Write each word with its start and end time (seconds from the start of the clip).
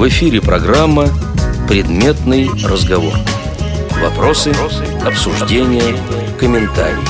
В 0.00 0.08
эфире 0.08 0.40
программа 0.40 1.08
«Предметный 1.68 2.48
разговор». 2.64 3.12
Вопросы, 4.00 4.50
обсуждения, 5.04 5.94
комментарии. 6.38 7.04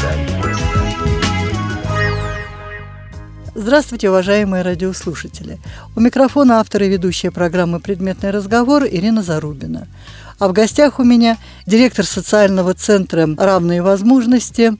Здравствуйте, 3.54 4.10
уважаемые 4.10 4.64
радиослушатели. 4.64 5.60
У 5.94 6.00
микрофона 6.00 6.58
автор 6.58 6.82
и 6.82 6.88
ведущая 6.88 7.30
программы 7.30 7.78
«Предметный 7.78 8.32
разговор» 8.32 8.82
Ирина 8.84 9.22
Зарубина. 9.22 9.86
А 10.40 10.48
в 10.48 10.52
гостях 10.52 10.98
у 10.98 11.04
меня 11.04 11.38
директор 11.66 12.04
социального 12.04 12.74
центра 12.74 13.28
«Равные 13.38 13.82
возможности» 13.82 14.72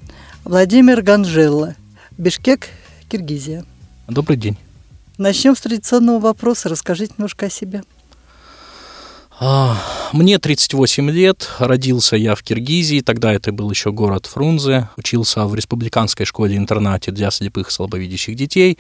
Владимир 0.43 1.03
Ганжелла, 1.03 1.77
Бишкек, 2.19 2.71
Киргизия. 3.09 3.65
Добрый 4.09 4.37
день. 4.37 4.59
Начнем 5.17 5.55
с 5.55 5.61
традиционного 5.61 6.19
вопроса. 6.19 6.69
Расскажите 6.69 7.13
немножко 7.17 7.47
о 7.47 7.51
себе. 7.51 7.85
А, 9.43 9.75
мне 10.13 10.39
38 10.39 11.11
лет, 11.11 11.49
родился 11.59 12.15
я 12.15 12.35
в 12.35 12.43
Киргизии, 12.43 13.01
тогда 13.01 13.33
это 13.33 13.53
был 13.53 13.71
еще 13.71 13.91
город 13.91 14.27
Фрунзе, 14.27 14.91
учился 14.99 15.47
в 15.47 15.55
республиканской 15.55 16.27
школе-интернате 16.27 17.11
для 17.11 17.31
слепых 17.31 17.69
и 17.69 17.71
слабовидящих 17.71 18.37
детей, 18.37 18.77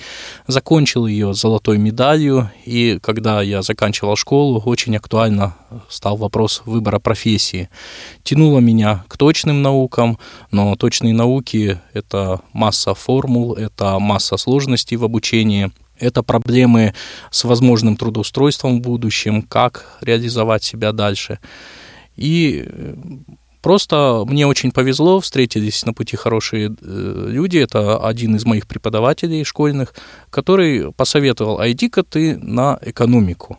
закончил 0.46 1.06
ее 1.06 1.33
золотой 1.33 1.78
медалью, 1.78 2.50
и 2.66 2.98
когда 3.00 3.41
я 3.41 3.62
заканчивал 3.62 4.16
школу, 4.16 4.60
очень 4.60 4.95
актуально 4.96 5.56
стал 5.88 6.19
вопрос 6.19 6.61
выбора 6.66 6.98
профессии. 6.98 7.70
Тянуло 8.22 8.58
меня 8.58 9.06
к 9.08 9.16
точным 9.16 9.62
наукам, 9.62 10.19
но 10.50 10.77
точные 10.77 11.14
науки— 11.14 11.80
это 11.95 12.42
масса 12.52 12.92
формул, 12.92 13.55
это 13.55 13.98
масса 13.98 14.36
сложностей 14.36 14.98
в 14.98 15.05
обучении— 15.05 15.72
это 16.00 16.22
проблемы 16.22 16.95
с 17.30 17.45
возможным 17.45 17.96
трудоустройством 17.96 18.78
в 18.78 18.82
будущем, 18.82 19.42
как 19.42 19.98
реализовать 20.00 20.64
себя 20.64 20.92
дальше. 20.92 21.38
И 22.16 22.64
э, 22.66 22.94
Просто 23.62 24.25
мне 24.27 24.47
очень 24.47 24.72
повезло, 24.72 25.20
встретились 25.20 25.84
на 25.84 25.92
пути 25.92 26.16
хорошие 26.16 26.70
э, 26.80 27.27
люди. 27.28 27.58
Это 27.58 27.98
один 27.98 28.36
из 28.36 28.47
моих 28.47 28.66
преподавателей 28.66 29.44
школьных, 29.44 29.94
который 30.30 30.92
посоветовал, 30.92 31.60
а 31.60 31.70
иди-ка 31.70 32.03
ты 32.03 32.38
на 32.38 32.78
экономику. 32.80 33.58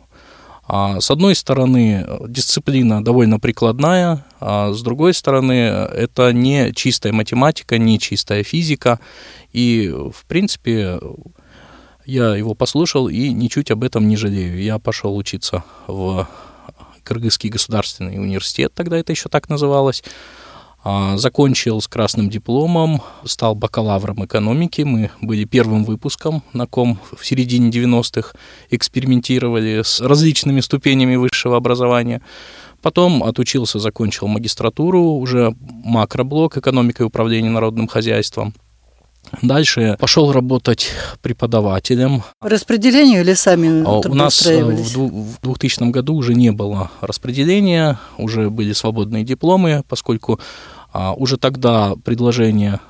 А 0.66 1.00
с 1.00 1.10
одной 1.10 1.34
стороны, 1.34 2.06
дисциплина 2.26 3.04
довольно 3.04 3.38
прикладная, 3.38 4.24
а 4.40 4.72
с 4.72 4.82
другой 4.82 5.14
стороны, 5.14 5.52
это 5.52 6.32
не 6.32 6.72
чистая 6.72 7.12
математика, 7.12 7.78
не 7.78 7.98
чистая 7.98 8.42
физика. 8.42 8.98
И, 9.52 9.92
в 9.92 10.24
принципе, 10.26 10.98
я 12.12 12.36
его 12.36 12.54
послушал 12.54 13.08
и 13.08 13.30
ничуть 13.30 13.70
об 13.70 13.84
этом 13.84 14.06
не 14.06 14.16
жалею. 14.16 14.62
Я 14.62 14.78
пошел 14.78 15.16
учиться 15.16 15.64
в 15.86 16.28
Кыргызский 17.04 17.48
государственный 17.48 18.18
университет, 18.18 18.72
тогда 18.74 18.98
это 18.98 19.12
еще 19.12 19.28
так 19.28 19.48
называлось. 19.48 20.04
А, 20.84 21.16
закончил 21.16 21.80
с 21.80 21.88
красным 21.88 22.28
дипломом, 22.28 23.02
стал 23.24 23.54
бакалавром 23.54 24.24
экономики. 24.24 24.82
Мы 24.82 25.10
были 25.20 25.44
первым 25.44 25.84
выпуском, 25.84 26.42
на 26.52 26.66
ком 26.66 26.98
в 27.16 27.24
середине 27.24 27.70
90-х 27.70 28.32
экспериментировали 28.70 29.82
с 29.82 30.00
различными 30.00 30.60
ступенями 30.60 31.16
высшего 31.16 31.56
образования. 31.56 32.20
Потом 32.82 33.22
отучился, 33.22 33.78
закончил 33.78 34.26
магистратуру, 34.26 35.02
уже 35.02 35.54
макроблок 35.84 36.58
экономика 36.58 37.04
и 37.04 37.06
управление 37.06 37.50
народным 37.50 37.86
хозяйством. 37.86 38.52
Дальше 39.40 39.96
пошел 39.98 40.32
работать 40.32 40.90
преподавателем. 41.22 42.22
Распределению 42.40 43.22
или 43.22 43.34
сами 43.34 43.82
а 43.84 44.00
У 44.06 44.14
нас 44.14 44.46
э, 44.46 44.62
в 44.62 45.40
2000 45.42 45.90
году 45.90 46.14
уже 46.14 46.34
не 46.34 46.52
было 46.52 46.90
распределения, 47.00 47.98
уже 48.18 48.50
были 48.50 48.72
свободные 48.72 49.24
дипломы, 49.24 49.84
поскольку 49.88 50.38
а, 50.92 51.14
уже 51.14 51.38
тогда 51.38 51.94
предложение 52.04 52.80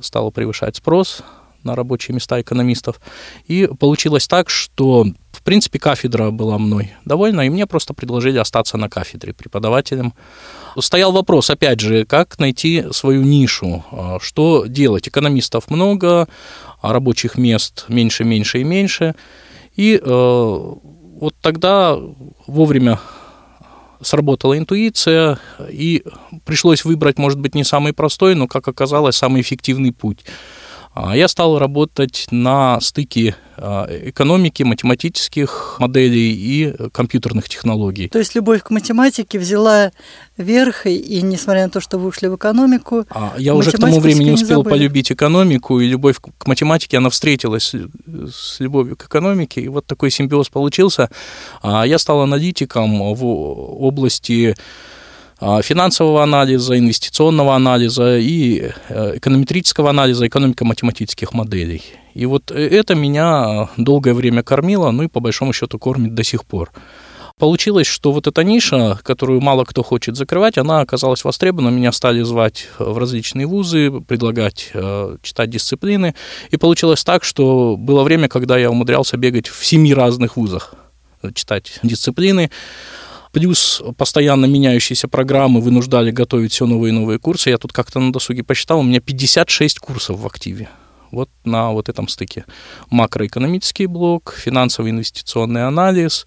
стало 0.00 0.30
превышать 0.30 0.76
спрос 0.76 1.22
на 1.62 1.74
рабочие 1.74 2.14
места 2.14 2.40
экономистов. 2.40 3.00
И 3.46 3.68
получилось 3.78 4.26
так, 4.26 4.50
что, 4.50 5.06
в 5.32 5.42
принципе, 5.42 5.78
кафедра 5.78 6.30
была 6.30 6.58
мной 6.58 6.92
довольна, 7.04 7.42
и 7.42 7.50
мне 7.50 7.66
просто 7.66 7.94
предложили 7.94 8.38
остаться 8.38 8.76
на 8.76 8.88
кафедре 8.88 9.32
преподавателем. 9.32 10.14
Стоял 10.78 11.12
вопрос, 11.12 11.50
опять 11.50 11.80
же, 11.80 12.04
как 12.04 12.38
найти 12.38 12.86
свою 12.92 13.22
нишу, 13.22 13.84
а, 13.90 14.18
что 14.20 14.66
делать. 14.66 15.08
Экономистов 15.08 15.70
много, 15.70 16.28
а 16.80 16.92
рабочих 16.92 17.36
мест 17.36 17.86
меньше, 17.88 18.24
меньше 18.24 18.60
и 18.60 18.64
меньше. 18.64 19.14
И 19.76 20.00
э, 20.02 20.74
вот 21.20 21.34
тогда 21.40 21.98
вовремя 22.46 22.98
сработала 24.02 24.56
интуиция, 24.56 25.38
и 25.68 26.02
пришлось 26.44 26.84
выбрать, 26.84 27.18
может 27.18 27.38
быть, 27.38 27.54
не 27.54 27.64
самый 27.64 27.92
простой, 27.92 28.34
но, 28.34 28.46
как 28.46 28.66
оказалось, 28.66 29.16
самый 29.16 29.42
эффективный 29.42 29.92
путь– 29.92 30.24
я 30.94 31.28
стал 31.28 31.58
работать 31.58 32.26
на 32.30 32.80
стыке 32.80 33.36
а, 33.56 33.86
экономики, 34.08 34.64
математических 34.64 35.76
моделей 35.78 36.32
и 36.32 36.88
компьютерных 36.92 37.48
технологий. 37.48 38.08
То 38.08 38.18
есть 38.18 38.34
любовь 38.34 38.62
к 38.62 38.70
математике 38.70 39.38
взяла 39.38 39.92
верх, 40.36 40.86
и 40.86 41.22
несмотря 41.22 41.64
на 41.64 41.70
то, 41.70 41.80
что 41.80 41.98
вы 41.98 42.08
ушли 42.08 42.28
в 42.28 42.36
экономику... 42.36 43.04
А 43.10 43.34
я 43.38 43.54
уже 43.54 43.70
к 43.70 43.78
тому 43.78 44.00
времени 44.00 44.30
успел 44.30 44.64
полюбить 44.64 45.12
экономику, 45.12 45.78
и 45.78 45.86
любовь 45.86 46.16
к 46.20 46.46
математике, 46.46 46.98
она 46.98 47.10
встретилась 47.10 47.72
с 47.72 48.58
любовью 48.58 48.96
к 48.96 49.04
экономике, 49.04 49.60
и 49.60 49.68
вот 49.68 49.86
такой 49.86 50.10
симбиоз 50.10 50.48
получился. 50.48 51.10
А 51.62 51.86
я 51.86 51.98
стал 51.98 52.22
аналитиком 52.22 53.14
в 53.14 53.24
области 53.24 54.56
а, 54.56 54.60
финансового 55.40 56.22
анализа, 56.22 56.78
инвестиционного 56.78 57.54
анализа 57.54 58.18
и 58.18 58.70
э, 58.88 59.16
эконометрического 59.16 59.90
анализа, 59.90 60.26
экономико-математических 60.26 61.32
моделей. 61.32 61.82
И 62.14 62.26
вот 62.26 62.50
э, 62.50 62.68
это 62.68 62.94
меня 62.94 63.68
долгое 63.76 64.12
время 64.14 64.42
кормило, 64.42 64.90
ну 64.90 65.04
и 65.04 65.08
по 65.08 65.20
большому 65.20 65.52
счету 65.52 65.78
кормит 65.78 66.14
до 66.14 66.24
сих 66.24 66.44
пор. 66.44 66.70
Получилось, 67.38 67.86
что 67.86 68.12
вот 68.12 68.26
эта 68.26 68.44
ниша, 68.44 68.98
которую 69.02 69.40
мало 69.40 69.64
кто 69.64 69.82
хочет 69.82 70.14
закрывать, 70.14 70.58
она 70.58 70.80
оказалась 70.80 71.24
востребована. 71.24 71.70
Меня 71.70 71.90
стали 71.90 72.20
звать 72.20 72.68
в 72.78 72.98
различные 72.98 73.46
вузы, 73.46 73.90
предлагать 74.06 74.70
э, 74.74 75.16
читать 75.22 75.48
дисциплины. 75.48 76.14
И 76.50 76.58
получилось 76.58 77.02
так, 77.02 77.24
что 77.24 77.76
было 77.78 78.02
время, 78.02 78.28
когда 78.28 78.58
я 78.58 78.70
умудрялся 78.70 79.16
бегать 79.16 79.48
в 79.48 79.64
семи 79.64 79.94
разных 79.94 80.36
вузах, 80.36 80.74
читать 81.32 81.78
дисциплины. 81.82 82.50
Плюс 83.32 83.80
постоянно 83.96 84.46
меняющиеся 84.46 85.06
программы 85.06 85.60
вынуждали 85.60 86.10
готовить 86.10 86.52
все 86.52 86.66
новые 86.66 86.90
и 86.90 86.94
новые 86.94 87.18
курсы. 87.18 87.50
Я 87.50 87.58
тут 87.58 87.72
как-то 87.72 88.00
на 88.00 88.12
досуге 88.12 88.42
посчитал, 88.42 88.80
у 88.80 88.82
меня 88.82 89.00
56 89.00 89.78
курсов 89.78 90.18
в 90.18 90.26
активе. 90.26 90.68
Вот 91.12 91.30
на 91.44 91.70
вот 91.70 91.88
этом 91.88 92.08
стыке. 92.08 92.44
Макроэкономический 92.90 93.86
блок, 93.86 94.34
финансовый 94.36 94.90
инвестиционный 94.90 95.66
анализ 95.66 96.26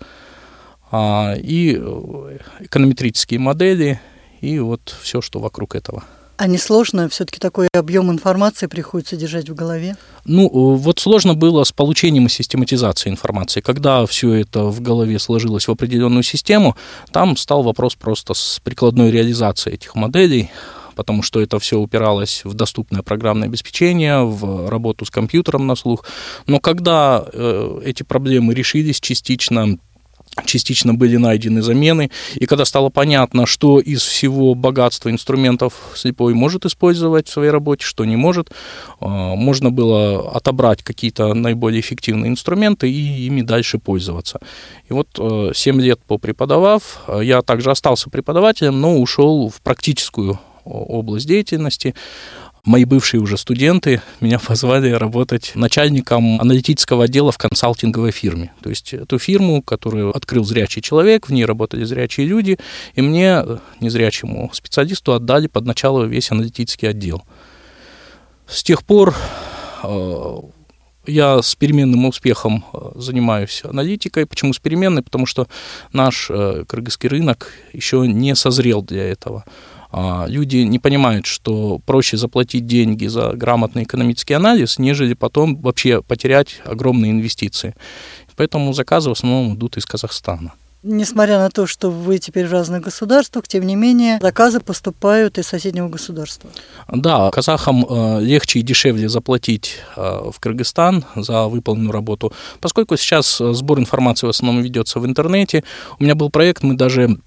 а, 0.91 1.35
и 1.37 1.77
э, 1.79 2.37
эконометрические 2.59 3.39
модели, 3.39 3.99
и 4.41 4.59
вот 4.59 4.95
все, 5.01 5.21
что 5.21 5.39
вокруг 5.39 5.75
этого. 5.75 6.03
А 6.43 6.47
не 6.47 6.57
сложно? 6.57 7.07
Все-таки 7.07 7.39
такой 7.39 7.69
объем 7.73 8.11
информации 8.11 8.67
приходится 8.67 9.15
держать 9.15 9.47
в 9.49 9.55
голове? 9.55 9.95
Ну, 10.25 10.47
э, 10.47 10.77
вот 10.77 10.99
сложно 10.99 11.35
было 11.35 11.63
с 11.63 11.71
получением 11.71 12.25
и 12.25 12.29
систематизацией 12.29 13.13
информации. 13.13 13.61
Когда 13.61 14.05
все 14.05 14.33
это 14.33 14.65
в 14.65 14.81
голове 14.81 15.19
сложилось 15.19 15.69
в 15.69 15.71
определенную 15.71 16.23
систему, 16.23 16.75
там 17.13 17.37
стал 17.37 17.63
вопрос 17.63 17.95
просто 17.95 18.33
с 18.33 18.59
прикладной 18.61 19.09
реализацией 19.09 19.75
этих 19.75 19.95
моделей, 19.95 20.51
потому 20.95 21.23
что 21.23 21.39
это 21.39 21.59
все 21.59 21.79
упиралось 21.79 22.41
в 22.43 22.53
доступное 22.55 23.03
программное 23.03 23.47
обеспечение, 23.47 24.25
в 24.25 24.67
работу 24.67 25.05
с 25.05 25.09
компьютером 25.09 25.65
на 25.65 25.77
слух. 25.77 26.03
Но 26.45 26.59
когда 26.59 27.23
э, 27.31 27.81
эти 27.85 28.03
проблемы 28.03 28.53
решились 28.53 28.99
частично, 28.99 29.77
частично 30.45 30.93
были 30.93 31.17
найдены 31.17 31.61
замены. 31.61 32.11
И 32.35 32.45
когда 32.45 32.65
стало 32.65 32.89
понятно, 32.89 33.45
что 33.45 33.79
из 33.79 34.01
всего 34.01 34.55
богатства 34.55 35.09
инструментов 35.09 35.73
слепой 35.95 36.33
может 36.33 36.65
использовать 36.65 37.27
в 37.27 37.31
своей 37.31 37.51
работе, 37.51 37.85
что 37.85 38.05
не 38.05 38.15
может, 38.15 38.51
а, 38.99 39.35
можно 39.35 39.71
было 39.71 40.31
отобрать 40.31 40.83
какие-то 40.83 41.33
наиболее 41.33 41.81
эффективные 41.81 42.31
инструменты 42.31 42.89
и 42.89 43.25
ими 43.25 43.41
дальше 43.41 43.77
пользоваться. 43.77 44.39
И 44.89 44.93
вот 44.93 45.07
7 45.15 45.79
э, 45.79 45.83
лет 45.83 45.99
попреподавав, 46.07 47.03
э, 47.07 47.21
я 47.23 47.41
также 47.41 47.71
остался 47.71 48.09
преподавателем, 48.09 48.79
но 48.79 48.97
ушел 48.97 49.49
в 49.49 49.61
практическую 49.61 50.39
область 50.65 51.27
деятельности 51.27 51.93
мои 52.65 52.85
бывшие 52.85 53.21
уже 53.21 53.37
студенты 53.37 54.01
меня 54.21 54.39
позвали 54.47 54.91
работать 54.91 55.51
начальником 55.55 56.39
аналитического 56.39 57.05
отдела 57.05 57.31
в 57.31 57.37
консалтинговой 57.37 58.11
фирме. 58.11 58.53
То 58.61 58.69
есть 58.69 58.93
эту 58.93 59.19
фирму, 59.19 59.61
которую 59.61 60.15
открыл 60.15 60.43
зрячий 60.43 60.81
человек, 60.81 61.27
в 61.27 61.33
ней 61.33 61.45
работали 61.45 61.83
зрячие 61.83 62.27
люди, 62.27 62.57
и 62.95 63.01
мне, 63.01 63.43
незрячему 63.79 64.49
специалисту, 64.53 65.13
отдали 65.13 65.47
под 65.47 65.65
начало 65.65 66.03
весь 66.05 66.31
аналитический 66.31 66.89
отдел. 66.89 67.23
С 68.47 68.63
тех 68.63 68.83
пор 68.83 69.15
э, 69.83 70.37
я 71.05 71.41
с 71.41 71.55
переменным 71.55 72.05
успехом 72.05 72.65
э, 72.73 72.91
занимаюсь 72.95 73.61
аналитикой. 73.63 74.25
Почему 74.25 74.53
с 74.53 74.59
переменной? 74.59 75.01
Потому 75.01 75.25
что 75.25 75.47
наш 75.91 76.27
э, 76.29 76.65
кыргызский 76.67 77.09
рынок 77.09 77.51
еще 77.73 78.07
не 78.07 78.35
созрел 78.35 78.81
для 78.81 79.09
этого. 79.09 79.45
А, 79.95 80.25
люди 80.27 80.57
не 80.57 80.79
понимают, 80.79 81.27
что 81.27 81.79
проще 81.85 82.17
заплатить 82.17 82.65
деньги 82.65 83.05
за 83.05 83.33
грамотный 83.33 83.83
экономический 83.83 84.33
анализ, 84.33 84.79
нежели 84.79 85.13
потом 85.13 85.55
вообще 85.61 86.01
потерять 86.01 86.61
огромные 86.65 87.11
инвестиции. 87.11 87.75
Поэтому 88.35 88.73
заказы 88.73 89.09
в 89.09 89.13
основном 89.13 89.53
идут 89.53 89.77
из 89.77 89.85
Казахстана. 89.85 90.53
Несмотря 90.81 91.37
на 91.37 91.49
то, 91.49 91.65
что 91.67 91.89
вы 91.89 92.17
теперь 92.17 92.45
в 92.47 92.51
разных 92.51 92.81
государствах, 92.81 93.47
тем 93.47 93.65
не 93.65 93.75
менее, 93.75 94.19
заказы 94.19 94.59
поступают 94.59 95.37
из 95.37 95.47
соседнего 95.47 95.87
государства. 95.87 96.49
Да, 96.91 97.29
казахам 97.29 97.85
э, 97.87 98.19
легче 98.21 98.59
и 98.59 98.63
дешевле 98.63 99.07
заплатить 99.07 99.77
э, 99.95 100.01
в 100.01 100.37
Кыргызстан 100.41 101.05
за 101.15 101.47
выполненную 101.47 101.93
работу, 101.93 102.33
поскольку 102.59 102.97
сейчас 102.97 103.39
э, 103.39 103.53
сбор 103.53 103.79
информации 103.79 104.25
в 104.27 104.31
основном 104.31 104.61
ведется 104.61 104.99
в 104.99 105.05
интернете. 105.05 105.63
У 105.99 106.03
меня 106.03 106.15
был 106.15 106.29
проект, 106.29 106.63
мы 106.63 106.75
даже 106.75 107.17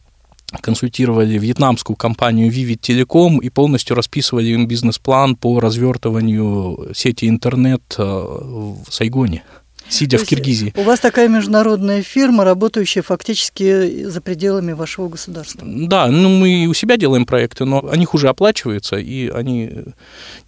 консультировали 0.61 1.39
вьетнамскую 1.39 1.97
компанию 1.97 2.51
Vivid 2.51 2.81
Telecom 2.81 3.39
и 3.43 3.51
полностью 3.51 3.97
расписывали 3.97 4.49
им 4.49 4.67
бизнес-план 4.67 5.37
по 5.37 5.61
развертыванию 5.61 6.91
сети 6.95 7.29
интернет 7.29 7.83
в 7.97 8.85
Сайгоне 8.91 9.43
сидя 9.89 10.19
То 10.19 10.25
в 10.25 10.29
Киргизии. 10.29 10.73
У 10.77 10.83
вас 10.83 11.01
такая 11.01 11.29
международная 11.29 12.03
фирма, 12.03 12.45
работающая 12.45 13.03
фактически 13.03 14.05
за 14.05 14.21
пределами 14.21 14.73
вашего 14.73 15.09
государства. 15.09 15.67
Да, 15.67 16.09
ну 16.09 16.29
мы 16.29 16.65
и 16.65 16.67
у 16.67 16.75
себя 16.75 16.97
делаем 16.97 17.27
проекты, 17.27 17.65
но 17.65 17.89
они 17.89 18.05
хуже 18.05 18.29
оплачиваются, 18.29 18.97
и 18.97 19.29
они 19.29 19.85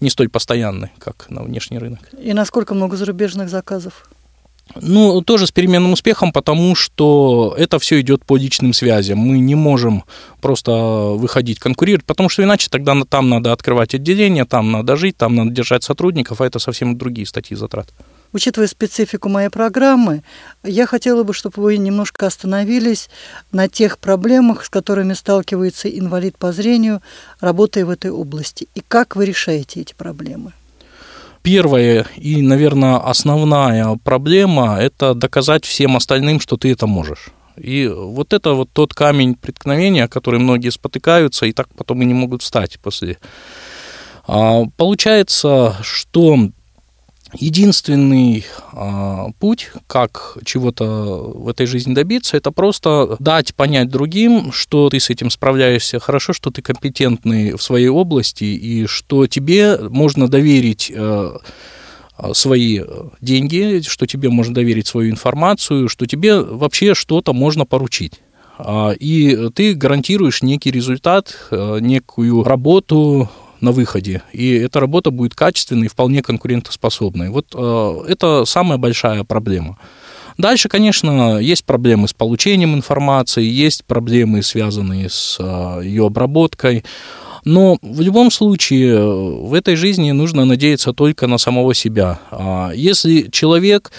не 0.01 0.11
столь 0.11 0.29
постоянны, 0.29 0.91
как 0.99 1.27
на 1.31 1.43
внешний 1.43 1.79
рынок. 1.79 2.01
И 2.21 2.33
насколько 2.33 2.75
много 2.75 2.97
зарубежных 2.97 3.49
заказов? 3.49 4.09
Ну, 4.77 5.23
тоже 5.23 5.47
с 5.47 5.53
переменным 5.53 5.93
успехом, 5.93 6.33
потому 6.33 6.75
что 6.75 7.55
это 7.59 7.79
все 7.79 8.01
идет 8.01 8.25
по 8.25 8.37
личным 8.37 8.73
связям. 8.73 9.19
Мы 9.19 9.39
не 9.39 9.55
можем 9.55 10.05
просто 10.41 10.73
выходить 10.73 11.59
конкурировать, 11.59 12.05
потому 12.05 12.29
что 12.29 12.43
иначе 12.43 12.69
тогда 12.71 12.95
там 13.09 13.29
надо 13.29 13.53
открывать 13.53 13.95
отделение, 13.95 14.45
там 14.45 14.73
надо 14.73 14.97
жить, 14.97 15.17
там 15.17 15.35
надо 15.35 15.51
держать 15.51 15.83
сотрудников, 15.83 16.41
а 16.41 16.47
это 16.47 16.59
совсем 16.59 16.97
другие 16.97 17.27
статьи 17.27 17.57
затрат. 17.57 17.89
Учитывая 18.33 18.69
специфику 18.69 19.31
моей 19.31 19.49
программы, 19.49 20.23
я 20.63 20.87
хотела 20.87 21.23
бы, 21.23 21.33
чтобы 21.33 21.63
вы 21.63 21.79
немножко 21.79 22.27
остановились 22.27 23.09
на 23.53 23.69
тех 23.69 23.99
проблемах, 23.99 24.67
с 24.67 24.69
которыми 24.69 25.15
сталкивается 25.15 25.89
инвалид 25.89 26.37
по 26.37 26.53
зрению, 26.53 27.01
работая 27.41 27.87
в 27.87 27.91
этой 27.91 28.11
области. 28.11 28.69
И 28.75 28.83
как 28.87 29.17
вы 29.17 29.25
решаете 29.25 29.81
эти 29.81 29.95
проблемы? 29.95 30.53
Первая 31.49 32.05
и, 32.17 32.43
наверное, 32.43 32.99
основная 32.99 33.99
проблема– 34.05 34.77
это 34.81 35.15
доказать 35.15 35.65
всем 35.65 35.97
остальным, 35.97 36.41
что 36.41 36.59
ты 36.59 36.71
это 36.71 36.87
можешь. 36.87 37.31
И 37.57 37.89
вот 37.89 38.35
это 38.35 38.53
вот 38.53 38.69
тот 38.71 38.93
камень 38.93 39.35
преткновения, 39.35 40.09
который 40.09 40.41
многие 40.41 40.69
спотыкаются 40.69 41.47
и 41.47 41.53
так 41.53 41.69
потом 41.75 42.03
и 42.03 42.05
не 42.05 42.13
могут 42.13 42.43
встать 42.43 42.79
после. 42.81 43.17
А, 44.27 44.65
получается, 44.77 45.75
что 45.81 46.51
Единственный 47.35 48.47
э, 48.73 49.25
путь, 49.39 49.71
как 49.87 50.39
чего-то 50.47 50.85
в 51.35 51.49
этой 51.49 51.67
жизни 51.67 51.93
добиться, 51.93 52.39
это 52.39 52.51
просто 52.53 53.17
дать 53.19 53.55
понять 53.55 53.91
другим, 53.91 54.51
что 54.51 54.89
ты 54.89 54.99
с 54.99 55.11
этим 55.11 55.29
справляешься 55.31 56.01
хорошо, 56.01 56.33
что 56.33 56.51
ты 56.51 56.63
компетентный 56.63 57.53
в 57.53 57.63
своей 57.63 57.89
области 57.89 58.45
и 58.45 58.87
что 58.87 59.27
тебе 59.27 59.77
можно 59.77 60.27
доверить 60.29 60.91
э, 60.95 61.37
свои 62.33 62.81
деньги, 63.21 63.83
что 63.87 64.07
тебе 64.07 64.31
можно 64.31 64.55
доверить 64.55 64.87
свою 64.87 65.11
информацию, 65.11 65.91
что 65.91 66.07
тебе 66.07 66.41
вообще 66.41 66.95
что-то 66.95 67.35
можно 67.35 67.67
поручить. 67.67 68.15
И 68.99 69.51
ты 69.55 69.75
гарантируешь 69.75 70.43
некий 70.43 70.73
результат, 70.73 71.37
некую 71.53 72.43
работу, 72.43 73.31
на 73.61 73.73
выходе, 73.73 74.23
и 74.33 74.55
эта 74.55 74.81
работа 74.81 75.11
будет 75.11 75.35
качественной 75.35 75.87
и 75.87 75.89
вполне 75.89 76.23
конкурентоспособной. 76.23 77.31
Вот 77.31 77.47
э, 77.55 78.05
это 78.09 78.45
самая 78.45 78.79
большая 78.79 79.25
проблема. 79.25 79.79
Дальше, 80.39 80.69
конечно, 80.69 81.39
есть 81.39 81.65
проблемы 81.65 82.07
с 82.07 82.13
получением 82.13 82.75
информации, 82.75 83.45
есть 83.45 83.85
проблемы, 83.85 84.43
связанные 84.43 85.11
с 85.11 85.37
э, 85.41 85.81
ее 85.83 86.07
обработкой. 86.07 86.85
Но 87.45 87.79
в 87.83 88.01
любом 88.01 88.31
случае 88.31 88.99
в 89.01 89.55
этой 89.55 89.75
жизни 89.75 90.13
нужно 90.13 90.45
надеяться 90.45 90.93
только 90.93 91.27
на 91.27 91.39
самого 91.39 91.75
себя. 91.75 92.21
А 92.31 92.71
если 92.75 93.29
человек 93.31 93.91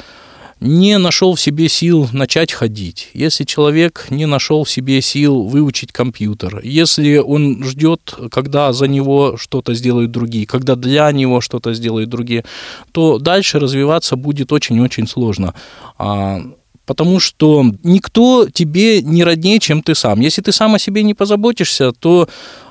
не 0.59 0.97
нашел 0.97 1.35
в 1.35 1.41
себе 1.41 1.69
сил 1.69 2.09
начать 2.11 2.51
ходить, 2.51 3.09
если 3.13 3.45
человек 3.45 4.07
не 4.09 4.25
нашел 4.25 4.63
в 4.63 4.69
себе 4.69 5.01
сил 5.01 5.43
выучить 5.43 5.91
компьютер, 5.91 6.59
если 6.63 7.17
он 7.17 7.63
ждет, 7.63 8.13
когда 8.31 8.73
за 8.73 8.87
него 8.87 9.37
что-то 9.37 9.73
сделают 9.73 10.11
другие, 10.11 10.45
когда 10.45 10.75
для 10.75 11.11
него 11.11 11.41
что-то 11.41 11.73
сделают 11.73 12.09
другие, 12.09 12.43
то 12.91 13.19
дальше 13.19 13.59
развиваться 13.59 14.15
будет 14.15 14.51
очень-очень 14.51 15.07
сложно 15.07 15.53
а, 15.97 16.41
потому 16.89 17.19
что 17.19 17.63
никто 17.83 18.47
тебе 18.51 19.03
не 19.03 19.23
роднее, 19.23 19.59
чем 19.59 19.83
ты 19.83 19.93
сам. 19.93 20.21
Если 20.21 20.41
ты 20.41 20.51
сам 20.51 20.73
о 20.73 20.79
себе 20.79 21.03
не 21.03 21.13
позаботишься, 21.13 21.91
то 21.91 22.27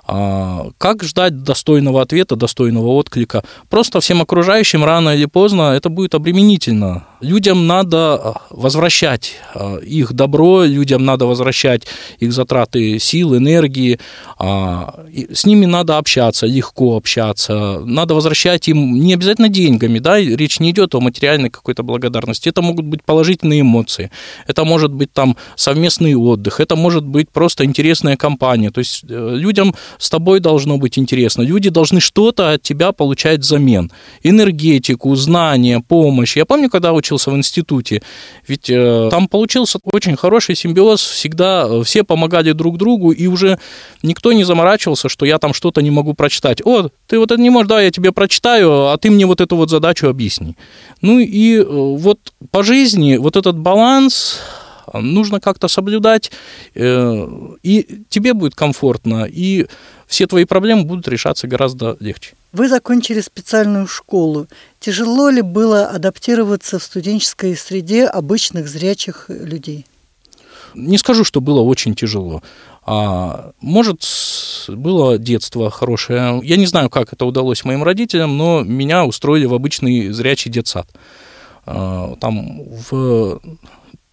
как 0.09 1.05
ждать 1.05 1.43
достойного 1.43 2.01
ответа, 2.01 2.35
достойного 2.35 2.89
отклика? 2.89 3.45
Просто 3.69 4.01
всем 4.01 4.23
окружающим 4.23 4.85
рано 4.85 5.15
или 5.15 5.27
поздно 5.27 5.75
это 5.75 5.91
будет 5.91 6.15
обременительно. 6.15 7.05
Людям 7.21 7.67
надо 7.67 8.15
а, 8.15 8.43
возвращать 8.51 9.35
а, 9.55 9.79
их 9.79 10.13
добро, 10.13 10.63
людям 10.65 11.05
надо 11.05 11.27
возвращать 11.27 11.83
их 12.21 12.33
затраты 12.33 12.99
сил, 12.99 13.37
энергии. 13.37 13.99
С 14.39 15.45
ними 15.47 15.67
надо 15.67 15.99
общаться, 15.99 16.47
легко 16.47 16.97
общаться. 16.97 17.81
Надо 17.85 18.15
возвращать 18.15 18.69
им 18.69 18.95
не 18.95 19.15
обязательно 19.15 19.49
деньгами, 19.49 19.99
да, 19.99 20.19
речь 20.19 20.61
не 20.61 20.71
идет 20.71 20.95
о 20.95 21.01
материальной 21.01 21.51
какой-то 21.51 21.83
благодарности. 21.83 22.49
Это 22.49 22.63
могут 22.63 22.87
быть 22.87 23.03
положительные 23.03 23.63
эмоции, 23.63 24.11
это 24.47 24.65
может 24.65 24.93
быть 24.93 25.13
там 25.13 25.37
совместный 25.57 26.15
отдых, 26.15 26.61
это 26.61 26.77
может 26.77 27.05
быть 27.05 27.31
просто 27.31 27.65
интересная 27.65 28.17
компания. 28.17 28.71
То 28.71 28.79
есть 28.79 29.05
э, 29.09 29.35
людям 29.35 29.75
с 29.99 30.11
тобой 30.11 30.41
должно 30.41 30.79
быть 30.79 30.99
интересно. 30.99 31.43
Люди 31.43 31.71
должны 31.71 32.01
что-то 32.01 32.53
от 32.53 32.63
тебя 32.63 32.93
получать 32.93 33.41
взамен. 33.41 33.91
Энергетику, 34.23 35.15
знания, 35.17 35.83
помощь. 35.87 36.37
Я 36.37 36.45
помню, 36.45 36.71
когда 36.71 36.93
учился 36.93 37.31
в 37.31 37.37
институте, 37.37 38.03
ведь 38.47 38.71
э, 38.71 39.09
там 39.11 39.29
получился 39.29 39.79
очень 39.85 40.17
хороший 40.17 40.55
симбиоз, 40.55 41.03
всегда 41.03 41.67
э, 41.69 41.83
все 41.85 42.05
помогали 42.05 42.53
друг 42.53 42.79
другу, 42.79 43.11
и 43.13 43.27
уже 43.27 43.59
никто 44.03 44.33
не 44.33 44.45
заморачивался, 44.45 45.09
что 45.09 45.27
я 45.27 45.39
там 45.39 45.53
что-то 45.53 45.83
не 45.83 45.91
могу 45.91 46.15
прочитать. 46.15 46.61
О, 46.65 46.89
ты 47.07 47.19
вот 47.19 47.31
это 47.31 47.41
не 47.41 47.51
можешь, 47.51 47.69
да, 47.69 47.81
я 47.81 47.91
тебе 47.91 48.13
прочитаю, 48.13 48.89
а 48.89 48.97
ты 48.97 49.11
мне 49.11 49.27
вот 49.27 49.41
эту 49.41 49.57
вот 49.57 49.71
задачу 49.71 50.09
объясни. 50.09 50.57
Ну 51.03 51.19
и 51.19 51.57
э, 51.57 51.65
вот 51.65 52.19
по 52.51 52.63
жизни 52.63 53.17
вот 53.17 53.37
этот 53.37 53.59
баланс, 53.59 54.39
нужно 54.95 55.41
как-то 55.41 55.69
соблюдать, 55.69 56.31
э, 56.75 57.29
и 57.63 58.05
тебе 58.09 58.35
будет 58.35 58.55
комфортно, 58.55 59.27
и 59.29 59.67
все 60.07 60.27
твои 60.27 60.45
проблемы 60.45 60.85
будут 60.85 61.09
решаться 61.09 61.47
гораздо 61.47 61.97
легче. 62.01 62.35
Вы 62.53 62.69
закончили 62.69 63.21
специальную 63.21 63.87
школу. 63.87 64.47
Тяжело 64.81 65.29
ли 65.29 65.43
было 65.43 65.87
адаптироваться 65.87 66.79
в 66.79 66.83
студенческой 66.83 67.57
среде 67.57 68.07
обычных 68.07 68.69
зрячих 68.69 69.27
людей? 69.29 69.85
Не 70.75 70.99
скажу, 70.99 71.25
что 71.25 71.41
было 71.41 71.61
очень 71.61 71.95
тяжело. 71.95 72.43
А, 72.91 73.53
может, 73.61 74.03
было 74.69 75.19
детство 75.19 75.71
хорошее. 75.71 76.41
Я 76.43 76.57
не 76.57 76.67
знаю, 76.67 76.89
как 76.89 77.13
это 77.13 77.27
удалось 77.27 77.65
моим 77.65 77.83
родителям, 77.83 78.39
но 78.39 78.63
меня 78.63 79.05
устроили 79.05 79.45
в 79.45 79.53
обычный 79.53 80.11
зрячий 80.11 80.51
детсад. 80.51 80.89
А, 81.67 82.17
там 82.17 82.63
в 82.91 83.41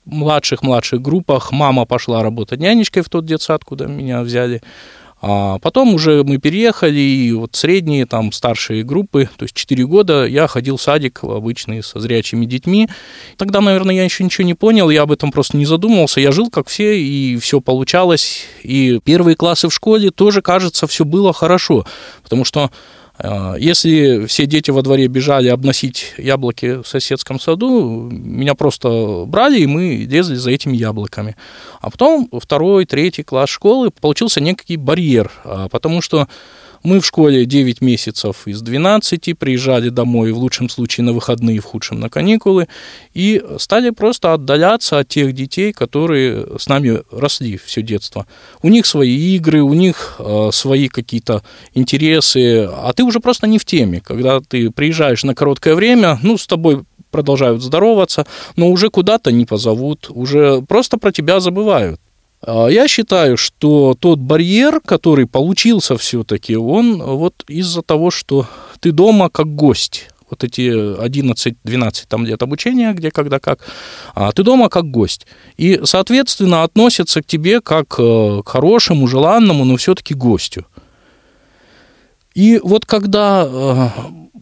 младших-младших 0.06 1.02
группах 1.02 1.52
мама 1.52 1.86
пошла 1.86 2.24
работать 2.24 2.60
нянечкой 2.60 3.04
в 3.04 3.10
тот 3.10 3.26
детсад, 3.26 3.64
куда 3.64 3.86
меня 3.86 4.22
взяли. 4.22 4.62
А 5.22 5.58
потом 5.60 5.96
уже 5.96 6.24
мы 6.24 6.38
переехали, 6.38 7.00
и 7.00 7.32
вот 7.32 7.56
средние, 7.56 8.06
там, 8.06 8.32
старшие 8.32 8.84
группы, 8.84 9.28
то 9.38 9.44
есть 9.44 9.56
4 9.56 9.86
года, 9.88 10.26
я 10.26 10.46
ходил 10.46 10.78
в 10.78 10.82
садик 10.82 11.24
обычный 11.24 11.82
со 11.82 12.00
зрячими 12.00 12.46
детьми. 12.46 12.88
Тогда, 13.38 13.62
наверное, 13.62 13.96
я 13.96 14.04
еще 14.04 14.24
ничего 14.24 14.46
не 14.46 14.54
понял, 14.54 14.90
я 14.90 15.04
об 15.04 15.12
этом 15.12 15.32
просто 15.32 15.58
не 15.58 15.66
задумывался. 15.66 16.20
Я 16.20 16.32
жил 16.32 16.52
как 16.52 16.68
все, 16.68 17.00
и 17.00 17.38
все 17.38 17.60
получалось. 17.60 18.44
И 18.62 19.00
первые 19.04 19.36
классы 19.36 19.68
в 19.68 19.74
школе 19.74 20.12
тоже, 20.12 20.42
кажется, 20.42 20.86
все 20.86 21.06
было 21.06 21.34
хорошо, 21.34 21.88
потому 22.22 22.46
что 22.46 22.70
если 23.58 24.26
все 24.26 24.46
дети 24.46 24.72
во 24.72 24.82
дворе 24.82 25.08
бежали 25.08 25.48
обносить 25.48 26.14
яблоки 26.18 26.82
в 26.82 26.88
соседском 26.88 27.40
саду, 27.40 28.10
меня 28.12 28.56
просто 28.56 29.24
брали, 29.26 29.60
и 29.60 29.68
мы 29.68 30.06
лезли 30.10 30.36
за 30.36 30.52
этими 30.52 30.76
яблоками. 30.76 31.36
А 31.80 31.90
потом 31.90 32.30
второй, 32.42 32.86
третий 32.86 33.24
класс 33.24 33.50
школы 33.50 33.90
получился 33.90 34.42
некий 34.42 34.76
барьер, 34.76 35.32
а, 35.44 35.70
потому 35.70 36.02
что 36.02 36.28
Мы 36.86 37.00
в 37.00 37.06
школе 37.06 37.48
9 37.48 37.82
месяцев 37.82 38.44
из 38.46 38.62
12, 38.62 39.36
приезжали 39.40 39.90
домой 39.90 40.32
в 40.32 40.38
лучшем 40.38 40.70
случае 40.70 41.04
на 41.04 41.14
выходные, 41.14 41.60
в 41.60 41.66
худшем 41.66 42.00
на 42.00 42.12
каникулы, 42.12 42.68
и 43.16 43.44
стали 43.58 43.90
просто 43.90 44.34
отдаляться 44.34 45.00
от 45.00 45.08
тех 45.08 45.34
детей, 45.34 45.74
которые 45.74 46.46
с 46.60 46.68
нами 46.68 47.02
росли 47.12 47.58
все 47.58 47.82
детство. 47.82 48.28
У 48.62 48.70
них 48.70 48.86
свои 48.86 49.36
игры, 49.36 49.64
у 49.64 49.74
них 49.74 50.18
э, 50.20 50.50
свои 50.54 50.88
какие-то 50.88 51.42
интересы, 51.74 52.70
а 52.72 52.94
ты 52.94 53.04
уже 53.04 53.20
просто 53.20 53.48
не 53.48 53.58
в 53.58 53.66
теме. 53.66 54.00
Когда 54.00 54.40
ты 54.40 54.70
приезжаешь 54.70 55.24
на 55.24 55.34
короткое 55.34 55.74
время, 55.74 56.20
ну, 56.22 56.38
с 56.38 56.46
тобой 56.46 56.84
продолжают 57.10 57.64
здороваться, 57.64 58.28
но 58.58 58.70
уже 58.70 58.92
куда-то 58.92 59.32
не 59.32 59.46
позовут, 59.46 60.12
уже 60.12 60.62
просто 60.62 61.00
про 61.00 61.12
тебя 61.12 61.40
забывают. 61.40 62.00
А 62.48 62.68
я 62.68 62.88
считаю, 62.88 63.38
что 63.38 63.96
тот 64.00 64.20
барьер, 64.20 64.80
который 64.80 65.26
получился 65.26 65.98
все-таки, 65.98 66.56
он 66.56 67.02
вот 67.02 67.44
из-за 67.48 67.82
того, 67.82 68.12
что 68.12 68.48
ты 68.80 68.92
дома 68.92 69.30
как 69.30 69.48
гость, 69.48 70.10
вот 70.30 70.44
эти 70.44 70.70
11-12 70.70 72.06
там 72.08 72.26
лет 72.26 72.44
обучения, 72.44 72.94
где, 72.94 73.10
когда, 73.10 73.40
как, 73.40 73.60
а 74.14 74.32
ты 74.32 74.44
дома 74.44 74.70
как 74.70 74.86
гость. 74.86 75.26
И, 75.58 75.82
соответственно, 75.86 76.62
относятся 76.62 77.24
к 77.24 77.26
тебе 77.26 77.62
как 77.62 77.96
э, 77.98 78.42
к 78.46 78.48
хорошему, 78.48 79.08
желанному, 79.08 79.66
но 79.66 79.76
все-таки 79.78 80.14
гостю. 80.14 80.68
И 82.36 82.60
вот 82.64 82.86
когда 82.86 83.48
э, 83.48 83.88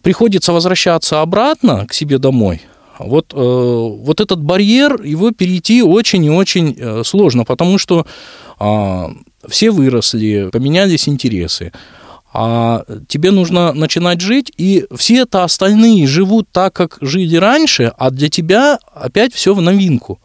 приходится 0.02 0.52
возвращаться 0.52 1.22
обратно 1.22 1.88
к 1.88 1.94
себе 1.94 2.18
домой– 2.18 2.62
вот, 3.06 3.34
э, 3.34 3.38
вот 3.38 4.22
этот 4.22 4.42
барьер, 4.42 5.02
его 5.04 5.32
перейти 5.32 5.82
очень 5.82 6.26
и 6.26 6.30
очень 6.30 6.76
э, 6.78 7.04
сложно, 7.04 7.44
потому 7.44 7.78
что 7.78 8.06
э, 8.60 9.06
все 9.48 9.72
выросли, 9.72 10.50
поменялись 10.52 11.08
интересы. 11.08 11.72
А 12.36 12.84
тебе 13.08 13.30
нужно 13.30 13.74
начинать 13.74 14.20
жить, 14.20 14.52
и 14.58 14.86
все 14.96 15.22
это 15.22 15.44
остальные 15.44 16.08
живут 16.08 16.48
так, 16.52 16.74
как 16.74 16.98
жили 17.00 17.36
раньше, 17.36 17.94
а 17.96 18.10
для 18.10 18.28
тебя 18.28 18.80
опять 18.94 19.34
все 19.36 19.54
в 19.54 19.62
новинку. 19.62 20.20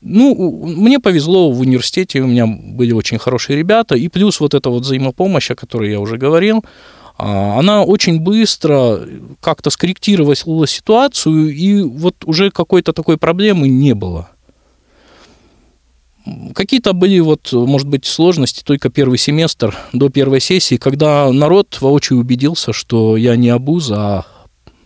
Ну, 0.00 0.64
мне 0.66 0.98
повезло 0.98 1.50
в 1.50 1.60
университете, 1.60 2.20
у 2.20 2.26
меня 2.26 2.46
были 2.46 2.92
очень 2.92 3.18
хорошие 3.18 3.58
ребята, 3.58 3.94
и 3.94 4.08
плюс 4.08 4.40
вот 4.40 4.54
эта 4.54 4.70
вот 4.70 4.84
взаимопомощь, 4.84 5.50
о 5.50 5.54
которой 5.54 5.90
я 5.90 6.00
уже 6.00 6.16
говорил, 6.16 6.64
а, 6.64 7.05
она 7.18 7.82
очень 7.82 8.20
быстро 8.20 9.00
как-то 9.40 9.70
скорректировала 9.70 10.34
ситуацию, 10.66 11.54
и 11.54 11.82
вот 11.82 12.16
уже 12.24 12.50
какой-то 12.50 12.92
такой 12.92 13.16
проблемы 13.16 13.68
не 13.68 13.94
было. 13.94 14.28
Какие-то 16.54 16.92
были, 16.92 17.20
вот, 17.20 17.52
может 17.52 17.88
быть, 17.88 18.04
сложности 18.04 18.62
только 18.64 18.90
первый 18.90 19.16
семестр 19.16 19.76
до 19.92 20.08
первой 20.08 20.40
сессии, 20.40 20.76
когда 20.76 21.30
народ 21.32 21.78
воочию 21.80 22.18
убедился, 22.18 22.72
что 22.72 23.16
я 23.16 23.36
не 23.36 23.48
обуз, 23.48 23.90
а 23.92 24.26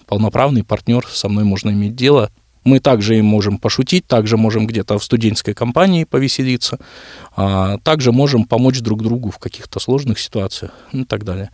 полноправный 0.06 0.64
партнер, 0.64 1.06
со 1.10 1.28
мной 1.28 1.44
можно 1.44 1.70
иметь 1.70 1.96
дело. 1.96 2.30
Мы 2.62 2.78
также 2.78 3.16
им 3.16 3.24
можем 3.24 3.56
пошутить, 3.56 4.06
также 4.06 4.36
можем 4.36 4.66
где-то 4.66 4.98
в 4.98 5.04
студенческой 5.04 5.54
компании 5.54 6.04
повеселиться, 6.04 6.78
а 7.34 7.78
также 7.78 8.12
можем 8.12 8.44
помочь 8.44 8.80
друг 8.80 9.02
другу 9.02 9.30
в 9.30 9.38
каких-то 9.38 9.80
сложных 9.80 10.18
ситуациях 10.18 10.72
и 10.92 11.04
так 11.04 11.24
далее. 11.24 11.50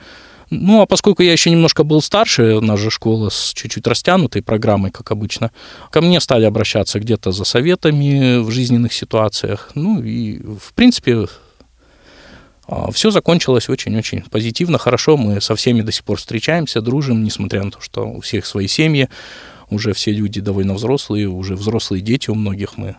Ну, 0.50 0.80
а 0.80 0.86
поскольку 0.86 1.22
я 1.22 1.32
еще 1.32 1.50
немножко 1.50 1.82
был 1.82 2.00
старше, 2.00 2.60
наша 2.60 2.90
школа 2.90 3.30
с 3.30 3.52
чуть-чуть 3.52 3.86
растянутой 3.86 4.42
программой, 4.42 4.92
как 4.92 5.10
обычно, 5.10 5.50
ко 5.90 6.00
мне 6.00 6.20
стали 6.20 6.44
обращаться 6.44 7.00
где-то 7.00 7.32
за 7.32 7.44
советами 7.44 8.38
в 8.38 8.50
жизненных 8.50 8.92
ситуациях. 8.92 9.70
Ну, 9.74 10.00
и, 10.02 10.38
в 10.38 10.72
принципе, 10.74 11.26
а, 12.68 12.92
все 12.92 13.10
закончилось 13.10 13.68
очень-очень 13.68 14.22
позитивно, 14.22 14.78
хорошо. 14.78 15.16
Мы 15.16 15.40
со 15.40 15.56
всеми 15.56 15.82
до 15.82 15.90
сих 15.90 16.04
пор 16.04 16.18
встречаемся, 16.18 16.80
дружим, 16.80 17.24
несмотря 17.24 17.64
на 17.64 17.72
то, 17.72 17.80
что 17.80 18.06
у 18.06 18.20
всех 18.20 18.46
свои 18.46 18.68
семьи, 18.68 19.08
уже 19.68 19.92
все 19.94 20.12
люди 20.12 20.40
довольно 20.40 20.74
взрослые, 20.74 21.28
уже 21.28 21.56
взрослые 21.56 22.02
дети 22.02 22.30
у 22.30 22.36
многих, 22.36 22.76
мы 22.76 22.94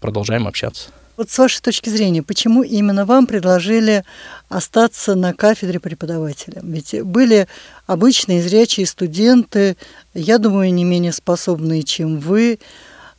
продолжаем 0.00 0.48
общаться. 0.48 0.90
Вот 1.16 1.30
с 1.30 1.38
вашей 1.38 1.62
точки 1.62 1.88
зрения, 1.88 2.22
почему 2.22 2.62
именно 2.62 3.06
вам 3.06 3.26
предложили 3.26 4.04
остаться 4.48 5.14
на 5.14 5.32
кафедре 5.32 5.80
преподавателя? 5.80 6.60
Ведь 6.62 7.02
были 7.02 7.48
обычные 7.86 8.42
зрячие 8.42 8.86
студенты, 8.86 9.76
я 10.12 10.38
думаю, 10.38 10.72
не 10.74 10.84
менее 10.84 11.12
способные, 11.12 11.84
чем 11.84 12.18
вы. 12.18 12.58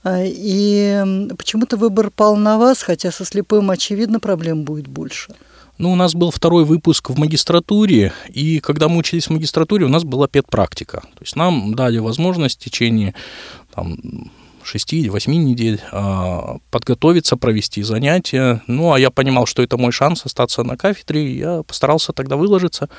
А, 0.03 0.21
и 0.23 1.27
почему-то 1.37 1.75
выбор 1.75 2.11
пал 2.11 2.35
на 2.35 2.59
вас, 2.59 2.83
хотя 2.83 3.11
со 3.11 3.25
слепым, 3.25 3.71
очевидно, 3.71 4.19
проблем 4.19 4.63
будет 4.63 4.87
больше. 4.87 5.33
Ну, 5.79 5.91
у 5.91 5.95
нас 5.95 6.15
был 6.15 6.31
второй 6.31 6.65
выпуск 6.65 7.09
в 7.09 7.19
магистратуре, 7.19 8.11
и 8.29 8.59
когда 8.59 8.87
мы 8.87 8.97
учились 8.97 9.27
в 9.27 9.31
магистратуре, 9.31 9.85
у 9.85 9.89
нас 9.89 10.03
была 10.03 10.27
педпрактика. 10.27 11.01
То 11.01 11.21
есть 11.21 11.35
нам 11.35 11.75
дали 11.75 11.99
возможность 11.99 12.59
в 12.59 12.63
течение 12.63 13.13
там, 13.75 14.31
6 14.67 14.93
или 14.93 15.09
8 15.09 15.31
недель 15.33 15.81
а, 15.91 16.57
подготовиться, 16.71 17.38
провести 17.38 17.83
занятия. 17.83 18.62
Ну, 18.67 18.93
а 18.93 19.00
я 19.00 19.09
понимал, 19.12 19.45
что 19.45 19.63
это 19.63 19.77
мой 19.77 19.91
шанс 19.91 20.25
остаться 20.25 20.63
на 20.63 20.77
кафедре, 20.77 21.25
и 21.25 21.38
я 21.38 21.63
постарался 21.63 22.12
тогда 22.12 22.36
выложиться. 22.36 22.89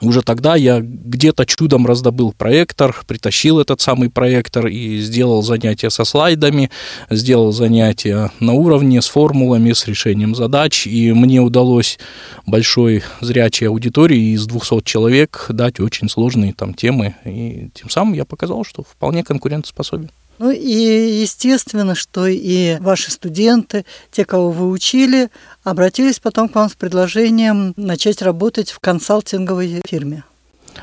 Уже 0.00 0.22
тогда 0.22 0.56
я 0.56 0.80
где-то 0.80 1.44
чудом 1.44 1.86
раздобыл 1.86 2.32
проектор, 2.32 2.96
притащил 3.06 3.58
этот 3.58 3.80
самый 3.80 4.08
проектор 4.08 4.66
и 4.66 4.98
сделал 4.98 5.42
занятия 5.42 5.90
со 5.90 6.04
слайдами, 6.04 6.70
сделал 7.10 7.52
занятия 7.52 8.30
на 8.40 8.54
уровне 8.54 9.02
с 9.02 9.08
формулами, 9.08 9.72
с 9.72 9.86
решением 9.86 10.34
задач, 10.34 10.86
и 10.86 11.12
мне 11.12 11.40
удалось 11.40 11.98
большой 12.46 13.02
зрячей 13.20 13.68
аудитории 13.68 14.32
из 14.32 14.46
200 14.46 14.84
человек 14.84 15.46
дать 15.50 15.80
очень 15.80 16.08
сложные 16.08 16.54
там 16.54 16.72
темы, 16.72 17.16
и 17.24 17.68
тем 17.74 17.90
самым 17.90 18.14
я 18.14 18.24
показал, 18.24 18.64
что 18.64 18.82
вполне 18.82 19.22
конкурентоспособен. 19.22 20.10
Ну 20.40 20.50
и 20.50 21.20
естественно, 21.20 21.94
что 21.94 22.26
и 22.26 22.78
ваши 22.80 23.10
студенты, 23.10 23.84
те, 24.10 24.24
кого 24.24 24.50
вы 24.50 24.70
учили, 24.70 25.28
обратились 25.64 26.18
потом 26.18 26.48
к 26.48 26.54
вам 26.54 26.70
с 26.70 26.74
предложением 26.74 27.74
начать 27.76 28.22
работать 28.22 28.70
в 28.70 28.78
консалтинговой 28.78 29.82
фирме. 29.86 30.24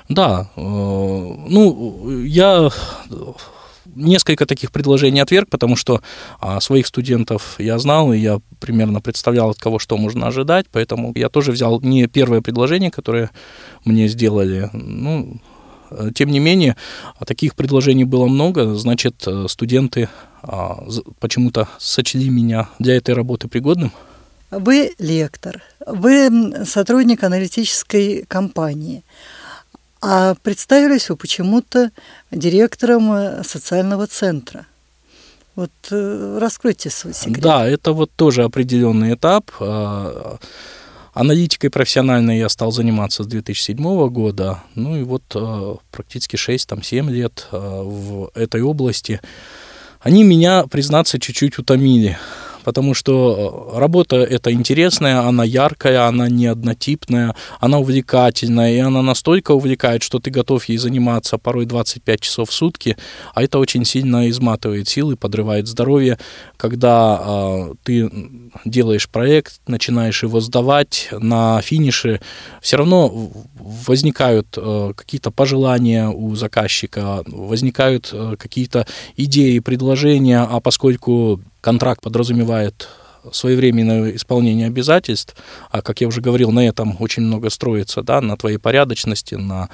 Да, 0.09 0.51
э, 0.55 0.61
ну, 0.61 2.21
я 2.21 2.69
несколько 3.95 4.45
таких 4.45 4.71
предложений 4.71 5.21
отверг, 5.21 5.49
потому 5.49 5.75
что 5.75 6.01
а, 6.39 6.59
своих 6.59 6.85
студентов 6.85 7.55
я 7.57 7.79
знал, 7.79 8.13
и 8.13 8.19
я 8.19 8.39
примерно 8.59 9.01
представлял, 9.01 9.49
от 9.49 9.57
кого 9.57 9.79
что 9.79 9.97
можно 9.97 10.27
ожидать, 10.27 10.67
поэтому 10.71 11.13
я 11.15 11.29
тоже 11.29 11.51
взял 11.51 11.81
не 11.81 12.05
первое 12.05 12.41
предложение, 12.41 12.91
которое 12.91 13.31
мне 13.85 14.07
сделали, 14.07 14.69
ну, 14.71 15.41
тем 16.13 16.29
не 16.29 16.39
менее, 16.39 16.75
таких 17.25 17.55
предложений 17.55 18.05
было 18.05 18.27
много, 18.27 18.75
значит, 18.75 19.23
э, 19.27 19.45
студенты 19.49 20.09
а, 20.41 20.83
почему-то 21.19 21.67
сочли 21.77 22.29
меня 22.29 22.69
для 22.79 22.95
этой 22.95 23.15
работы 23.15 23.47
пригодным. 23.47 23.91
Вы 24.49 24.93
лектор, 24.97 25.61
вы 25.85 26.65
сотрудник 26.65 27.23
аналитической 27.23 28.23
компании, 28.27 29.03
а 30.01 30.35
представились 30.41 31.09
вы 31.09 31.15
почему-то 31.15 31.91
директором 32.31 33.11
э, 33.11 33.43
социального 33.43 34.07
центра. 34.07 34.65
Вот 35.55 35.71
раскройте 35.89 36.91
свой 36.91 37.15
секрет. 37.15 37.39
Да, 37.39 37.67
это 37.67 37.91
вот 37.91 38.11
тоже 38.15 38.43
определенный 38.43 39.15
этап. 39.15 39.49
Аналитикой 41.19 41.71
профессиональной 41.71 42.37
я 42.37 42.47
стал 42.47 42.71
заниматься 42.71 43.23
с 43.23 43.25
2007 43.25 44.07
года, 44.09 44.63
ну 44.75 44.97
и 44.97 45.01
вот 45.01 45.23
э, 45.33 45.75
практически 45.89 46.35
6-7 46.35 47.09
лет 47.09 47.47
э, 47.51 47.57
в 47.57 48.29
этой 48.35 48.61
области. 48.61 49.19
Они 49.99 50.23
меня, 50.23 50.67
признаться, 50.67 51.19
чуть-чуть 51.19 51.57
утомили 51.57 52.19
потому 52.67 52.93
что 52.93 53.71
э, 53.73 53.79
работа 53.79 54.17
эта 54.17 54.51
интересная, 54.51 55.21
она 55.21 55.45
яркая, 55.45 56.05
она 56.05 56.27
не 56.27 56.47
однотипная, 56.47 57.33
она 57.61 57.79
увлекательная, 57.79 58.73
и 58.73 58.79
она 58.79 59.01
настолько 59.01 59.53
увлекает, 59.53 60.03
что 60.03 60.19
ты 60.19 60.31
готов 60.31 60.65
ей 60.65 60.77
заниматься 60.77 61.37
порой 61.37 61.65
25 61.65 62.19
часов 62.19 62.49
в 62.49 62.53
сутки, 62.53 62.97
а 63.33 63.41
это 63.41 63.59
очень 63.59 63.85
сильно 63.85 64.29
изматывает 64.29 64.89
силы, 64.89 65.15
подрывает 65.15 65.65
здоровье, 65.65 66.19
когда 66.57 67.21
э, 67.21 67.73
ты 67.83 68.11
делаешь 68.65 69.07
проект, 69.07 69.61
начинаешь 69.67 70.23
его 70.23 70.41
сдавать, 70.41 71.07
на 71.13 71.61
финише 71.61 72.19
все 72.61 72.75
равно 72.75 73.31
возникают 73.87 74.57
э, 74.57 74.91
какие-то 74.93 75.31
пожелания 75.31 76.09
у 76.09 76.35
заказчика, 76.35 77.23
возникают 77.27 78.09
э, 78.11 78.35
какие-то 78.37 78.85
идеи, 79.15 79.59
предложения, 79.59 80.41
а 80.41 80.59
поскольку 80.59 81.39
контракт 81.61 82.01
подразумевает 82.01 82.87
своевременное 83.31 84.15
исполнение 84.15 84.67
обязательств, 84.67 85.35
а, 85.69 85.81
как 85.81 86.01
я 86.01 86.07
уже 86.07 86.21
говорил, 86.21 86.51
на 86.51 86.67
этом 86.67 86.95
очень 86.99 87.23
много 87.23 87.49
строится, 87.49 88.01
да, 88.01 88.21
на 88.21 88.37
твоей 88.37 88.57
порядочности, 88.57 89.35
на 89.35 89.69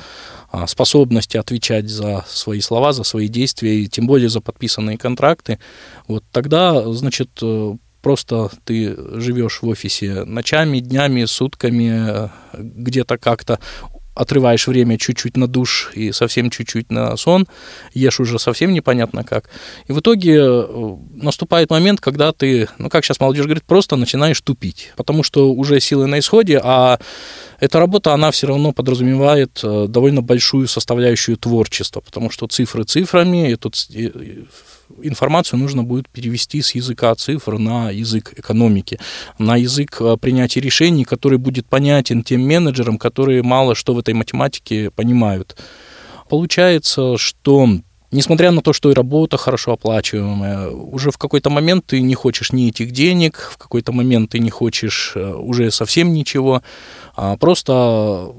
а, 0.51 0.67
способности 0.67 1.37
отвечать 1.37 1.89
за 1.89 2.25
свои 2.27 2.61
слова, 2.61 2.93
за 2.93 3.03
свои 3.03 3.27
действия, 3.27 3.79
и 3.79 3.87
тем 3.87 4.07
более 4.07 4.29
за 4.29 4.41
подписанные 4.41 4.97
контракты, 4.97 5.59
вот 6.07 6.23
тогда, 6.31 6.91
значит, 6.93 7.29
э, 7.41 7.75
просто 8.01 8.49
ты 8.65 8.95
живешь 9.19 9.61
в 9.61 9.67
офисе 9.67 10.25
ночами, 10.25 10.79
днями, 10.79 11.25
сутками, 11.25 12.29
где-то 12.53 13.17
как-то 13.17 13.59
отрываешь 14.15 14.67
время 14.67 14.97
чуть-чуть 14.97 15.37
на 15.37 15.47
душ 15.47 15.91
и 15.95 16.11
совсем 16.11 16.49
чуть-чуть 16.49 16.91
на 16.91 17.15
сон, 17.17 17.47
ешь 17.93 18.19
уже 18.19 18.39
совсем 18.39 18.73
непонятно 18.73 19.23
как. 19.23 19.49
И 19.87 19.91
в 19.91 19.99
итоге 19.99 20.39
э, 20.39 20.97
наступает 21.15 21.69
момент, 21.69 21.99
когда 21.99 22.31
ты, 22.31 22.67
ну 22.77 22.89
как 22.89 23.03
сейчас 23.05 23.19
молодежь 23.19 23.45
говорит, 23.45 23.63
просто 23.63 23.95
начинаешь 23.95 24.39
тупить, 24.41 24.93
потому 24.95 25.23
что 25.23 25.51
уже 25.51 25.79
силы 25.79 26.07
на 26.07 26.19
исходе, 26.19 26.59
а 26.63 26.99
эта 27.59 27.79
работа, 27.79 28.13
она 28.13 28.31
все 28.31 28.47
равно 28.47 28.71
подразумевает 28.71 29.59
э, 29.63 29.85
довольно 29.87 30.21
большую 30.21 30.67
составляющую 30.67 31.37
творчества, 31.37 32.01
потому 32.01 32.29
что 32.29 32.47
цифры 32.47 32.83
цифрами, 32.83 33.51
эту 33.51 33.71
информацию 35.01 35.59
нужно 35.59 35.83
будет 35.83 36.09
перевести 36.09 36.61
с 36.61 36.75
языка 36.75 37.13
цифр 37.15 37.57
на 37.57 37.89
язык 37.89 38.33
экономики, 38.37 38.99
на 39.37 39.57
язык 39.57 39.97
э, 39.99 40.17
принятия 40.19 40.61
решений, 40.61 41.05
который 41.05 41.37
будет 41.37 41.65
понятен 41.67 42.23
тем 42.23 42.41
менеджерам, 42.41 42.97
которые 42.97 43.43
мало 43.43 43.75
что 43.75 43.93
в 43.93 43.99
этой 43.99 44.13
математике 44.13 44.91
понимают. 44.91 45.57
Получается, 46.29 47.17
что 47.17 47.67
несмотря 48.13 48.51
на 48.51 48.61
то, 48.61 48.73
что 48.73 48.91
и 48.91 48.93
работа 48.93 49.37
хорошо 49.37 49.73
оплачиваемая, 49.73 50.69
уже 50.69 51.11
в 51.11 51.17
какой-то 51.17 51.49
момент 51.49 51.85
ты 51.87 52.01
не 52.01 52.15
хочешь 52.15 52.51
ни 52.53 52.69
этих 52.69 52.91
денег, 52.91 53.49
в 53.51 53.57
какой-то 53.57 53.91
момент 53.91 54.31
ты 54.31 54.39
не 54.39 54.49
хочешь 54.49 55.13
э, 55.15 55.33
уже 55.33 55.71
совсем 55.71 56.13
ничего, 56.13 56.61
а 57.15 57.35
просто 57.37 57.73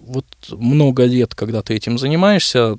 вот 0.06 0.26
много 0.50 1.04
лет, 1.04 1.34
когда 1.34 1.62
ты 1.62 1.75
этим 1.75 1.99
занимаешься, 1.99 2.78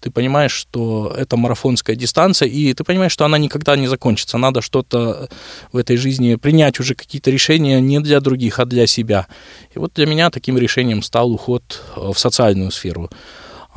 ты 0.00 0.10
понимаешь, 0.10 0.52
что 0.52 1.14
это 1.16 1.36
марафонская 1.36 1.96
дистанция, 1.96 2.48
и 2.48 2.72
ты 2.74 2.84
понимаешь, 2.84 3.12
что 3.12 3.24
она 3.24 3.38
никогда 3.38 3.76
не 3.76 3.86
закончится. 3.86 4.38
Надо 4.38 4.62
что-то 4.62 5.28
в 5.72 5.76
этой 5.76 5.96
жизни 5.96 6.34
принять 6.36 6.80
уже 6.80 6.94
какие-то 6.94 7.30
решения 7.30 7.80
не 7.80 8.00
для 8.00 8.20
других, 8.20 8.58
а 8.58 8.64
для 8.64 8.86
себя. 8.86 9.26
И 9.74 9.78
вот 9.78 9.92
для 9.94 10.06
меня 10.06 10.30
таким 10.30 10.58
решением 10.58 11.02
стал 11.02 11.32
уход 11.32 11.82
э, 11.96 12.12
в 12.12 12.18
социальную 12.18 12.70
сферу. 12.70 13.10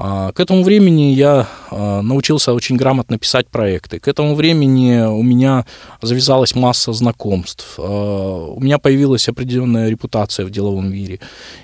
А, 0.02 0.32
к 0.32 0.40
этому 0.40 0.64
времени 0.64 1.12
я 1.14 1.46
а, 1.72 2.02
научился 2.02 2.54
очень 2.54 2.78
грамотно 2.78 3.18
писать 3.18 3.50
проекты. 3.50 4.00
К 4.00 4.08
этому 4.08 4.34
времени 4.34 5.02
у 5.02 5.22
меня 5.22 5.66
завязалась 6.02 6.56
масса 6.56 6.94
знакомств. 6.94 7.76
А, 7.78 8.46
у 8.46 8.62
меня 8.62 8.78
появилась 8.78 9.28
определенная 9.28 9.90
репутация 9.90 10.46
в 10.46 10.52
деловом 10.52 10.90
мире. 10.90 11.20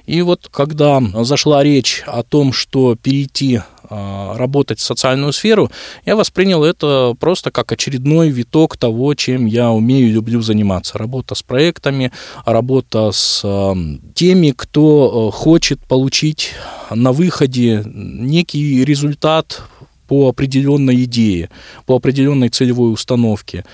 И 0.06 0.22
вот 0.22 0.50
когда 0.52 1.02
зашла 1.24 1.64
речь 1.64 2.04
о 2.08 2.24
том, 2.24 2.52
что 2.52 2.98
перейти 3.02 3.62
работать 4.36 4.80
в 4.80 4.84
социальную 4.84 5.34
сферу, 5.34 5.72
я 6.06 6.16
воспринял 6.16 6.64
это 6.64 7.16
просто 7.20 7.52
как 7.52 7.72
очередной 7.72 8.30
виток 8.30 8.78
того, 8.78 9.14
чем 9.16 9.46
я 9.46 9.72
умею 9.72 10.08
и 10.08 10.12
люблю 10.12 10.42
заниматься. 10.42 10.98
Работа 10.98 11.36
с 11.36 11.44
проектами, 11.44 12.12
работа 12.46 13.12
с 13.12 13.42
теми, 14.14 14.54
кто 14.56 15.30
э, 15.32 15.36
хочет 15.36 15.80
получить 15.80 16.54
на 16.90 17.12
выходе 17.12 17.84
некий 17.86 18.84
результат 18.86 19.62
по 20.08 20.30
определенной 20.30 21.04
идее, 21.04 21.50
по 21.86 21.96
определенной 21.96 22.50
целевой 22.50 22.94
установке. 22.94 23.66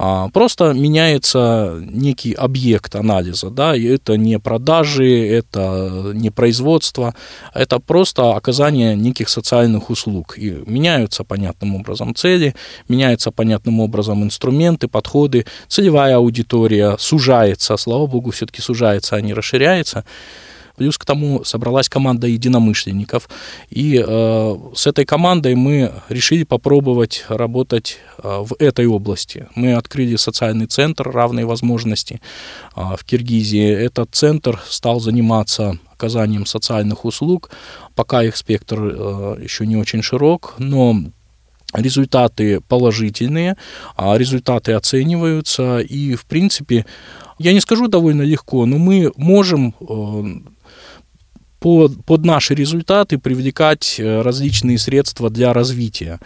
А, 0.00 0.28
просто 0.28 0.72
меняется 0.72 1.76
некий 1.80 2.32
объект 2.32 2.94
анализа, 2.94 3.50
да, 3.50 3.74
и 3.74 3.84
это 3.84 4.16
не 4.16 4.38
продажи, 4.38 5.26
это 5.28 6.12
не 6.14 6.30
производство, 6.30 7.14
это 7.52 7.80
просто 7.80 8.36
оказание 8.36 8.94
неких 8.94 9.28
социальных 9.28 9.90
услуг. 9.90 10.38
И 10.38 10.62
меняются 10.66 11.24
понятным 11.24 11.74
образом 11.74 12.14
цели, 12.14 12.54
меняются 12.88 13.32
понятным 13.32 13.80
образом 13.80 14.22
инструменты, 14.22 14.86
подходы, 14.86 15.46
целевая 15.66 16.16
аудитория 16.16 16.96
сужается, 16.98 17.76
слава 17.76 18.06
богу, 18.06 18.30
все-таки 18.30 18.62
сужается, 18.62 19.16
а 19.16 19.20
не 19.20 19.34
расширяется. 19.34 20.04
Плюс 20.78 20.96
к 20.96 21.04
тому 21.04 21.44
собралась 21.44 21.88
команда 21.88 22.26
единомышленников. 22.26 23.28
И 23.68 24.02
э, 24.06 24.56
с 24.74 24.86
этой 24.86 25.04
командой 25.04 25.54
мы 25.54 25.92
решили 26.08 26.44
попробовать 26.44 27.24
работать 27.28 27.98
э, 28.18 28.44
в 28.44 28.54
этой 28.58 28.86
области. 28.86 29.48
Мы 29.54 29.74
открыли 29.74 30.16
социальный 30.16 30.66
центр 30.66 31.10
равной 31.10 31.44
возможности 31.44 32.20
э, 32.76 32.80
в 32.96 33.04
Киргизии. 33.04 33.68
Этот 33.68 34.14
центр 34.14 34.62
стал 34.68 35.00
заниматься 35.00 35.78
оказанием 35.92 36.46
социальных 36.46 37.04
услуг. 37.04 37.50
Пока 37.94 38.22
их 38.22 38.36
спектр 38.36 38.78
э, 38.80 39.38
еще 39.42 39.66
не 39.66 39.76
очень 39.76 40.02
широк, 40.02 40.54
но 40.58 40.96
результаты 41.74 42.60
положительные, 42.60 43.56
а 43.96 44.16
результаты 44.16 44.72
оцениваются, 44.72 45.80
и, 45.80 46.14
в 46.14 46.24
принципе, 46.24 46.86
я 47.38 47.52
не 47.52 47.60
скажу 47.60 47.88
довольно 47.88 48.22
легко, 48.22 48.66
но 48.66 48.78
мы 48.78 49.12
можем 49.16 49.74
э, 49.80 50.50
под, 51.58 52.04
под 52.04 52.24
наши 52.24 52.54
результаты 52.54 53.18
привлекать 53.18 53.96
э, 53.98 54.22
различные 54.22 54.78
средства 54.78 55.30
для 55.30 55.52
развития. 55.52 56.20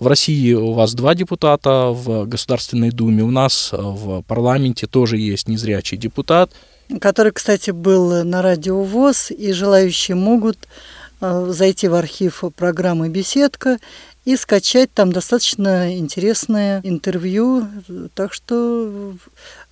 В 0.00 0.06
России 0.06 0.52
у 0.52 0.72
вас 0.72 0.94
два 0.94 1.14
депутата 1.14 1.88
в 1.90 2.24
Государственной 2.26 2.90
Думе, 2.90 3.24
у 3.24 3.30
нас 3.32 3.70
в 3.72 4.22
парламенте 4.22 4.86
тоже 4.86 5.16
есть 5.16 5.48
незрячий 5.48 5.96
депутат. 5.96 6.52
Который, 7.00 7.32
кстати, 7.32 7.72
был 7.72 8.24
на 8.24 8.40
радио 8.40 8.82
ВОЗ, 8.82 9.30
и 9.32 9.52
желающие 9.52 10.14
могут 10.14 10.68
э, 11.20 11.46
зайти 11.50 11.88
в 11.88 11.94
архив 11.94 12.44
программы 12.56 13.08
«Беседка» 13.08 13.78
и 14.24 14.36
скачать 14.36 14.92
там 14.92 15.10
достаточно 15.10 15.96
интересное 15.96 16.80
интервью. 16.84 17.66
Так 18.14 18.32
что 18.32 19.14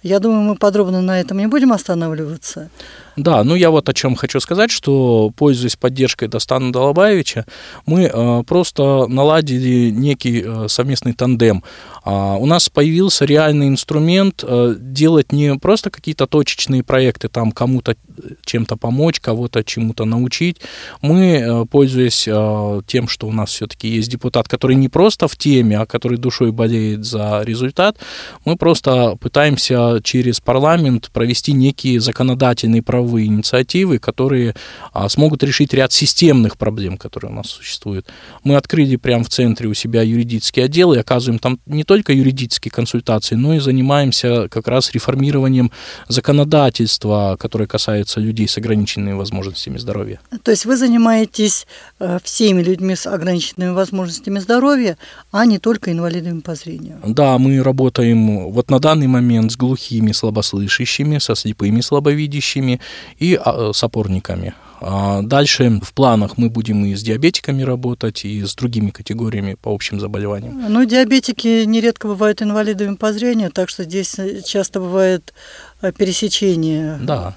я 0.02 0.20
думаю, 0.20 0.42
мы 0.42 0.54
подробно 0.54 1.00
на 1.02 1.20
этом 1.20 1.38
не 1.38 1.46
будем 1.46 1.72
останавливаться. 1.72 2.70
Да, 3.16 3.42
ну 3.44 3.54
я 3.54 3.70
вот 3.70 3.88
о 3.88 3.94
чем 3.94 4.14
хочу 4.14 4.40
сказать, 4.40 4.70
что, 4.70 5.32
пользуясь 5.36 5.76
поддержкой 5.76 6.28
Достана 6.28 6.72
Долобаевича, 6.72 7.46
мы 7.86 8.04
э, 8.04 8.42
просто 8.44 9.06
наладили 9.08 9.90
некий 9.90 10.44
э, 10.46 10.68
совместный 10.68 11.14
тандем. 11.14 11.64
А, 12.06 12.36
у 12.36 12.46
нас 12.46 12.68
появился 12.68 13.24
реальный 13.24 13.66
инструмент 13.66 14.44
э, 14.46 14.76
делать 14.78 15.32
не 15.32 15.58
просто 15.58 15.90
какие-то 15.90 16.28
точечные 16.28 16.84
проекты, 16.84 17.28
там 17.28 17.50
кому-то 17.50 17.96
чем-то 18.44 18.76
помочь, 18.76 19.18
кого-то 19.18 19.64
чему-то 19.64 20.04
научить. 20.04 20.60
Мы, 21.02 21.38
э, 21.38 21.64
пользуясь 21.66 22.28
э, 22.28 22.80
тем, 22.86 23.08
что 23.08 23.26
у 23.26 23.32
нас 23.32 23.50
все-таки 23.50 23.88
есть 23.88 24.08
депутат, 24.08 24.46
который 24.46 24.76
не 24.76 24.88
просто 24.88 25.26
в 25.26 25.36
теме, 25.36 25.78
а 25.78 25.86
который 25.86 26.16
душой 26.16 26.52
болеет 26.52 27.04
за 27.04 27.42
результат, 27.42 27.98
мы 28.44 28.56
просто 28.56 29.16
пытаемся 29.16 30.00
через 30.04 30.38
парламент 30.38 31.10
провести 31.12 31.52
некие 31.54 31.98
законодательные 31.98 32.82
правовые 32.82 33.26
инициативы, 33.26 33.98
которые 33.98 34.54
а, 34.92 35.08
смогут 35.08 35.42
решить 35.42 35.74
ряд 35.74 35.92
системных 35.92 36.56
проблем, 36.56 36.98
которые 36.98 37.32
у 37.32 37.34
нас 37.34 37.48
существуют. 37.48 38.06
Мы 38.44 38.54
открыли 38.54 38.94
прямо 38.94 39.24
в 39.24 39.28
центре 39.28 39.68
у 39.68 39.74
себя 39.74 40.02
юридический 40.02 40.64
отдел 40.64 40.92
и 40.92 40.98
оказываем 40.98 41.40
там 41.40 41.58
не 41.66 41.82
только 41.82 41.95
юридические 42.12 42.72
консультации, 42.72 43.34
но 43.34 43.54
и 43.54 43.58
занимаемся 43.58 44.48
как 44.48 44.68
раз 44.68 44.92
реформированием 44.92 45.70
законодательства, 46.08 47.36
которое 47.38 47.66
касается 47.66 48.20
людей 48.20 48.48
с 48.48 48.58
ограниченными 48.58 49.12
возможностями 49.12 49.78
здоровья. 49.78 50.20
То 50.42 50.50
есть 50.50 50.66
вы 50.66 50.76
занимаетесь 50.76 51.66
э, 51.98 52.18
всеми 52.22 52.62
людьми 52.62 52.94
с 52.94 53.06
ограниченными 53.06 53.70
возможностями 53.70 54.38
здоровья, 54.38 54.96
а 55.32 55.46
не 55.46 55.58
только 55.58 55.92
инвалидами 55.92 56.40
по 56.40 56.54
зрению? 56.54 56.98
Да, 57.06 57.38
мы 57.38 57.62
работаем 57.62 58.50
вот 58.50 58.70
на 58.70 58.78
данный 58.78 59.06
момент 59.06 59.52
с 59.52 59.56
глухими, 59.56 60.12
слабослышащими, 60.12 61.18
со 61.18 61.34
слепыми, 61.34 61.80
слабовидящими, 61.80 62.80
и 63.18 63.38
а, 63.42 63.72
с 63.72 63.82
опорниками. 63.82 64.54
А 64.80 65.22
дальше 65.22 65.80
в 65.82 65.92
планах 65.94 66.38
мы 66.38 66.50
будем 66.50 66.84
и 66.84 66.94
с 66.94 67.02
диабетиками 67.02 67.62
работать, 67.62 68.24
и 68.24 68.42
с 68.42 68.54
другими 68.54 68.90
категориями 68.90 69.56
по 69.60 69.72
общим 69.72 70.00
заболеваниям. 70.00 70.64
Ну, 70.68 70.84
диабетики 70.84 71.64
нередко 71.64 72.08
бывают 72.08 72.42
инвалидами 72.42 72.94
по 72.94 73.12
зрению, 73.12 73.50
так 73.50 73.68
что 73.68 73.84
здесь 73.84 74.16
часто 74.44 74.80
бывает 74.80 75.34
э, 75.82 75.92
пересечение. 75.92 76.98
Да. 77.00 77.34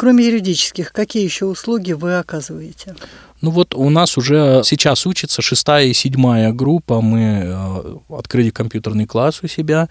Кроме 0.00 0.24
юридических, 0.24 0.94
какие 0.94 1.22
еще 1.22 1.44
услуги 1.44 1.92
вы 1.92 2.16
оказываете? 2.16 2.96
Ну 3.42 3.50
вот 3.50 3.74
у 3.74 3.90
нас 3.90 4.16
уже 4.16 4.62
сейчас 4.64 5.04
учится 5.04 5.42
шестая 5.42 5.84
и 5.84 5.92
седьмая 5.92 6.54
группа. 6.54 7.02
Мы 7.02 7.42
э, 7.44 7.96
открыли 8.08 8.48
компьютерный 8.48 9.04
класс 9.04 9.40
у 9.42 9.46
себя, 9.46 9.90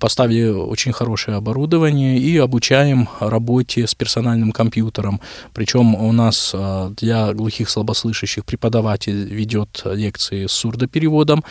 поставили 0.00 0.48
очень 0.48 0.92
хорошее 0.92 1.36
оборудование 1.36 2.16
и 2.16 2.38
обучаем 2.38 3.10
работе 3.20 3.86
с 3.86 3.94
персональным 3.94 4.52
компьютером. 4.52 5.20
Причем 5.52 5.96
у 5.96 6.12
нас 6.12 6.52
э, 6.54 6.90
для 6.96 7.34
глухих 7.34 7.68
слабослышащих 7.68 8.46
преподаватель 8.46 9.28
ведет 9.34 9.82
лекции 9.84 10.46
с 10.46 10.52
сурдопереводом, 10.52 11.44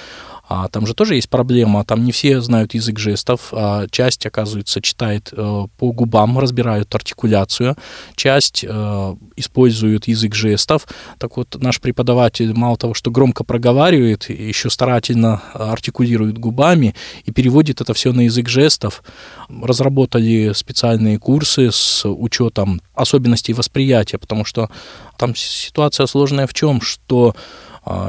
А 0.53 0.67
там 0.67 0.85
же 0.85 0.93
тоже 0.93 1.15
есть 1.15 1.29
проблема, 1.29 1.85
там 1.85 2.03
не 2.03 2.11
все 2.11 2.41
знают 2.41 2.73
язык 2.73 2.99
жестов, 2.99 3.53
а 3.53 3.87
часть, 3.89 4.25
оказывается, 4.25 4.81
читает 4.81 5.29
э, 5.31 5.67
по 5.77 5.91
губам, 5.93 6.37
разбирают 6.39 6.93
артикуляцию, 6.93 7.77
часть 8.17 8.65
э, 8.67 9.15
использует 9.37 10.09
язык 10.09 10.35
жестов. 10.35 10.89
Так 11.19 11.37
вот, 11.37 11.55
наш 11.61 11.79
преподаватель 11.79 12.53
мало 12.53 12.75
того, 12.75 12.93
что 12.93 13.11
громко 13.11 13.45
проговаривает, 13.45 14.29
еще 14.29 14.69
старательно 14.69 15.41
артикулирует 15.53 16.37
губами 16.37 16.95
и 17.23 17.31
переводит 17.31 17.79
это 17.79 17.93
все 17.93 18.11
на 18.11 18.19
язык 18.19 18.49
жестов. 18.49 19.03
Разработали 19.47 20.51
специальные 20.53 21.17
курсы 21.17 21.71
с 21.71 22.05
учетом 22.05 22.81
особенностей 22.93 23.53
восприятия, 23.53 24.17
потому 24.17 24.43
что 24.43 24.69
там 25.17 25.33
ситуация 25.33 26.07
сложная 26.07 26.45
в 26.45 26.53
чем, 26.53 26.81
что 26.81 27.35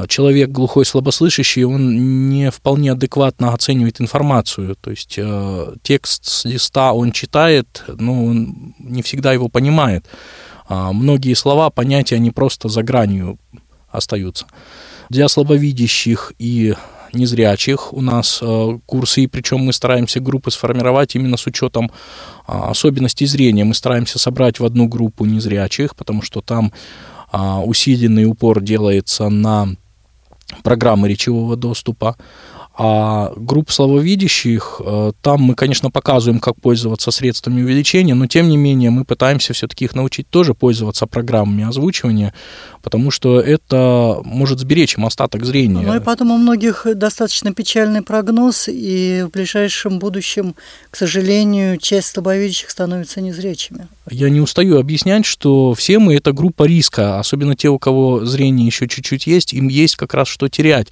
человек 0.07 0.49
глухой, 0.49 0.85
слабослышащий, 0.85 1.63
он 1.63 2.29
не 2.29 2.51
вполне 2.51 2.91
адекватно 2.91 3.53
оценивает 3.53 3.99
информацию. 4.01 4.75
То 4.79 4.91
есть 4.91 5.15
э, 5.17 5.75
текст 5.81 6.25
с 6.25 6.45
листа 6.45 6.93
он 6.93 7.11
читает, 7.11 7.83
но 7.87 8.25
он 8.25 8.75
не 8.77 9.01
всегда 9.01 9.33
его 9.33 9.49
понимает. 9.49 10.05
А 10.67 10.93
многие 10.93 11.33
слова, 11.33 11.69
понятия, 11.69 12.15
они 12.15 12.31
просто 12.31 12.69
за 12.69 12.83
гранью 12.83 13.39
остаются. 13.89 14.45
Для 15.09 15.27
слабовидящих 15.27 16.33
и 16.37 16.75
незрячих 17.13 17.93
у 17.93 18.01
нас 18.01 18.39
э, 18.41 18.79
курсы, 18.85 19.21
и 19.21 19.27
причем 19.27 19.59
мы 19.59 19.73
стараемся 19.73 20.19
группы 20.19 20.51
сформировать 20.51 21.15
именно 21.15 21.37
с 21.37 21.45
учетом 21.45 21.91
а, 22.45 22.71
особенностей 22.71 23.25
зрения. 23.25 23.63
Мы 23.63 23.73
стараемся 23.73 24.19
собрать 24.19 24.59
в 24.59 24.65
одну 24.65 24.87
группу 24.87 25.25
незрячих, 25.25 25.95
потому 25.95 26.21
что 26.21 26.41
там 26.41 26.71
а, 26.71 26.73
усиленный 27.33 28.25
упор 28.25 28.61
делается 28.61 29.29
на 29.29 29.69
программы 30.61 31.07
речевого 31.09 31.55
доступа. 31.55 32.15
А 32.75 33.31
групп 33.35 33.69
слабовидящих, 33.69 34.81
э, 34.83 35.11
там 35.21 35.41
мы, 35.41 35.53
конечно, 35.53 35.91
показываем, 35.91 36.39
как 36.39 36.59
пользоваться 36.59 37.11
средствами 37.11 37.61
увеличения, 37.61 38.15
но 38.15 38.25
тем 38.25 38.49
не 38.49 38.57
менее 38.57 38.89
мы 38.89 39.05
пытаемся 39.05 39.53
все-таки 39.53 39.85
их 39.85 39.93
научить 39.93 40.27
тоже 40.27 40.55
пользоваться 40.55 41.05
программами 41.05 41.65
озвучивания, 41.65 42.33
потому 42.81 43.11
что 43.11 43.39
это 43.39 44.21
может 44.23 44.57
сберечь 44.57 44.97
им 44.97 45.05
остаток 45.05 45.45
зрения. 45.45 45.85
Ну 45.85 45.95
и 45.95 45.99
потом 45.99 46.31
у 46.31 46.37
многих 46.37 46.87
достаточно 46.95 47.53
печальный 47.53 48.01
прогноз, 48.01 48.67
и 48.67 49.23
в 49.27 49.29
ближайшем 49.29 49.99
будущем, 49.99 50.55
к 50.89 50.95
сожалению, 50.95 51.77
часть 51.77 52.07
слабовидящих 52.07 52.71
становится 52.71 53.21
незрячими. 53.21 53.87
Я 54.09 54.29
не 54.29 54.41
устаю 54.41 54.79
объяснять, 54.79 55.25
что 55.25 55.73
все 55.73 55.97
мы 55.97 56.15
это 56.15 56.33
группа 56.33 56.63
риска, 56.63 57.19
особенно 57.19 57.55
те, 57.55 57.69
у 57.69 57.79
кого 57.79 58.25
зрение 58.25 58.67
еще 58.67 58.87
чуть-чуть 58.87 59.27
есть, 59.27 59.53
им 59.53 59.69
есть 59.69 59.95
как 59.95 60.13
раз 60.13 60.27
что 60.27 60.49
терять. 60.49 60.87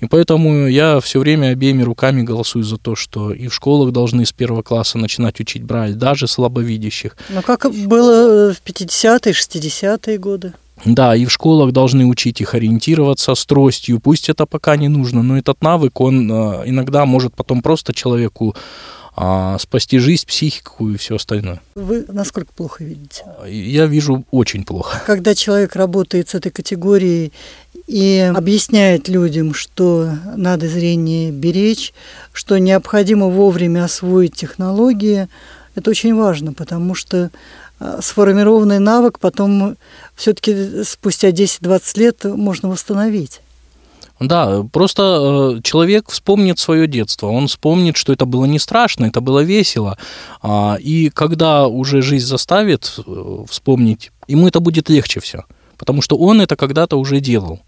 И 0.00 0.06
поэтому 0.06 0.66
я 0.66 1.00
все 1.00 1.20
время 1.20 1.48
обеими 1.48 1.82
руками 1.82 2.22
голосую 2.22 2.64
за 2.64 2.76
то, 2.76 2.94
что 2.94 3.32
и 3.32 3.48
в 3.48 3.54
школах 3.54 3.92
должны 3.92 4.26
с 4.26 4.32
первого 4.32 4.62
класса 4.62 4.98
начинать 4.98 5.40
учить 5.40 5.62
брать, 5.62 5.96
даже 5.96 6.26
слабовидящих. 6.26 7.16
Ну, 7.30 7.40
как 7.42 7.72
было 7.72 8.52
в 8.52 8.62
50-е, 8.62 9.32
60-е 9.32 10.18
годы. 10.18 10.52
Да, 10.84 11.14
и 11.14 11.26
в 11.26 11.32
школах 11.32 11.72
должны 11.72 12.06
учить 12.06 12.40
их 12.40 12.54
ориентироваться 12.54 13.34
с 13.34 13.44
тростью. 13.44 14.00
Пусть 14.00 14.28
это 14.28 14.46
пока 14.46 14.76
не 14.76 14.88
нужно, 14.88 15.22
но 15.22 15.36
этот 15.36 15.62
навык, 15.62 16.00
он 16.00 16.30
э, 16.30 16.62
иногда 16.66 17.04
может 17.04 17.34
потом 17.34 17.60
просто 17.60 17.92
человеку 17.92 18.56
а, 19.22 19.58
спасти 19.58 19.98
жизнь, 19.98 20.26
психику 20.26 20.88
и 20.88 20.96
все 20.96 21.16
остальное. 21.16 21.60
Вы 21.74 22.06
насколько 22.08 22.54
плохо 22.54 22.84
видите? 22.84 23.22
Я 23.46 23.84
вижу 23.84 24.24
очень 24.30 24.64
плохо. 24.64 25.02
Когда 25.04 25.34
человек 25.34 25.76
работает 25.76 26.30
с 26.30 26.34
этой 26.34 26.50
категорией 26.50 27.30
и 27.86 28.32
объясняет 28.34 29.08
людям, 29.08 29.52
что 29.52 30.10
надо 30.36 30.68
зрение 30.68 31.32
беречь, 31.32 31.92
что 32.32 32.56
необходимо 32.56 33.26
вовремя 33.26 33.84
освоить 33.84 34.36
технологии, 34.36 35.28
это 35.74 35.90
очень 35.90 36.14
важно, 36.14 36.54
потому 36.54 36.94
что 36.94 37.30
а, 37.78 38.00
сформированный 38.00 38.78
навык 38.78 39.18
потом 39.18 39.76
все-таки 40.16 40.82
спустя 40.84 41.28
10-20 41.28 41.98
лет 41.98 42.24
можно 42.24 42.70
восстановить. 42.70 43.42
Да, 44.20 44.64
просто 44.70 45.56
э, 45.56 45.62
человек 45.62 46.10
вспомнит 46.10 46.58
свое 46.58 46.86
детство, 46.86 47.28
он 47.28 47.48
вспомнит, 47.48 47.96
что 47.96 48.12
это 48.12 48.26
было 48.26 48.44
не 48.44 48.58
страшно, 48.58 49.06
это 49.06 49.22
было 49.22 49.42
весело. 49.42 49.96
А, 50.42 50.76
и 50.78 51.08
когда 51.08 51.66
уже 51.66 52.02
жизнь 52.02 52.26
заставит 52.26 52.98
э, 52.98 53.44
вспомнить, 53.48 54.12
ему 54.28 54.46
это 54.46 54.60
будет 54.60 54.90
легче 54.90 55.20
все, 55.20 55.44
потому 55.78 56.02
что 56.02 56.18
он 56.18 56.42
это 56.42 56.54
когда-то 56.56 56.98
уже 56.98 57.20
делал. 57.20 57.60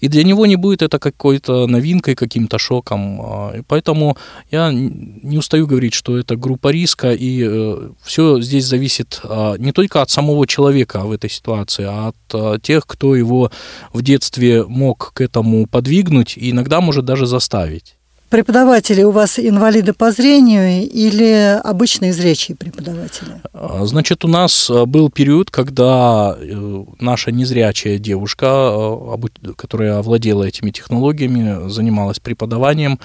И 0.00 0.08
для 0.08 0.24
него 0.24 0.46
не 0.46 0.56
будет 0.56 0.82
это 0.82 0.98
какой-то 0.98 1.66
новинкой, 1.66 2.14
каким-то 2.14 2.58
шоком. 2.58 3.20
А, 3.20 3.52
и 3.58 3.62
поэтому 3.62 4.16
я 4.50 4.72
не 4.72 5.38
устаю 5.38 5.66
говорить, 5.66 5.94
что 5.94 6.18
это 6.18 6.36
группа 6.36 6.68
риска, 6.68 7.12
и 7.12 7.44
э, 7.46 7.90
все 8.02 8.40
здесь 8.40 8.64
зависит 8.64 9.20
а, 9.24 9.56
не 9.56 9.72
только 9.72 10.02
от 10.02 10.10
самого 10.10 10.46
человека 10.46 11.00
в 11.00 11.12
этой 11.12 11.30
ситуации, 11.30 11.84
а 11.84 12.08
от 12.08 12.16
а, 12.32 12.58
тех, 12.58 12.86
кто 12.86 13.14
его 13.14 13.50
в 13.92 14.02
детстве 14.02 14.64
мог 14.64 15.12
к 15.14 15.20
этому 15.20 15.66
подвигнуть 15.66 16.36
и 16.36 16.50
иногда 16.50 16.80
может 16.80 17.04
даже 17.04 17.26
заставить. 17.26 17.96
Преподаватели 18.30 19.02
у 19.02 19.10
вас 19.10 19.40
инвалиды 19.40 19.92
по 19.92 20.12
зрению 20.12 20.88
или 20.88 21.60
обычные 21.64 22.12
зрячие 22.12 22.56
преподаватели? 22.56 23.42
А, 23.52 23.84
значит, 23.86 24.24
у 24.24 24.28
нас 24.28 24.70
а, 24.70 24.86
был 24.86 25.10
период, 25.10 25.50
когда 25.50 26.36
э, 26.38 26.84
наша 27.00 27.32
незрячая 27.32 27.98
девушка, 27.98 28.46
а, 28.48 29.18
которая 29.56 29.98
овладела 29.98 30.44
этими 30.44 30.70
технологиями, 30.70 31.68
занималась 31.68 32.20
преподаванием, 32.20 33.00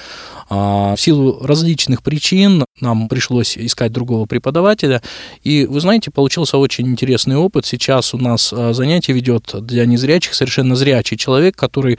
в 0.47 0.95
силу 0.99 1.39
различных 1.41 2.03
причин 2.03 2.65
нам 2.79 3.09
пришлось 3.09 3.57
искать 3.57 3.91
другого 3.91 4.27
преподавателя. 4.27 5.01
И, 5.41 5.65
вы 5.65 5.79
знаете, 5.79 6.11
получился 6.11 6.57
очень 6.57 6.87
интересный 6.87 7.35
опыт. 7.35 7.65
Сейчас 7.65 8.13
у 8.13 8.19
нас 8.19 8.53
занятие 8.71 9.13
ведет 9.13 9.55
для 9.65 9.87
незрячих 9.87 10.35
совершенно 10.35 10.75
зрячий 10.75 11.17
человек, 11.17 11.55
который 11.55 11.97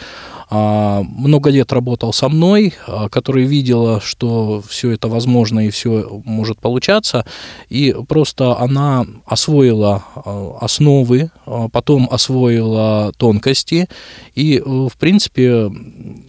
много 0.48 1.50
лет 1.50 1.72
работал 1.72 2.12
со 2.12 2.28
мной, 2.28 2.74
которая 3.10 3.44
видела, 3.44 4.00
что 4.00 4.62
все 4.68 4.92
это 4.92 5.08
возможно 5.08 5.66
и 5.66 5.70
все 5.70 6.22
может 6.24 6.60
получаться, 6.60 7.24
и 7.68 7.94
просто 8.08 8.56
она 8.58 9.06
освоила 9.24 10.04
а, 10.14 10.58
основы, 10.60 11.30
а, 11.46 11.68
потом 11.68 12.08
освоила 12.10 13.12
тонкости, 13.16 13.88
и, 14.34 14.58
э, 14.58 14.62
в 14.64 14.96
принципе, 14.98 15.70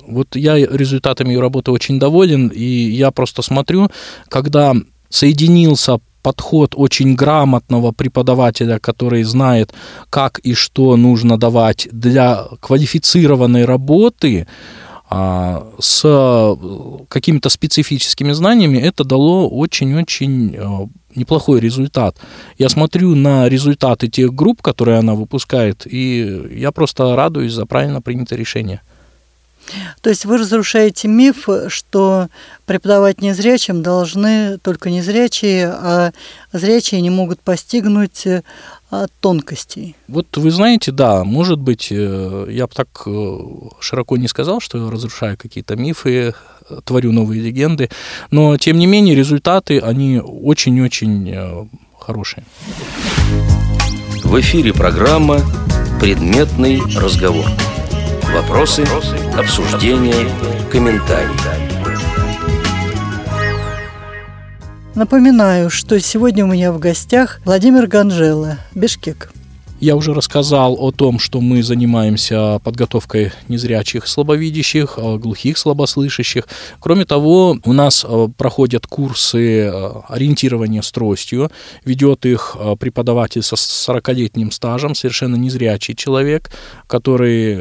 вот 0.08 0.36
я 0.36 0.58
результатами 0.58 1.30
ее 1.30 1.40
работы 1.40 1.72
очень 1.72 2.00
доволен, 2.00 2.48
и 2.48 2.64
я 2.64 3.12
просто 3.12 3.42
смотрю, 3.42 3.90
когда 4.30 4.74
соединился 5.10 6.00
подход 6.28 6.74
очень 6.76 7.16
грамотного 7.16 7.94
преподавателя, 7.94 8.80
который 8.80 9.24
знает, 9.24 9.74
как 10.10 10.40
и 10.40 10.54
что 10.54 10.98
нужно 10.98 11.38
давать 11.38 11.88
для 11.94 12.44
квалифицированной 12.60 13.64
работы, 13.66 14.46
а, 15.10 15.64
с 15.80 16.02
какими-то 17.08 17.50
специфическими 17.50 18.34
знаниями, 18.34 18.78
это 18.78 19.06
дало 19.06 19.50
очень-очень 19.50 20.56
э, 20.58 20.88
неплохой 21.16 21.62
результат. 21.62 22.18
Я 22.60 22.68
смотрю 22.68 23.16
на 23.16 23.48
результаты 23.48 24.10
тех 24.10 24.34
групп, 24.34 24.62
которые 24.62 25.00
она 25.00 25.14
выпускает, 25.14 25.88
и 25.94 26.42
я 26.52 26.72
просто 26.72 27.16
радуюсь 27.16 27.54
за 27.54 27.66
правильно 27.66 28.02
принятое 28.02 28.40
решение. 28.40 28.82
То 30.02 30.10
есть 30.10 30.26
вы 30.26 30.38
разрушаете 30.38 31.08
миф, 31.08 31.48
что 31.68 32.28
преподавать 32.66 33.22
незрячим 33.22 33.84
должны 33.84 34.58
только 34.60 34.90
незрячие, 34.90 35.68
а 35.68 36.12
зрячие 36.52 37.02
не 37.02 37.10
могут 37.10 37.42
постигнуть 37.42 38.26
а, 38.90 39.08
тонкостей. 39.20 39.96
Вот 40.08 40.38
вы 40.38 40.50
знаете, 40.52 40.92
да, 40.92 41.24
может 41.24 41.60
быть, 41.60 41.88
э, 41.92 42.48
я 42.50 42.68
бы 42.68 42.74
так 42.74 42.88
э, 43.06 43.38
широко 43.82 44.16
не 44.18 44.30
сказал, 44.30 44.62
что 44.62 44.78
я 44.78 44.90
разрушаю 44.90 45.38
какие-то 45.38 45.76
мифы, 45.76 46.34
творю 46.84 47.12
новые 47.12 47.42
легенды, 47.42 47.90
но, 48.32 48.58
тем 48.58 48.78
не 48.78 48.88
менее, 48.88 49.16
результаты, 49.16 49.80
они 49.80 50.20
очень-очень 50.20 51.30
э, 51.30 51.66
хорошие. 52.00 52.46
В 54.24 54.40
эфире 54.40 54.74
программа 54.74 55.42
«Предметный 56.00 56.82
разговор». 56.96 57.46
Вопросы, 58.38 58.84
обсуждения, 59.36 60.30
комментарии. 60.72 61.28
Напоминаю, 64.94 65.72
что 65.72 66.00
сегодня 66.00 66.46
у 66.46 66.48
меня 66.48 66.72
в 66.72 66.78
гостях 66.78 67.40
Владимир 67.46 67.88
Ганжела, 67.88 68.60
Бишкек. 68.76 69.32
Я 69.80 69.96
уже 69.96 70.16
рассказал 70.16 70.76
о 70.80 70.92
том, 70.92 71.20
что 71.20 71.40
мы 71.40 71.62
занимаемся 71.62 72.60
подготовкой 72.64 73.32
незрячих, 73.48 74.08
слабовидящих, 74.08 74.96
э, 74.98 75.18
глухих, 75.18 75.56
слабослышащих. 75.56 76.48
Кроме 76.80 77.06
того, 77.06 77.60
у 77.64 77.74
нас 77.74 78.04
э, 78.04 78.28
проходят 78.38 78.88
курсы 78.88 79.68
э, 79.68 79.92
ориентирования 80.10 80.82
с 80.82 80.92
тростью. 80.92 81.52
Ведет 81.86 82.26
их 82.26 82.58
преподаватель 82.80 83.44
со 83.44 83.56
40-летним 83.56 84.50
стажем, 84.50 84.96
совершенно 84.96 85.36
незрячий 85.36 85.94
человек, 85.94 86.50
который 86.88 87.60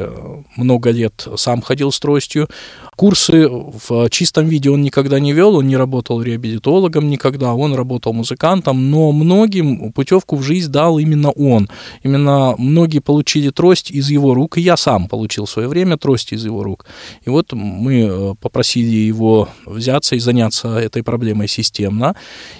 много 0.55 0.89
лет 0.89 1.27
сам 1.35 1.61
ходил 1.61 1.91
с 1.91 1.99
тростью. 1.99 2.49
Курсы 2.95 3.47
в 3.47 4.09
чистом 4.09 4.47
виде 4.47 4.71
он 4.71 4.81
никогда 4.81 5.19
не 5.19 5.33
вел, 5.33 5.55
он 5.55 5.67
не 5.67 5.77
работал 5.77 6.19
реабилитологом 6.23 7.09
никогда, 7.11 7.53
он 7.53 7.75
работал 7.75 8.11
музыкантом, 8.11 8.89
но 8.89 9.11
многим 9.11 9.93
путевку 9.93 10.35
в 10.35 10.41
жизнь 10.41 10.71
дал 10.71 10.97
именно 10.97 11.29
он. 11.29 11.69
Именно 12.07 12.55
многие 12.57 12.99
получили 12.99 13.49
трость 13.49 13.91
из 13.91 14.09
его 14.09 14.33
рук, 14.33 14.57
и 14.57 14.61
я 14.61 14.77
сам 14.77 15.09
получил 15.09 15.43
в 15.45 15.49
свое 15.49 15.67
время 15.67 15.97
трость 15.97 16.31
из 16.31 16.45
его 16.45 16.63
рук. 16.63 16.85
И 17.25 17.29
вот 17.29 17.51
мы 17.51 18.07
э, 18.09 18.35
попросили 18.39 18.95
его 18.95 19.49
взяться 19.65 20.15
и 20.15 20.19
заняться 20.19 20.69
этой 20.77 21.03
проблемой 21.03 21.49
системно, 21.49 22.15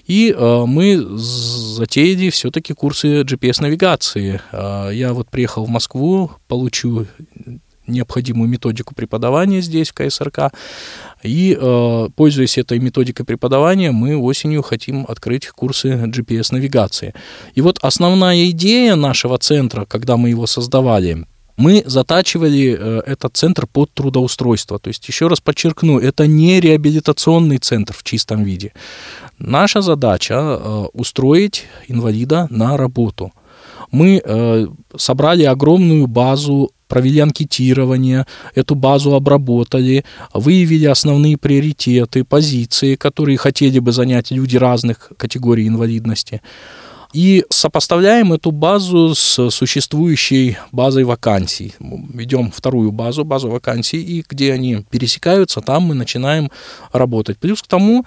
и 0.05 0.36
э, 0.38 0.65
мы 0.67 0.97
затеяли 0.97 2.29
все-таки 2.29 2.73
курсы 2.73 3.21
GPS-навигации. 3.21 4.41
Э, 4.51 4.89
я 4.93 5.13
вот 5.13 5.29
приехал 5.29 5.63
в 5.63 5.69
Москву, 5.69 6.31
получу 6.49 7.07
необходимую 7.88 8.49
методику 8.49 8.93
преподавания 8.93 9.62
здесь, 9.62 9.89
в 9.89 9.93
КСРК. 9.93 10.51
И, 11.23 11.58
э, 11.60 12.10
пользуясь 12.15 12.58
этой 12.58 12.80
методикой 12.80 13.25
преподавания, 13.25 13.91
мы 13.91 14.17
осенью 14.17 14.62
хотим 14.62 15.06
открыть 15.08 15.47
курсы 15.47 16.06
GPS-навигации. 16.06 17.13
И 17.56 17.62
вот 17.62 17.80
основная 17.82 18.49
идея 18.51 18.95
нашего 18.95 19.38
центра, 19.38 19.86
когда 19.86 20.17
мы 20.17 20.30
его 20.30 20.47
создавали, 20.47 21.25
мы 21.58 21.84
затачивали 21.86 22.77
э, 22.80 23.01
этот 23.08 23.36
центр 23.36 23.65
под 23.65 23.91
трудоустройство. 23.93 24.77
То 24.77 24.89
есть, 24.89 25.08
еще 25.08 25.27
раз 25.27 25.41
подчеркну, 25.41 25.99
это 25.99 26.27
не 26.27 26.60
реабилитационный 26.60 27.58
центр 27.58 27.93
в 27.93 28.03
чистом 28.03 28.43
виде. 28.43 28.73
Наша 29.39 29.82
задача 29.82 30.36
э, 30.36 30.86
устроить 30.93 31.65
инвалида 31.88 32.47
на 32.51 32.77
работу. 32.77 33.32
Мы 33.91 34.21
собрали 34.95 35.43
огромную 35.43 36.08
базу 36.08 36.71
провели 36.88 37.19
анкетирование, 37.19 38.26
эту 38.56 38.76
базу 38.76 39.13
обработали, 39.13 40.06
выявили 40.34 40.86
основные 40.86 41.38
приоритеты, 41.38 42.23
позиции, 42.23 42.95
которые 42.95 43.38
хотели 43.38 43.80
бы 43.80 43.91
занять 43.91 44.32
люди 44.32 44.58
разных 44.58 45.12
категорий 45.17 45.67
инвалидности. 45.67 46.41
И 47.13 47.45
сопоставляем 47.50 48.34
эту 48.34 48.52
базу 48.52 49.15
с 49.15 49.50
существующей 49.50 50.58
базой 50.71 51.06
вакансий. 51.06 51.73
Ведем 51.80 52.52
вторую 52.52 52.91
базу, 52.91 53.23
базу 53.23 53.50
вакансий, 53.50 54.02
и 54.02 54.23
где 54.28 54.54
они 54.54 54.86
пересекаются, 54.89 55.62
там 55.62 55.84
мы 55.84 55.95
начинаем 55.95 56.52
работать. 56.91 57.38
Плюс 57.38 57.62
к 57.62 57.67
тому, 57.67 58.06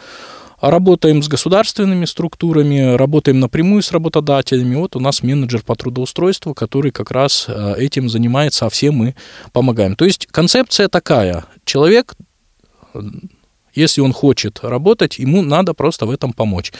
Работаем 0.61 1.23
с 1.23 1.29
государственными 1.29 2.05
структурами, 2.05 2.95
работаем 2.95 3.41
напрямую 3.41 3.83
с 3.83 3.93
работодателями. 3.93 4.75
Вот 4.75 4.95
у 4.95 5.01
нас 5.01 5.23
менеджер 5.23 5.63
по 5.63 5.75
трудоустройству, 5.75 6.55
который 6.55 6.91
как 6.91 7.11
раз 7.11 7.47
э, 7.49 7.75
этим 7.79 8.09
занимается, 8.09 8.67
а 8.67 8.71
все 8.71 8.91
мы 8.91 9.15
помогаем. 9.53 9.97
То 9.97 10.05
есть 10.05 10.27
концепция 10.27 10.89
такая. 10.89 11.45
Человек 11.65 12.15
если 13.75 14.01
он 14.01 14.13
хочет 14.13 14.61
работать, 14.63 15.19
ему 15.19 15.43
надо 15.43 15.75
просто 15.75 16.07
в 16.07 16.11
этом 16.11 16.33
помочь. 16.33 16.73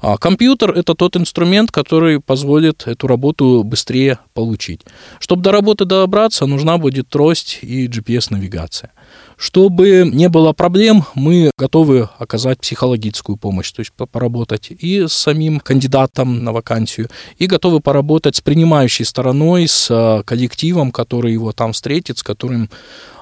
А 0.00 0.16
компьютер– 0.16 0.70
это 0.76 0.94
тот 0.94 1.16
инструмент, 1.16 1.70
который 1.70 2.20
позволит 2.20 2.86
эту 2.86 3.06
работу 3.06 3.62
быстрее 3.64 4.18
получить. 4.34 4.82
Чтобы 5.18 5.42
до 5.42 5.52
работы 5.52 5.84
добраться, 5.84 6.46
нужна 6.46 6.78
будет 6.78 7.08
трость 7.08 7.58
и 7.62 7.88
GPS-навигация. 7.88 8.90
Чтобы 9.36 10.10
не 10.10 10.28
было 10.28 10.52
проблем, 10.52 11.04
мы 11.14 11.50
готовы 11.58 12.08
оказать 12.18 12.60
психологическую 12.60 13.36
помощь, 13.36 13.70
то 13.70 13.80
есть 13.80 13.92
поработать 13.92 14.70
и 14.70 15.06
с 15.06 15.12
самим 15.12 15.60
кандидатом 15.60 16.42
на 16.42 16.52
вакансию, 16.52 17.08
и 17.38 17.46
готовы 17.46 17.80
поработать 17.80 18.36
с 18.36 18.40
принимающей 18.40 19.04
стороной, 19.04 19.68
с 19.68 19.88
а, 19.90 20.22
коллективом, 20.22 20.90
который 20.90 21.32
его 21.32 21.52
там 21.52 21.72
встретит, 21.72 22.18
с 22.18 22.22
которым 22.22 22.70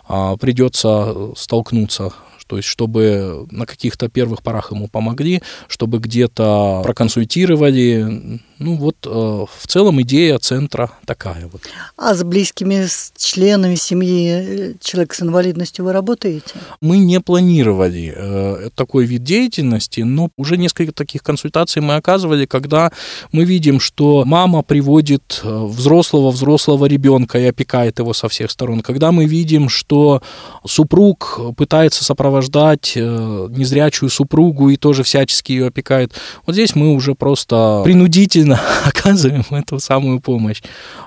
а, 0.06 0.36
придется 0.36 1.32
столкнуться. 1.36 2.12
То 2.46 2.58
есть 2.58 2.68
чтобы 2.68 3.46
на 3.50 3.66
каких-то 3.66 4.08
первых 4.08 4.42
порах 4.42 4.70
ему 4.70 4.86
помогли, 4.86 5.42
чтобы 5.66 5.98
где-то 5.98 6.82
проконсультировали, 6.84 8.40
ну 8.58 8.76
вот 8.76 8.96
э, 9.04 9.08
в 9.08 9.66
целом 9.66 10.00
идея 10.02 10.38
центра 10.38 10.90
такая 11.06 11.48
вот. 11.48 11.62
А 11.96 12.14
с 12.14 12.22
близкими 12.22 12.86
с 12.86 13.12
членами 13.16 13.74
семьи 13.74 14.28
э, 14.30 14.74
человека 14.80 15.16
с 15.16 15.22
инвалидностью 15.22 15.84
вы 15.84 15.92
работаете? 15.92 16.54
Мы 16.80 16.98
не 16.98 17.20
планировали 17.20 18.14
э, 18.14 18.70
такой 18.74 19.06
вид 19.06 19.24
деятельности, 19.24 20.02
но 20.02 20.30
уже 20.36 20.56
несколько 20.56 20.92
таких 20.92 21.22
консультаций 21.22 21.82
мы 21.82 21.96
оказывали, 21.96 22.46
когда 22.46 22.92
мы 23.32 23.44
видим, 23.44 23.80
что 23.80 24.24
мама 24.24 24.62
приводит 24.62 25.40
э, 25.42 25.64
взрослого 25.64 26.30
взрослого 26.30 26.86
ребенка 26.86 27.38
и 27.38 27.44
опекает 27.46 27.98
его 27.98 28.12
со 28.12 28.28
всех 28.28 28.50
сторон, 28.52 28.82
когда 28.82 29.10
мы 29.10 29.26
видим, 29.26 29.68
что 29.68 30.22
супруг 30.64 31.40
пытается 31.56 32.04
сопровождать 32.04 32.92
э, 32.94 33.48
незрячую 33.50 34.10
супругу 34.10 34.70
и 34.70 34.76
тоже 34.76 35.02
всячески 35.02 35.52
ее 35.52 35.66
опекает, 35.66 36.12
вот 36.46 36.54
здесь 36.54 36.76
мы 36.76 36.94
уже 36.94 37.14
просто 37.14 37.82
принудительно 37.84 38.43
насильно 38.44 38.60
оказываем 38.84 39.44
эту 39.50 39.78
самую 39.78 40.20
помощь. 40.20 40.62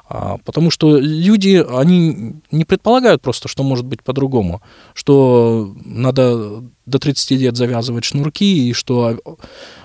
А, 0.10 0.38
потому 0.44 0.72
что 0.72 0.98
люди, 0.98 1.66
они 1.70 2.36
не 2.52 2.66
предполагают 2.66 3.22
просто, 3.22 3.48
что 3.48 3.64
может 3.64 3.86
быть 3.86 4.04
по-другому, 4.04 4.62
что 4.94 5.74
надо 5.86 6.64
до 6.86 7.00
30 7.00 7.32
лет 7.32 7.58
завязывать 7.58 8.06
шнурки, 8.06 8.70
и 8.70 8.74
что 8.74 9.20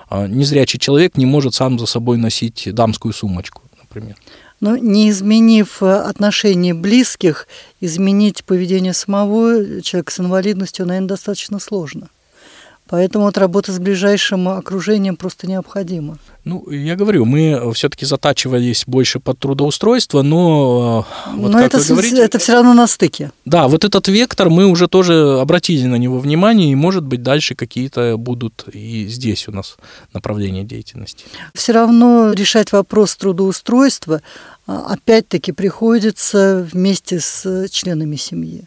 а, 0.09 0.27
незрячий 0.27 0.79
человек 0.79 1.17
не 1.17 1.27
может 1.27 1.55
сам 1.55 1.79
за 1.79 1.87
собой 1.87 2.17
носить 2.17 2.69
дамскую 2.73 3.13
сумочку, 3.13 3.63
например. 3.81 4.17
Но 4.61 4.77
не 4.77 5.11
изменив 5.11 5.83
отношения 5.83 6.73
близких, 6.73 7.49
изменить 7.81 8.45
поведение 8.45 8.93
самого 8.93 9.83
человека 9.83 10.13
с 10.13 10.21
инвалидностью, 10.21 10.87
наверное, 10.87 11.09
достаточно 11.09 11.59
сложно. 11.59 12.09
Поэтому 12.93 13.25
вот 13.25 13.39
работа 13.39 13.73
с 13.73 13.79
ближайшим 13.79 14.51
окружением 14.51 15.17
просто 15.17 15.47
необходима. 15.47 16.19
Ну, 16.45 16.69
я 16.71 16.95
говорю, 16.95 17.25
мы 17.25 17.73
все-таки 17.73 18.05
затачивались 18.05 18.85
больше 18.87 19.19
под 19.19 19.39
трудоустройство, 19.39 20.21
но... 20.21 21.07
Э, 21.27 21.31
вот 21.37 21.53
но 21.53 21.61
это, 21.61 21.83
говорите, 21.89 22.21
это 22.21 22.39
все 22.39 22.53
равно 22.53 22.75
на 22.75 22.87
стыке. 22.87 23.33
Да, 23.47 23.67
вот 23.69 23.87
этот 23.87 24.09
вектор, 24.09 24.51
мы 24.51 24.67
уже 24.67 24.89
тоже 24.89 25.41
обратили 25.41 25.87
на 25.87 25.95
него 25.95 26.19
внимание, 26.19 26.71
и, 26.71 26.75
может 26.75 27.05
быть, 27.05 27.23
дальше 27.23 27.55
какие-то 27.55 28.19
будут 28.19 28.67
и 28.75 29.07
здесь 29.07 29.49
у 29.49 29.53
нас 29.53 29.79
направления 30.13 30.63
деятельности. 30.63 31.25
Все 31.55 31.73
равно 31.73 32.35
решать 32.35 32.73
вопрос 32.73 33.17
трудоустройства 33.17 34.21
а, 34.67 34.93
опять-таки 34.93 35.53
приходится 35.53 36.69
вместе 36.71 37.21
с 37.21 37.69
членами 37.71 38.17
семьи. 38.17 38.67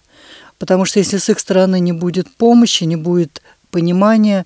Потому 0.58 0.86
что 0.86 1.00
если 1.00 1.18
с 1.18 1.30
их 1.30 1.40
стороны 1.40 1.80
не 1.80 1.92
будет 1.92 2.28
помощи, 2.38 2.86
не 2.86 2.96
будет 2.96 3.42
понимания, 3.76 4.46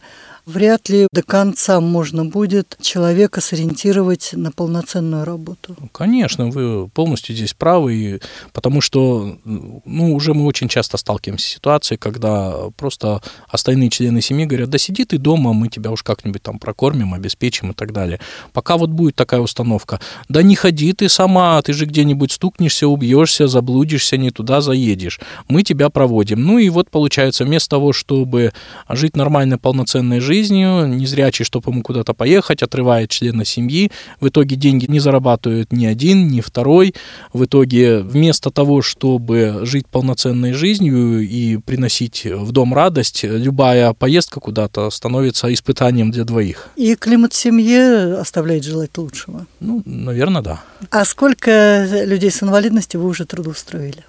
вряд 0.50 0.90
ли 0.90 1.08
до 1.14 1.22
конца 1.22 1.80
можно 1.80 2.26
будет 2.26 2.78
человека 2.82 3.42
сориентировать 3.42 4.32
на 4.34 4.52
полноценную 4.52 5.24
работу. 5.24 5.76
Конечно, 5.92 6.50
вы 6.50 6.88
полностью 6.90 7.36
здесь 7.36 7.54
правы, 7.54 8.20
потому 8.54 8.82
что 8.82 9.38
ну, 9.46 10.16
уже 10.16 10.34
мы 10.34 10.46
очень 10.46 10.68
часто 10.68 10.98
сталкиваемся 10.98 11.48
с 11.48 11.52
ситуацией, 11.52 11.98
когда 11.98 12.56
просто 12.76 13.22
остальные 13.48 13.90
члены 13.90 14.22
семьи 14.22 14.46
говорят, 14.46 14.70
да 14.70 14.78
сиди 14.78 15.06
ты 15.06 15.18
дома, 15.18 15.54
мы 15.54 15.68
тебя 15.70 15.92
уж 15.92 16.04
как-нибудь 16.04 16.42
там 16.42 16.60
прокормим, 16.60 17.14
обеспечим 17.14 17.72
и 17.72 17.74
так 17.74 17.94
далее. 17.94 18.20
Пока 18.54 18.78
вот 18.78 18.90
будет 18.90 19.16
такая 19.16 19.42
установка, 19.42 20.00
да 20.28 20.42
не 20.42 20.56
ходи 20.56 20.94
ты 20.94 21.10
сама, 21.10 21.62
ты 21.62 21.74
же 21.74 21.86
где-нибудь 21.86 22.32
стукнешься, 22.32 22.88
убьешься, 22.88 23.48
заблудишься, 23.48 24.18
не 24.18 24.32
туда 24.32 24.62
заедешь, 24.62 25.20
мы 25.48 25.64
тебя 25.64 25.90
проводим. 25.90 26.44
Ну 26.44 26.58
и 26.58 26.70
вот 26.70 26.90
получается, 26.90 27.46
вместо 27.46 27.70
того, 27.70 27.94
чтобы 27.94 28.52
жить 28.90 29.16
нормальной, 29.16 29.58
полноценной 29.58 30.20
жизнью, 30.20 30.39
жизнью, 30.40 30.88
незрячий, 30.88 31.44
чтобы 31.44 31.72
ему 31.72 31.82
куда-то 31.82 32.14
поехать, 32.14 32.64
отрывает 32.64 33.10
члена 33.10 33.44
семьи. 33.46 33.92
В 34.22 34.28
итоге 34.30 34.56
деньги 34.56 34.86
не 34.86 35.00
зарабатывают 35.00 35.74
ни 35.74 35.86
один, 35.86 36.28
ни 36.30 36.40
второй. 36.40 36.96
В 37.34 37.44
итоге 37.44 38.00
вместо 38.00 38.52
того, 38.52 38.82
чтобы 38.82 39.60
жить 39.64 39.88
полноценной 39.88 40.54
жизнью 40.54 41.28
и 41.28 41.58
приносить 41.58 42.26
в 42.26 42.52
дом 42.52 42.74
радость, 42.74 43.24
любая 43.24 43.94
поездка 43.94 44.40
куда-то 44.40 44.90
становится 44.92 45.54
испытанием 45.54 46.12
для 46.12 46.24
двоих. 46.24 46.70
И 46.78 46.96
климат 46.96 47.34
семьи 47.34 48.14
оставляет 48.14 48.64
желать 48.64 48.98
лучшего. 48.98 49.46
Ну, 49.60 49.82
наверное, 49.86 50.42
да. 50.42 50.64
А 50.90 51.04
сколько 51.06 51.86
людей 52.06 52.32
с 52.32 52.42
инвалидностью 52.44 53.02
вы 53.02 53.10
уже 53.10 53.26
трудоустроили? 53.26 54.06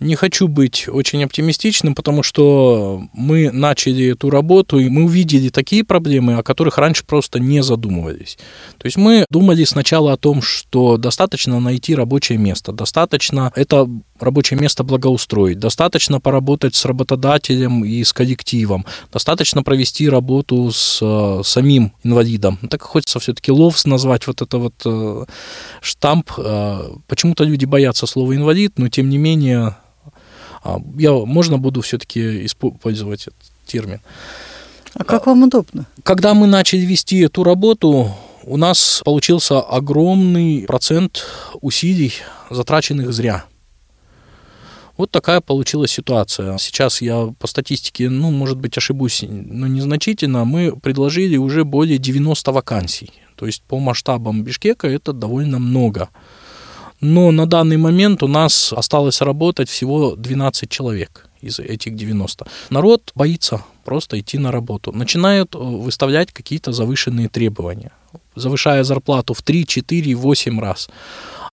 Не 0.00 0.14
хочу 0.14 0.46
быть 0.46 0.88
очень 0.88 1.24
оптимистичным, 1.24 1.94
потому 1.94 2.22
что 2.22 3.02
мы 3.12 3.50
начали 3.50 4.12
эту 4.12 4.30
работу, 4.30 4.78
и 4.78 4.88
мы 4.88 5.04
увидели 5.04 5.48
такие 5.48 5.82
проблемы, 5.82 6.34
о 6.34 6.44
которых 6.44 6.78
раньше 6.78 7.04
просто 7.04 7.40
не 7.40 7.64
задумывались. 7.64 8.38
То 8.78 8.86
есть 8.86 8.96
мы 8.96 9.24
думали 9.28 9.64
сначала 9.64 10.12
о 10.12 10.16
том, 10.16 10.40
что 10.40 10.98
достаточно 10.98 11.58
найти 11.58 11.96
рабочее 11.96 12.38
место, 12.38 12.72
достаточно 12.72 13.52
это 13.56 13.88
рабочее 14.20 14.58
место 14.58 14.84
благоустроить, 14.84 15.58
достаточно 15.58 16.20
поработать 16.20 16.76
с 16.76 16.84
работодателем 16.84 17.84
и 17.84 18.04
с 18.04 18.12
коллективом, 18.12 18.84
достаточно 19.12 19.64
провести 19.64 20.08
работу 20.08 20.70
с 20.70 21.00
э, 21.02 21.42
самим 21.44 21.92
инвалидом. 22.04 22.58
Ну, 22.62 22.68
так 22.68 22.82
хочется 22.82 23.18
все-таки 23.18 23.50
ловс 23.50 23.84
назвать 23.84 24.28
вот 24.28 24.42
это 24.42 24.58
вот 24.58 24.74
э, 24.84 25.24
штамп. 25.80 26.30
Э, 26.38 26.90
почему-то 27.08 27.42
люди 27.42 27.64
боятся 27.64 28.06
слова 28.06 28.34
инвалид, 28.34 28.78
но 28.78 28.88
тем 28.88 29.08
не 29.08 29.18
менее 29.18 29.74
я, 30.96 31.12
можно 31.12 31.58
буду 31.58 31.80
все-таки 31.80 32.44
использовать 32.46 33.22
этот 33.22 33.40
термин. 33.66 34.00
А 34.94 35.04
как 35.04 35.26
вам 35.26 35.44
удобно? 35.44 35.86
Когда 36.02 36.34
мы 36.34 36.46
начали 36.46 36.80
вести 36.80 37.20
эту 37.20 37.44
работу, 37.44 38.10
у 38.44 38.56
нас 38.56 39.02
получился 39.04 39.60
огромный 39.60 40.64
процент 40.66 41.24
усилий, 41.60 42.14
затраченных 42.50 43.12
зря. 43.12 43.44
Вот 44.96 45.12
такая 45.12 45.40
получилась 45.40 45.92
ситуация. 45.92 46.58
Сейчас 46.58 47.00
я 47.00 47.32
по 47.38 47.46
статистике, 47.46 48.10
ну, 48.10 48.32
может 48.32 48.58
быть, 48.58 48.76
ошибусь, 48.76 49.22
но 49.28 49.68
незначительно, 49.68 50.44
мы 50.44 50.74
предложили 50.76 51.36
уже 51.36 51.64
более 51.64 51.98
90 51.98 52.50
вакансий. 52.50 53.12
То 53.36 53.46
есть 53.46 53.62
по 53.62 53.78
масштабам 53.78 54.42
Бишкека 54.42 54.88
это 54.88 55.12
довольно 55.12 55.60
много. 55.60 56.08
Но 57.00 57.30
на 57.30 57.46
данный 57.46 57.76
момент 57.76 58.22
у 58.22 58.28
нас 58.28 58.72
осталось 58.72 59.20
работать 59.20 59.68
всего 59.68 60.16
12 60.16 60.68
человек 60.68 61.28
из 61.40 61.60
этих 61.60 61.94
90. 61.94 62.46
Народ 62.70 63.12
боится 63.14 63.62
просто 63.84 64.18
идти 64.18 64.38
на 64.38 64.50
работу. 64.50 64.92
Начинают 64.92 65.54
э, 65.54 65.58
выставлять 65.58 66.32
какие-то 66.32 66.72
завышенные 66.72 67.28
требования, 67.28 67.92
завышая 68.34 68.84
зарплату 68.84 69.34
в 69.34 69.42
3, 69.42 69.66
4, 69.66 70.14
8 70.14 70.60
раз. 70.60 70.88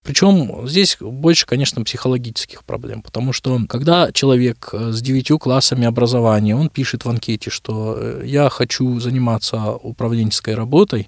Причем 0.05 0.67
здесь 0.67 0.97
больше, 1.01 1.47
конечно, 1.47 1.83
психологических 1.83 2.63
проблем, 2.63 3.01
потому 3.01 3.33
что 3.33 3.59
когда 3.67 4.11
человек 4.11 4.69
э, 4.71 4.91
с 4.91 5.01
девятью 5.01 5.39
классами 5.39 5.87
образования, 5.87 6.55
он 6.55 6.69
пишет 6.69 7.05
в 7.05 7.09
анкете, 7.09 7.49
что 7.49 7.95
э, 7.97 8.21
я 8.23 8.49
хочу 8.49 8.99
заниматься 8.99 9.71
управленческой 9.71 10.53
работой, 10.53 11.07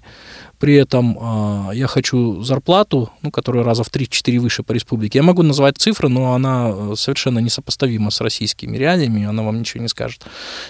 при 0.58 0.74
этом 0.74 1.16
э, 1.16 1.76
я 1.76 1.86
хочу 1.86 2.42
зарплату, 2.42 3.10
ну, 3.22 3.30
которая 3.30 3.62
раза 3.62 3.84
в 3.84 3.90
3-4 3.92 4.40
выше 4.40 4.62
по 4.62 4.72
республике. 4.72 5.18
Я 5.18 5.22
могу 5.22 5.42
назвать 5.42 5.78
цифры, 5.78 6.08
но 6.08 6.34
она 6.34 6.70
э, 6.70 6.94
совершенно 6.96 7.38
несопоставима 7.38 8.10
с 8.10 8.20
российскими 8.20 8.76
реалиями, 8.76 9.24
она 9.24 9.42
вам 9.42 9.60
ничего 9.60 9.82
не 9.82 9.88
скажет. 9.88 10.22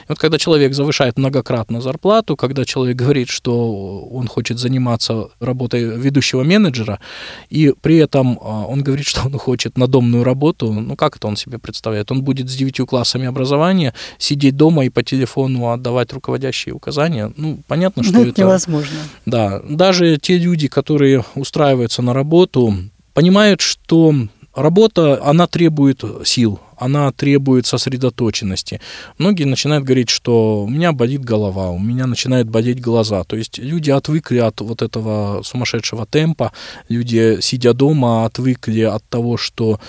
И 0.03 0.07
вот 0.09 0.19
когда 0.19 0.39
человек 0.39 0.75
завышает 0.75 1.17
многократно 1.17 1.81
зарплату, 1.81 2.37
когда 2.37 2.67
человек 2.67 2.97
говорит, 2.97 3.31
что 3.31 4.01
он 4.11 4.27
хочет 4.27 4.59
заниматься 4.59 5.29
работой 5.41 5.85
ведущего 5.85 6.45
менеджера, 6.45 7.01
и 7.49 7.73
при 7.81 7.97
этом 7.97 8.18
э, 8.23 8.71
он 8.73 8.83
говорит, 8.83 9.07
что 9.07 9.27
он 9.27 9.33
хочет 9.39 9.79
надомную 9.79 10.25
работу, 10.25 10.73
ну, 10.73 10.97
как 10.97 11.17
это 11.17 11.27
он 11.29 11.37
себе 11.37 11.59
представляет? 11.59 12.11
Он 12.11 12.23
будет 12.23 12.49
с 12.49 12.55
девятью 12.55 12.87
классами 12.87 13.27
образования 13.27 13.95
сидеть 14.19 14.57
дома 14.57 14.85
и 14.85 14.89
по 14.89 15.03
телефону 15.03 15.71
отдавать 15.71 16.13
руководящие 16.13 16.75
указания? 16.75 17.33
Ну, 17.37 17.61
понятно, 17.67 18.03
что 18.03 18.15
ну, 18.15 18.27
это... 18.27 18.41
невозможно. 18.41 18.99
Да, 19.27 19.61
даже 19.69 20.19
те 20.19 20.39
люди, 20.39 20.69
которые 20.69 21.25
устраиваются 21.35 22.03
на 22.03 22.15
работу, 22.15 22.75
понимают, 23.15 23.61
что 23.61 24.15
работа, 24.55 25.21
она 25.25 25.47
требует 25.47 26.03
сил, 26.25 26.61
она 26.79 27.11
требует 27.13 27.67
сосредоточенности. 27.67 28.81
Многие 29.19 29.45
начинают 29.45 29.85
говорить, 29.85 30.11
что 30.11 30.63
у 30.65 30.69
меня 30.69 30.93
болит 30.93 31.25
голова, 31.25 31.71
у 31.71 31.79
меня 31.79 32.07
начинают 32.07 32.49
болеть 32.49 32.81
глаза. 32.81 33.25
То 33.25 33.37
есть 33.37 33.59
люди 33.59 33.91
отвыкли 33.91 34.39
от 34.39 34.61
вот 34.61 34.83
этого 34.83 35.43
сумасшедшего 35.43 36.07
темпа, 36.07 36.53
люди, 36.89 37.39
сидя 37.41 37.75
дома, 37.75 38.25
отвыкли 38.25 38.83
от 38.83 39.05
того, 39.09 39.37
что 39.37 39.81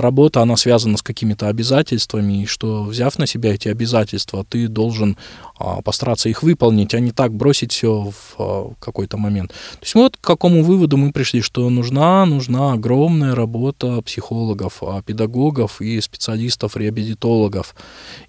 работа, 0.00 0.42
она 0.42 0.56
связана 0.56 0.96
с 0.96 1.02
какими-то 1.02 1.48
обязательствами, 1.48 2.42
и 2.42 2.46
что, 2.46 2.84
взяв 2.84 3.18
на 3.18 3.26
себя 3.26 3.54
эти 3.54 3.68
обязательства, 3.68 4.44
ты 4.44 4.68
должен 4.68 5.16
а, 5.58 5.82
постараться 5.82 6.28
их 6.28 6.42
выполнить, 6.42 6.94
а 6.94 7.00
не 7.00 7.10
так 7.10 7.32
бросить 7.32 7.72
все 7.72 8.10
в 8.10 8.34
а, 8.38 8.72
какой-то 8.78 9.16
момент. 9.16 9.50
То 9.50 9.82
есть 9.82 9.94
вот 9.94 10.16
к 10.16 10.20
какому 10.20 10.62
выводу 10.62 10.96
мы 10.96 11.12
пришли, 11.12 11.40
что 11.40 11.68
нужна, 11.70 12.24
нужна 12.26 12.72
огромная 12.72 13.34
работа 13.34 14.00
психологов, 14.02 14.82
а, 14.82 15.02
педагогов 15.02 15.80
и 15.80 16.00
специалистов, 16.00 16.37
реабилитологов. 16.76 17.74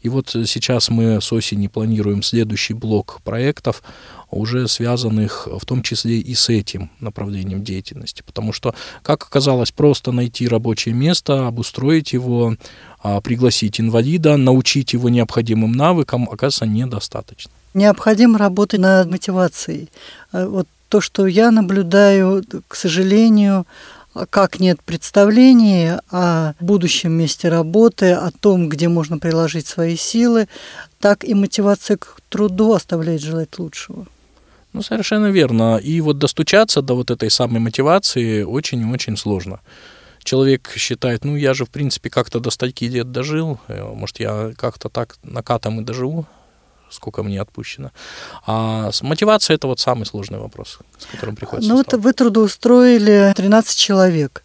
И 0.01 0.09
вот 0.09 0.29
сейчас 0.29 0.89
мы 0.89 1.21
с 1.21 1.31
осени 1.31 1.67
планируем 1.67 2.23
следующий 2.23 2.73
блок 2.73 3.19
проектов, 3.23 3.83
уже 4.31 4.67
связанных 4.67 5.47
в 5.51 5.65
том 5.65 5.81
числе 5.81 6.19
и 6.19 6.35
с 6.35 6.49
этим 6.49 6.91
направлением 6.99 7.63
деятельности. 7.63 8.23
Потому 8.25 8.53
что, 8.53 8.75
как 9.01 9.23
оказалось, 9.23 9.71
просто 9.71 10.11
найти 10.11 10.47
рабочее 10.47 10.93
место, 10.93 11.47
обустроить 11.47 12.13
его, 12.13 12.55
а, 13.01 13.21
пригласить 13.21 13.79
инвалида, 13.79 14.37
научить 14.37 14.93
его 14.93 15.09
необходимым 15.09 15.71
навыкам, 15.71 16.23
оказывается, 16.23 16.65
недостаточно. 16.65 17.51
Необходимо 17.73 18.37
работать 18.37 18.79
над 18.79 19.09
мотивацией. 19.09 19.89
А 20.31 20.47
вот 20.47 20.67
то, 20.89 21.01
что 21.01 21.27
я 21.27 21.51
наблюдаю, 21.51 22.43
к 22.67 22.75
сожалению, 22.75 23.65
как 24.29 24.59
нет 24.59 24.81
представления 24.83 26.01
о 26.11 26.53
будущем 26.59 27.11
месте 27.11 27.49
работы, 27.49 28.11
о 28.11 28.31
том, 28.31 28.69
где 28.69 28.87
можно 28.87 29.17
приложить 29.17 29.67
свои 29.67 29.95
силы, 29.95 30.47
так 30.99 31.23
и 31.23 31.33
мотивация 31.33 31.97
к 31.97 32.17
труду 32.29 32.73
оставляет 32.73 33.21
желать 33.21 33.59
лучшего. 33.59 34.05
Ну, 34.73 34.81
совершенно 34.81 35.31
верно. 35.31 35.77
И 35.77 36.01
вот 36.01 36.19
достучаться 36.19 36.81
до 36.81 36.95
вот 36.95 37.11
этой 37.11 37.29
самой 37.29 37.59
мотивации 37.59 38.43
очень-очень 38.43 39.17
сложно. 39.17 39.59
Человек 40.23 40.71
считает, 40.75 41.25
ну, 41.25 41.35
я 41.35 41.53
же, 41.53 41.65
в 41.65 41.69
принципе, 41.69 42.09
как-то 42.09 42.39
до 42.39 42.51
стольки 42.51 42.85
лет 42.85 43.11
дожил, 43.11 43.59
э, 43.67 43.83
может, 43.83 44.19
я 44.19 44.51
как-то 44.57 44.89
так 44.89 45.17
накатом 45.23 45.79
и 45.79 45.83
доживу, 45.83 46.25
сколько 46.91 47.23
мне 47.23 47.41
отпущено. 47.41 47.91
А 48.45 48.91
мотивация– 49.01 49.55
это 49.55 49.67
вот 49.67 49.79
самый 49.79 50.05
сложный 50.05 50.39
вопрос, 50.39 50.79
с 50.97 51.05
которым 51.05 51.35
приходится 51.35 51.69
Ну, 51.69 51.77
вот 51.77 51.93
вы 51.93 52.13
трудоустроили 52.13 53.33
13 53.35 53.77
человек 53.77 54.43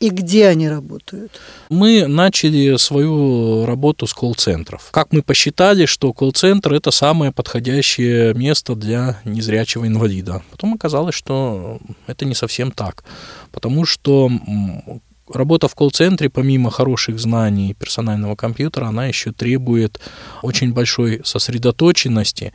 и 0.00 0.08
где 0.08 0.48
они 0.48 0.68
работают? 0.68 1.38
Мы 1.68 2.06
начали 2.06 2.76
свою 2.78 3.66
работу 3.66 4.06
с 4.06 4.14
колл-центров. 4.14 4.88
Как 4.90 5.12
мы 5.12 5.22
посчитали, 5.22 5.84
что 5.84 6.14
колл-центр– 6.14 6.72
это 6.74 6.90
самое 6.90 7.32
подходящее 7.32 8.32
место 8.32 8.74
для 8.74 9.20
незрячего 9.26 9.86
инвалида. 9.86 10.42
Потом 10.50 10.72
оказалось, 10.74 11.14
что 11.14 11.78
это 12.06 12.24
не 12.24 12.34
совсем 12.34 12.72
так, 12.72 13.04
потому 13.52 13.84
что 13.84 14.30
работа 15.32 15.68
в 15.68 15.74
колл-центре, 15.74 16.28
помимо 16.28 16.70
хороших 16.70 17.18
знаний 17.18 17.74
персонального 17.74 18.36
компьютера, 18.36 18.86
она 18.86 19.06
еще 19.06 19.32
требует 19.32 20.00
очень 20.42 20.72
большой 20.72 21.20
сосредоточенности 21.24 22.52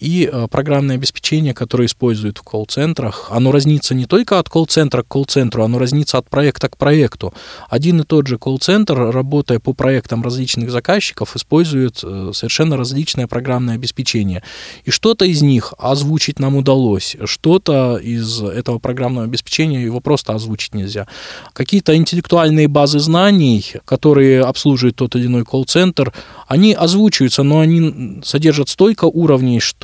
и 0.00 0.28
э, 0.30 0.48
программное 0.50 0.96
обеспечение, 0.96 1.54
которое 1.54 1.86
используют 1.86 2.38
в 2.38 2.42
колл-центрах, 2.42 3.28
оно 3.30 3.52
разнится 3.52 3.94
не 3.94 4.06
только 4.06 4.38
от 4.38 4.48
колл-центра 4.48 5.02
к 5.02 5.08
колл-центру, 5.08 5.62
оно 5.62 5.78
разнится 5.78 6.18
от 6.18 6.28
проекта 6.28 6.68
к 6.68 6.76
проекту. 6.76 7.32
Один 7.68 8.00
и 8.00 8.04
тот 8.04 8.26
же 8.26 8.38
колл-центр, 8.38 9.10
работая 9.10 9.60
по 9.60 9.72
проектам 9.72 10.22
различных 10.22 10.70
заказчиков, 10.70 11.36
использует 11.36 12.00
э, 12.02 12.32
совершенно 12.34 12.76
различное 12.76 13.26
программное 13.26 13.76
обеспечение. 13.76 14.42
И 14.84 14.90
что-то 14.90 15.24
из 15.24 15.42
них 15.42 15.74
озвучить 15.78 16.38
нам 16.38 16.56
удалось, 16.56 17.16
что-то 17.24 17.96
из 17.96 18.42
этого 18.42 18.78
программного 18.78 19.26
обеспечения 19.26 19.82
его 19.82 20.00
просто 20.00 20.34
озвучить 20.34 20.74
нельзя. 20.74 21.06
Какие-то 21.52 21.96
интеллектуальные 21.96 22.68
базы 22.68 22.98
знаний, 22.98 23.74
которые 23.84 24.42
обслуживает 24.42 24.96
тот 24.96 25.14
или 25.14 25.26
иной 25.26 25.44
колл-центр, 25.44 26.12
они 26.48 26.74
озвучиваются, 26.74 27.42
но 27.42 27.60
они 27.60 28.20
содержат 28.24 28.68
столько 28.68 29.04
уровней, 29.04 29.60
что 29.60 29.83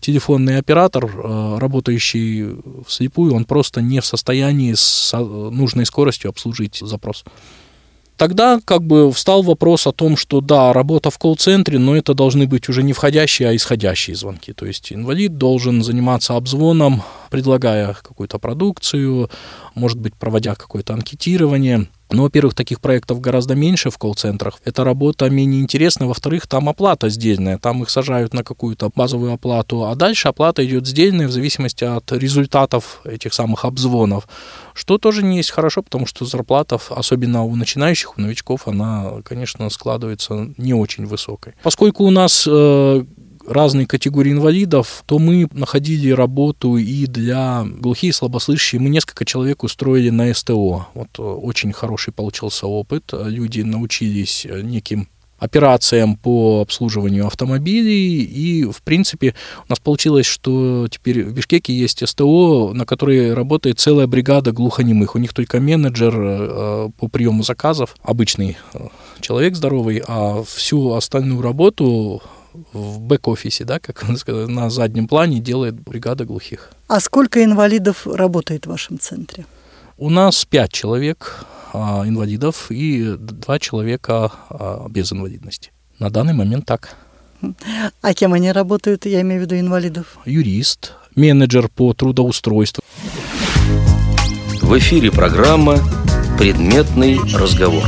телефонный 0.00 0.58
оператор, 0.58 1.06
э, 1.06 1.58
работающий 1.58 2.56
вслепую, 2.86 3.34
он 3.34 3.44
просто 3.44 3.80
не 3.80 4.00
в 4.00 4.06
состоянии 4.06 4.74
с 4.74 5.16
нужной 5.16 5.86
скоростью 5.86 6.30
обслужить 6.30 6.78
запрос. 6.80 7.24
Тогда 8.16 8.60
как 8.62 8.82
бы 8.82 9.10
встал 9.12 9.42
вопрос 9.42 9.86
о 9.86 9.92
том, 9.92 10.16
что 10.16 10.42
да, 10.42 10.74
работа 10.74 11.10
в 11.10 11.16
колл-центре, 11.16 11.78
но 11.78 11.96
это 11.96 12.12
должны 12.12 12.46
быть 12.46 12.68
уже 12.68 12.82
не 12.82 12.92
входящие, 12.92 13.48
а 13.48 13.56
исходящие 13.56 14.14
звонки. 14.14 14.52
То 14.52 14.66
есть 14.66 14.92
инвалид 14.92 15.38
должен 15.38 15.82
заниматься 15.82 16.36
обзвоном, 16.36 17.02
предлагая 17.30 17.94
какую-то 17.94 18.38
продукцию, 18.38 19.30
может 19.74 19.98
быть, 19.98 20.14
проводя 20.14 20.54
какое-то 20.54 20.92
анкетирование– 20.92 21.88
Но, 22.12 22.22
во-первых, 22.22 22.54
таких 22.54 22.80
проектов 22.80 23.20
гораздо 23.20 23.54
меньше 23.54 23.90
в 23.90 23.98
колл-центрах. 23.98 24.60
Эта 24.64 24.84
работа 24.84 25.30
менее 25.30 25.60
интересна. 25.60 26.06
Во-вторых, 26.06 26.46
там 26.46 26.68
оплата 26.68 27.08
сдельная. 27.08 27.58
Там 27.58 27.82
их 27.82 27.90
сажают 27.90 28.34
на 28.34 28.42
какую-то 28.42 28.90
базовую 28.94 29.32
оплату. 29.32 29.84
А 29.84 29.94
дальше 29.94 30.28
оплата 30.28 30.64
идет 30.64 30.86
сдельная 30.86 31.28
в 31.28 31.32
зависимости 31.32 31.84
от 31.84 32.10
результатов 32.12 33.00
этих 33.04 33.34
самых 33.34 33.64
обзвонов. 33.64 34.28
Что 34.74 34.98
тоже 34.98 35.22
не 35.22 35.36
есть 35.36 35.50
хорошо, 35.50 35.82
потому 35.82 36.06
что 36.06 36.24
зарплата, 36.24 36.78
особенно 36.90 37.44
у 37.44 37.54
начинающих, 37.56 38.18
у 38.18 38.20
новичков, 38.20 38.66
она, 38.66 39.12
конечно, 39.24 39.68
складывается 39.70 40.52
не 40.56 40.74
очень 40.74 41.06
высокой. 41.06 41.54
Поскольку 41.62 42.04
у 42.04 42.10
нас 42.10 42.46
э, 42.50 43.04
разные 43.50 43.86
категории 43.86 44.32
инвалидов, 44.32 45.02
то 45.06 45.18
мы 45.18 45.48
находили 45.52 46.10
работу 46.10 46.76
и 46.76 47.06
для 47.06 47.64
глухих 47.64 48.10
и 48.10 48.16
слабослышащих. 48.16 48.80
Мы 48.80 48.88
несколько 48.88 49.24
человек 49.24 49.62
устроили 49.64 50.10
на 50.10 50.32
СТО. 50.32 50.86
Вот 50.94 51.08
э, 51.18 51.22
очень 51.22 51.72
хороший 51.72 52.12
получился 52.12 52.66
опыт. 52.66 53.12
Люди 53.12 53.62
научились 53.62 54.46
э, 54.46 54.62
неким 54.62 55.08
операциям 55.38 56.16
по 56.16 56.60
обслуживанию 56.60 57.26
автомобилей. 57.26 58.22
И, 58.22 58.64
в 58.64 58.82
принципе, 58.82 59.34
у 59.66 59.70
нас 59.70 59.80
получилось, 59.80 60.26
что 60.26 60.86
теперь 60.88 61.24
в 61.24 61.32
Бишкеке 61.32 61.74
есть 61.74 62.06
СТО, 62.06 62.72
на 62.74 62.84
которой 62.86 63.34
работает 63.34 63.80
целая 63.80 64.06
бригада 64.06 64.52
глухонемых. 64.52 65.14
У 65.14 65.18
них 65.18 65.32
только 65.32 65.60
менеджер 65.60 66.14
э, 66.16 66.88
по 66.96 67.08
приему 67.08 67.42
заказов, 67.42 67.96
обычный 68.02 68.58
человек 69.20 69.56
здоровый, 69.56 70.02
а 70.06 70.42
всю 70.44 70.92
остальную 70.92 71.42
работу 71.42 72.22
в 72.72 73.00
бэк-офисе, 73.00 73.64
да, 73.64 73.78
как 73.78 74.04
на 74.26 74.70
заднем 74.70 75.08
плане 75.08 75.40
делает 75.40 75.80
бригада 75.80 76.24
глухих. 76.24 76.70
А 76.88 77.00
сколько 77.00 77.42
инвалидов 77.44 78.06
работает 78.06 78.66
в 78.66 78.70
вашем 78.70 78.98
центре? 78.98 79.46
У 79.96 80.10
нас 80.10 80.44
пять 80.44 80.72
человек 80.72 81.44
а, 81.72 82.04
инвалидов 82.06 82.70
и 82.70 83.16
два 83.18 83.58
человека 83.58 84.32
а, 84.48 84.88
без 84.88 85.12
инвалидности. 85.12 85.72
На 85.98 86.10
данный 86.10 86.32
момент 86.32 86.66
так. 86.66 86.96
А 88.02 88.14
кем 88.14 88.32
они 88.32 88.52
работают, 88.52 89.06
я 89.06 89.20
имею 89.22 89.40
в 89.40 89.44
виду 89.44 89.58
инвалидов? 89.58 90.18
Юрист, 90.24 90.92
менеджер 91.14 91.68
по 91.68 91.94
трудоустройству. 91.94 92.82
В 94.62 94.78
эфире 94.78 95.10
программа 95.10 95.78
«Предметный 96.38 97.18
разговор». 97.34 97.84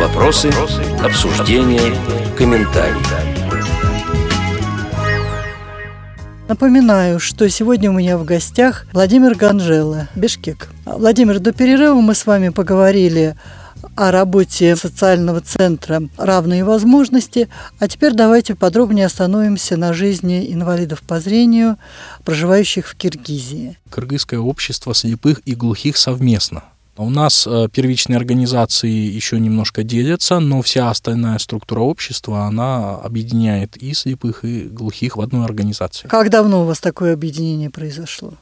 Вопросы, 0.00 0.50
обсуждения, 1.02 1.94
комментарии. 2.36 3.17
Напоминаю, 6.48 7.20
что 7.20 7.46
сегодня 7.50 7.90
у 7.90 7.92
меня 7.92 8.16
в 8.16 8.24
гостях 8.24 8.86
Владимир 8.94 9.34
Ганжела, 9.34 10.08
Бишкек. 10.14 10.70
Владимир, 10.86 11.40
до 11.40 11.52
перерыва 11.52 12.00
мы 12.00 12.14
с 12.14 12.24
вами 12.24 12.48
поговорили 12.48 13.36
о 13.96 14.10
работе 14.10 14.74
социального 14.74 15.42
центра 15.42 16.02
«Равные 16.16 16.64
возможности». 16.64 17.50
А 17.78 17.86
теперь 17.86 18.14
давайте 18.14 18.54
подробнее 18.54 19.04
остановимся 19.04 19.76
на 19.76 19.92
жизни 19.92 20.50
инвалидов 20.50 21.02
по 21.02 21.20
зрению, 21.20 21.76
проживающих 22.24 22.88
в 22.88 22.96
Киргизии. 22.96 23.76
Кыргызское 23.90 24.40
общество 24.40 24.94
слепых 24.94 25.42
и 25.44 25.54
глухих 25.54 25.98
совместно– 25.98 26.64
у 26.98 27.10
нас 27.10 27.46
э, 27.46 27.68
первичные 27.72 28.16
организации 28.16 28.90
еще 28.90 29.38
немножко 29.38 29.82
делятся, 29.82 30.40
но 30.40 30.62
вся 30.62 30.90
остальная 30.90 31.38
структура 31.38 31.80
общества, 31.80 32.44
она 32.44 32.96
объединяет 32.96 33.76
и 33.76 33.94
слепых, 33.94 34.44
и 34.44 34.64
глухих 34.64 35.16
в 35.16 35.20
одну 35.20 35.44
организацию. 35.44 36.10
Как 36.10 36.30
давно 36.30 36.62
у 36.62 36.64
вас 36.64 36.80
такое 36.80 37.14
объединение 37.14 37.70
произошло? 37.70 38.34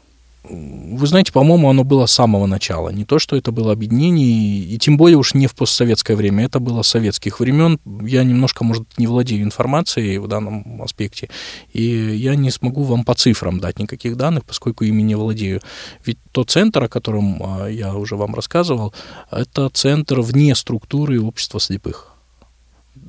Вы 0.49 1.07
знаете, 1.07 1.33
по-моему, 1.33 1.69
оно 1.69 1.85
было 1.85 2.07
с 2.07 2.13
самого 2.13 2.47
начала. 2.47 2.91
Не 2.91 3.05
то, 3.05 3.19
что 3.19 3.37
это 3.37 3.53
было 3.53 3.73
объединение, 3.73 4.61
и 4.61 4.79
тем 4.79 4.97
более 4.97 5.19
уж 5.19 5.35
не 5.35 5.47
в 5.47 5.55
постсоветское 5.55 6.17
время, 6.17 6.45
это 6.45 6.61
было 6.61 6.83
советских 6.83 7.41
времен. 7.41 7.79
Я 8.03 8.25
немножко, 8.25 8.65
может, 8.65 8.87
не 8.99 9.07
владею 9.07 9.43
информацией 9.43 10.19
в 10.19 10.29
данном 10.29 10.83
аспекте, 10.83 11.29
и 11.73 11.83
я 11.83 12.35
не 12.35 12.51
смогу 12.51 12.83
вам 12.83 13.05
по 13.05 13.15
цифрам 13.15 13.61
дать 13.61 13.79
никаких 13.79 14.17
данных, 14.17 14.45
поскольку 14.45 14.85
ими 14.85 15.03
не 15.03 15.15
владею. 15.15 15.61
Ведь 16.05 16.19
тот 16.33 16.51
центр, 16.51 16.85
о 16.85 16.89
котором 16.89 17.43
а, 17.43 17.67
я 17.67 17.95
уже 17.95 18.17
вам 18.17 18.35
рассказывал, 18.35 18.95
это 19.31 19.69
центр 19.71 20.21
вне 20.21 20.55
структуры 20.55 21.21
общества 21.21 21.61
слепых. 21.61 22.16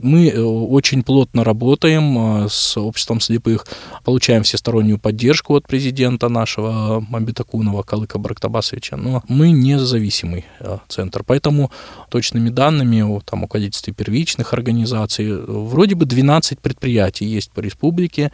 Мы 0.02 0.30
э, 0.30 0.40
очень 0.40 1.04
плотно 1.04 1.44
работаем 1.44 2.46
э, 2.46 2.50
с 2.50 2.78
обществом 2.78 3.20
слепых, 3.20 3.66
получаем 4.04 4.44
всестороннюю 4.44 5.00
поддержку 5.00 5.56
от 5.56 5.68
президента 5.68 6.30
нашего 6.30 7.04
Мамбитакунова 7.10 7.84
Калыка 7.84 8.20
Барактабасовича, 8.20 8.98
но 8.98 9.24
мы 9.28 9.52
независимый 9.52 10.46
э, 10.60 10.78
центр. 10.88 11.24
Поэтому 11.24 11.72
точными 12.10 12.50
данными 12.50 13.02
о, 13.02 13.22
там, 13.22 13.44
о 13.44 13.48
количестве 13.48 13.94
первичных 13.94 14.54
организаций, 14.54 15.36
вроде 15.36 15.96
бы 15.96 16.06
12 16.06 16.60
предприятий 16.60 17.26
есть 17.26 17.52
по 17.52 17.62
республике, 17.62 18.32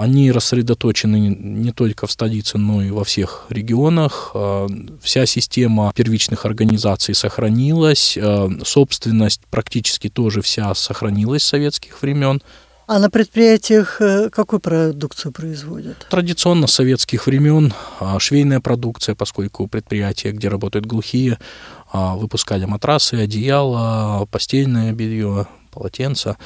они 0.00 0.32
рассредоточены 0.32 1.16
не 1.28 1.72
только 1.72 2.06
в 2.06 2.10
столице, 2.10 2.56
но 2.56 2.82
и 2.82 2.90
во 2.90 3.04
всех 3.04 3.44
регионах. 3.50 4.30
А, 4.34 4.66
вся 5.02 5.26
система 5.26 5.92
первичных 5.94 6.46
организаций 6.46 7.14
сохранилась, 7.14 8.16
а, 8.20 8.48
собственность 8.64 9.42
практически 9.50 10.08
тоже 10.08 10.40
вся 10.40 10.74
сохранилась 10.74 11.42
с 11.42 11.48
советских 11.48 12.00
времен. 12.00 12.40
А 12.86 12.98
на 12.98 13.10
предприятиях 13.10 14.00
э, 14.00 14.30
какую 14.30 14.58
продукцию 14.58 15.32
производят? 15.32 16.06
Традиционно 16.10 16.66
с 16.66 16.72
советских 16.72 17.26
времен 17.26 17.72
а, 18.00 18.18
швейная 18.18 18.60
продукция, 18.60 19.14
поскольку 19.14 19.68
предприятия, 19.68 20.32
где 20.32 20.48
работают 20.48 20.86
глухие, 20.86 21.38
выпускали 21.92 22.64
матрасы, 22.64 23.14
одеяла, 23.14 24.26
постельное 24.30 24.92
белье, 24.92 25.46
полотенца. 25.72 26.38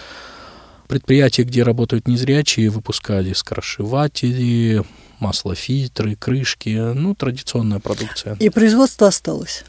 Предприятия, 0.88 1.44
где 1.44 1.62
работают 1.62 2.08
незрячие, 2.08 2.70
выпускали 2.70 3.32
скоросшиватели, 3.32 4.84
маслофильтры, 5.18 6.16
крышки, 6.16 6.92
ну, 6.94 7.14
традиционная 7.14 7.78
продукция. 7.78 8.36
И 8.40 8.50
производство 8.50 9.08
осталось? 9.08 9.64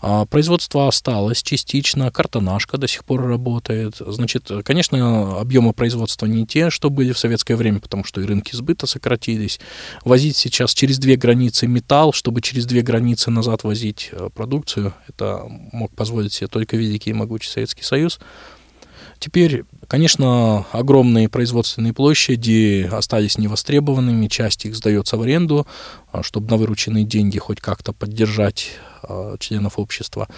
А 0.00 0.24
производство 0.26 0.88
осталось 0.88 1.42
частично, 1.42 2.10
картонашка 2.10 2.78
до 2.78 2.88
сих 2.88 3.04
пор 3.04 3.26
работает. 3.26 3.96
Значит, 3.98 4.50
конечно, 4.64 5.40
объемы 5.40 5.72
производства 5.72 6.26
не 6.26 6.46
те, 6.46 6.70
что 6.70 6.90
были 6.90 7.12
в 7.12 7.18
советское 7.18 7.56
время, 7.56 7.80
потому 7.80 8.04
что 8.04 8.20
и 8.20 8.24
рынки 8.26 8.54
сбыта 8.54 8.86
сократились. 8.86 9.60
Возить 10.04 10.36
сейчас 10.36 10.74
через 10.74 10.98
две 10.98 11.16
границы 11.16 11.66
металл, 11.66 12.12
чтобы 12.12 12.40
через 12.40 12.66
две 12.66 12.82
границы 12.82 13.30
назад 13.30 13.64
возить 13.64 14.10
э, 14.12 14.28
продукцию, 14.34 14.94
это 15.08 15.44
мог 15.48 15.94
позволить 15.94 16.32
себе 16.32 16.48
только 16.48 16.76
великий 16.76 17.10
и 17.10 17.14
могучий 17.14 17.50
Советский 17.50 17.82
Союз. 17.82 18.18
Теперь, 19.18 19.64
конечно, 19.88 20.66
огромные 20.72 21.28
производственные 21.28 21.92
площади 21.92 22.88
остались 22.90 23.38
невостребованными, 23.38 24.26
часть 24.28 24.64
их 24.66 24.74
сдается 24.76 25.16
в 25.16 25.22
аренду, 25.22 25.66
а, 26.12 26.22
чтобы 26.22 26.50
на 26.50 26.56
вырученные 26.56 27.04
деньги 27.04 27.38
хоть 27.38 27.60
как-то 27.60 27.92
поддержать 27.92 28.72
а, 29.02 29.36
членов 29.38 29.78
общества. 29.78 30.28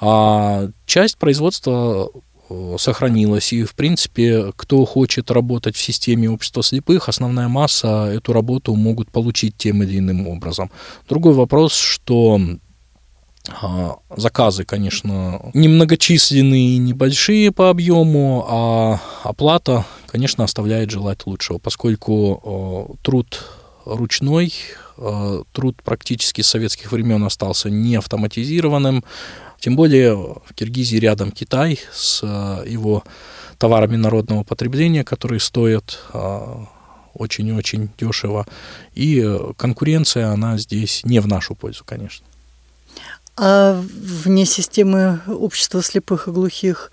А 0.00 0.68
часть 0.86 1.18
производства 1.18 2.10
э, 2.48 2.76
сохранилась. 2.78 3.52
И, 3.52 3.64
в 3.64 3.74
принципе, 3.74 4.52
кто 4.56 4.86
хочет 4.86 5.30
работать 5.30 5.76
в 5.76 5.80
системе 5.80 6.30
общества 6.30 6.62
слепых, 6.62 7.10
основная 7.10 7.48
масса 7.48 8.06
эту 8.06 8.32
работу 8.32 8.74
могут 8.74 9.10
получить 9.10 9.58
тем 9.58 9.82
или 9.82 9.98
иным 9.98 10.26
образом. 10.26 10.70
Другой 11.06 11.34
вопрос, 11.34 11.74
что 11.74 12.40
заказы, 14.16 14.64
конечно, 14.64 15.50
немногочисленные 15.54 16.78
небольшие 16.78 17.50
по 17.52 17.70
объему, 17.70 18.44
а 18.48 19.00
оплата, 19.22 19.84
конечно, 20.06 20.44
оставляет 20.44 20.90
желать 20.90 21.26
лучшего, 21.26 21.58
поскольку 21.58 22.98
труд 23.02 23.44
ручной, 23.86 24.52
труд 25.52 25.82
практически 25.82 26.42
с 26.42 26.48
советских 26.48 26.92
времен 26.92 27.24
остался 27.24 27.70
не 27.70 27.96
автоматизированным, 27.96 29.04
тем 29.58 29.74
более 29.74 30.14
в 30.14 30.54
Киргизии 30.54 30.96
рядом 30.98 31.32
Китай 31.32 31.80
с 31.92 32.22
его 32.22 33.02
товарами 33.58 33.96
народного 33.96 34.44
потребления, 34.44 35.02
которые 35.02 35.40
стоят 35.40 36.04
очень-очень 37.14 37.90
дешево, 37.98 38.46
и 38.94 39.38
конкуренция, 39.56 40.30
она 40.30 40.56
здесь 40.58 41.02
не 41.04 41.20
в 41.20 41.26
нашу 41.26 41.54
пользу, 41.54 41.84
конечно. 41.84 42.24
А 43.42 43.82
вне 43.82 44.44
системы 44.44 45.20
общества 45.26 45.82
слепых 45.82 46.28
и 46.28 46.30
глухих 46.30 46.92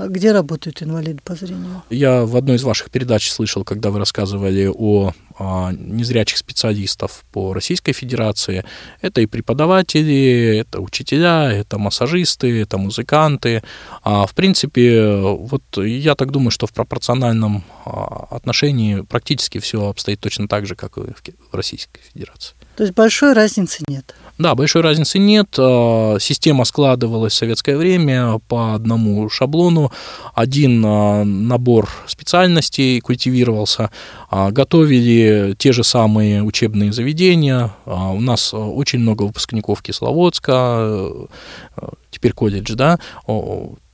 а 0.00 0.08
где 0.08 0.32
работают 0.32 0.82
инвалиды 0.82 1.20
по 1.22 1.34
зрению? 1.34 1.82
Я 1.90 2.24
в 2.24 2.34
одной 2.34 2.56
из 2.56 2.62
ваших 2.62 2.90
передач 2.90 3.30
слышал, 3.30 3.64
когда 3.64 3.90
вы 3.90 3.98
рассказывали 3.98 4.70
о, 4.72 5.12
о 5.38 5.72
незрячих 5.72 6.38
специалистов 6.38 7.22
по 7.32 7.52
Российской 7.52 7.92
Федерации. 7.92 8.64
Это 9.02 9.20
и 9.20 9.26
преподаватели, 9.26 10.56
это 10.56 10.80
учителя, 10.80 11.52
это 11.52 11.76
массажисты, 11.76 12.62
это 12.62 12.78
музыканты. 12.78 13.62
А, 14.02 14.24
в 14.26 14.34
принципе, 14.34 15.16
вот 15.16 15.62
я 15.76 16.14
так 16.14 16.30
думаю, 16.30 16.50
что 16.50 16.66
в 16.66 16.72
пропорциональном 16.72 17.62
а, 17.84 18.28
отношении 18.30 19.02
практически 19.02 19.58
все 19.58 19.88
обстоит 19.88 20.20
точно 20.20 20.48
так 20.48 20.66
же, 20.66 20.76
как 20.76 20.96
и 20.96 21.02
в 21.02 21.54
Российской 21.54 22.00
Федерации. 22.14 22.54
То 22.80 22.84
есть 22.84 22.94
большой 22.94 23.34
разницы 23.34 23.82
нет. 23.88 24.14
Да, 24.38 24.54
большой 24.54 24.80
разницы 24.80 25.18
нет. 25.18 25.54
А, 25.58 26.16
система 26.18 26.64
складывалась 26.64 27.34
в 27.34 27.36
советское 27.36 27.76
время 27.76 28.40
по 28.48 28.72
одному 28.72 29.28
шаблону. 29.28 29.92
Один 30.34 30.82
а, 30.86 31.22
набор 31.22 31.90
специальностей 32.06 33.00
культивировался. 33.00 33.90
А, 34.30 34.50
готовили 34.50 35.54
те 35.58 35.72
же 35.72 35.84
самые 35.84 36.42
учебные 36.42 36.90
заведения. 36.90 37.76
У 37.84 38.20
нас 38.22 38.54
очень 38.54 39.00
много 39.00 39.24
выпускников 39.24 39.82
Кисловодска, 39.82 41.02
теперь 42.10 42.32
колледж, 42.32 42.72
да, 42.76 42.98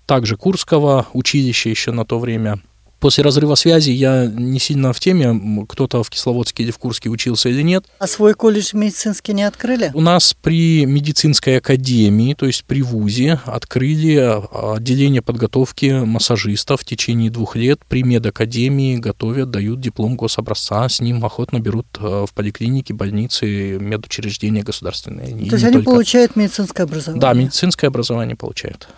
также 0.07 0.37
Курского 0.37 1.09
училища 1.12 1.70
еще 1.70 1.91
на 1.91 2.05
то 2.05 2.20
время– 2.20 2.61
После 3.01 3.23
разрыва 3.23 3.55
связи 3.55 3.91
я 3.91 4.27
не 4.27 4.59
сильно 4.59 4.93
в 4.93 5.01
теме, 5.01 5.67
кто-то 5.69 6.03
в 6.03 6.11
Кисловодске 6.11 6.63
или 6.63 6.71
в 6.71 6.79
Курске 6.79 7.11
учился 7.11 7.49
или 7.49 7.63
нет. 7.63 7.85
А 7.99 8.07
свой 8.07 8.35
колледж 8.35 8.71
медицинский 8.73 9.35
не 9.35 9.43
открыли? 9.43 9.91
У 9.95 10.01
нас 10.01 10.35
при 10.41 10.87
медицинской 10.87 11.59
академии, 11.59 12.35
то 12.35 12.47
есть 12.47 12.65
при 12.65 12.83
ВУЗе, 12.83 13.41
открыли 13.45 14.41
отделение 14.77 15.23
подготовки 15.23 16.05
массажистов 16.05 16.81
в 16.81 16.85
течение 16.85 17.31
двух 17.31 17.55
лет. 17.55 17.81
При 17.89 18.03
медакадемии 18.03 18.97
готовят, 18.97 19.51
дают 19.51 19.81
диплом 19.81 20.17
гособразца, 20.17 20.89
с 20.89 21.01
ним 21.01 21.25
охотно 21.25 21.61
берут 21.61 21.87
э, 21.99 22.25
в 22.27 22.33
поликлинике, 22.33 22.95
больницы, 22.95 23.79
медучреждения 23.79 24.63
государственные. 24.63 25.49
То 25.49 25.57
есть 25.57 25.65
они 25.65 25.75
только... 25.75 25.91
получают 25.91 26.37
медицинское 26.37 26.85
образование? 26.85 27.21
Да, 27.21 27.35
медицинское 27.35 27.89
образование 27.89 28.37
получают 28.37 28.89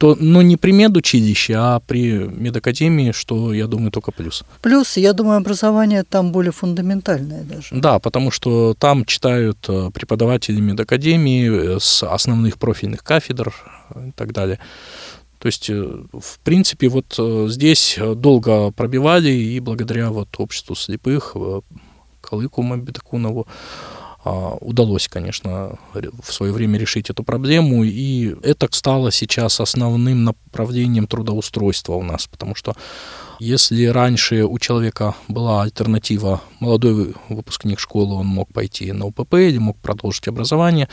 то, 0.00 0.16
ну, 0.18 0.40
не 0.40 0.56
при 0.56 0.72
медучилище, 0.72 1.54
а 1.58 1.80
при 1.80 2.12
медакадемии, 2.12 3.12
что, 3.12 3.52
я 3.52 3.66
думаю, 3.66 3.90
только 3.90 4.12
плюс. 4.12 4.44
Плюс, 4.62 4.96
я 4.96 5.12
думаю, 5.12 5.36
образование 5.36 6.04
там 6.04 6.32
более 6.32 6.52
фундаментальное 6.52 7.44
даже. 7.44 7.68
Да, 7.72 7.98
потому 7.98 8.30
что 8.30 8.74
там 8.78 9.04
читают 9.04 9.58
э, 9.68 9.90
преподаватели 9.92 10.58
медакадемии 10.58 11.76
э, 11.76 11.78
с 11.80 12.02
основных 12.02 12.56
профильных 12.56 13.04
кафедр 13.04 13.52
и 13.94 14.12
так 14.12 14.32
далее. 14.32 14.58
То 15.38 15.48
есть, 15.48 15.68
э, 15.68 15.74
в 15.74 16.38
принципе, 16.44 16.88
вот 16.88 17.20
здесь 17.52 17.98
долго 18.16 18.70
пробивали, 18.70 19.30
и 19.30 19.60
благодаря 19.60 20.08
вот 20.08 20.28
обществу 20.38 20.74
слепых, 20.74 21.36
Калыку 22.22 22.62
Мабитакунову, 22.62 23.46
удалось, 24.24 25.08
конечно, 25.08 25.78
в 25.94 26.32
свое 26.32 26.52
время 26.52 26.78
решить 26.78 27.08
эту 27.08 27.24
проблему, 27.24 27.84
и 27.84 28.36
это 28.42 28.68
стало 28.70 29.10
сейчас 29.10 29.60
основным 29.60 30.24
направлением 30.24 31.06
трудоустройства 31.06 31.94
у 31.94 32.02
нас, 32.02 32.26
потому 32.26 32.54
что 32.54 32.74
если 33.38 33.86
раньше 33.86 34.44
у 34.44 34.58
человека 34.58 35.14
была 35.26 35.62
альтернатива, 35.62 36.42
молодой 36.58 37.14
выпускник 37.30 37.80
школы, 37.80 38.16
он 38.16 38.26
мог 38.26 38.52
пойти 38.52 38.92
на 38.92 39.06
УПП 39.06 39.34
или 39.36 39.56
мог 39.56 39.78
продолжить 39.78 40.28
образование, 40.28 40.90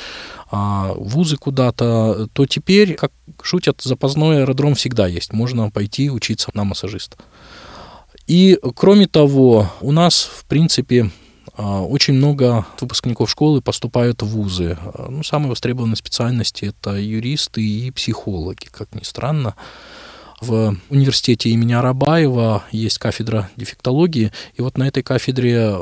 а 0.49 0.93
вузы 0.95 1.35
куда-то, 1.35 2.29
то 2.31 2.45
теперь, 2.45 2.95
как 2.95 3.11
шутят, 3.41 3.81
запасной 3.81 4.43
аэродром 4.43 4.75
всегда 4.75 5.07
есть, 5.07 5.33
можно 5.33 5.69
пойти 5.69 6.09
учиться 6.09 6.49
на 6.53 6.63
массажиста. 6.63 7.17
И, 8.27 8.57
кроме 8.75 9.07
того, 9.07 9.69
у 9.81 9.91
нас, 9.91 10.23
в 10.23 10.45
принципе, 10.45 11.03
а, 11.03 11.26
очень 11.57 12.13
много 12.13 12.65
выпускников 12.79 13.29
школы 13.29 13.61
поступают 13.61 14.21
в 14.21 14.27
вузы. 14.27 14.77
А, 14.79 15.07
ну, 15.09 15.23
самые 15.23 15.49
востребованные 15.49 15.95
специальности– 15.95 16.65
это 16.79 16.91
юристы 16.95 17.61
и 17.61 17.89
психологи, 17.91 18.67
как 18.71 18.93
ни 18.93 19.03
странно. 19.03 19.55
В 20.39 20.77
университете 20.91 21.49
имени 21.49 21.73
Арабаева 21.73 22.63
есть 22.71 22.99
кафедра 22.99 23.49
дефектологии, 23.55 24.31
и 24.53 24.61
вот 24.61 24.77
на 24.77 24.87
этой 24.87 25.01
кафедре 25.01 25.75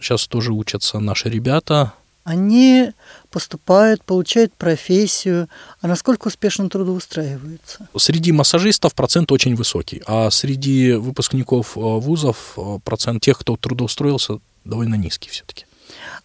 сейчас 0.00 0.26
тоже 0.26 0.52
учатся 0.52 1.00
наши 1.00 1.28
ребята. 1.28 1.92
Они 2.24 2.92
поступают, 3.30 4.04
получают 4.04 4.54
профессию, 4.54 5.48
а 5.80 5.86
насколько 5.86 6.28
успешно 6.28 6.68
трудоустраиваются? 6.68 7.88
Среди 7.96 8.30
массажистов 8.32 8.94
процент 8.94 9.32
очень 9.32 9.54
высокий, 9.54 10.02
а 10.06 10.30
среди 10.30 10.92
выпускников 10.92 11.72
вузов 11.74 12.56
процент 12.84 13.22
тех, 13.22 13.38
кто 13.38 13.56
трудоустроился, 13.56 14.38
довольно 14.64 14.94
низкий 14.94 15.30
все-таки. 15.30 15.66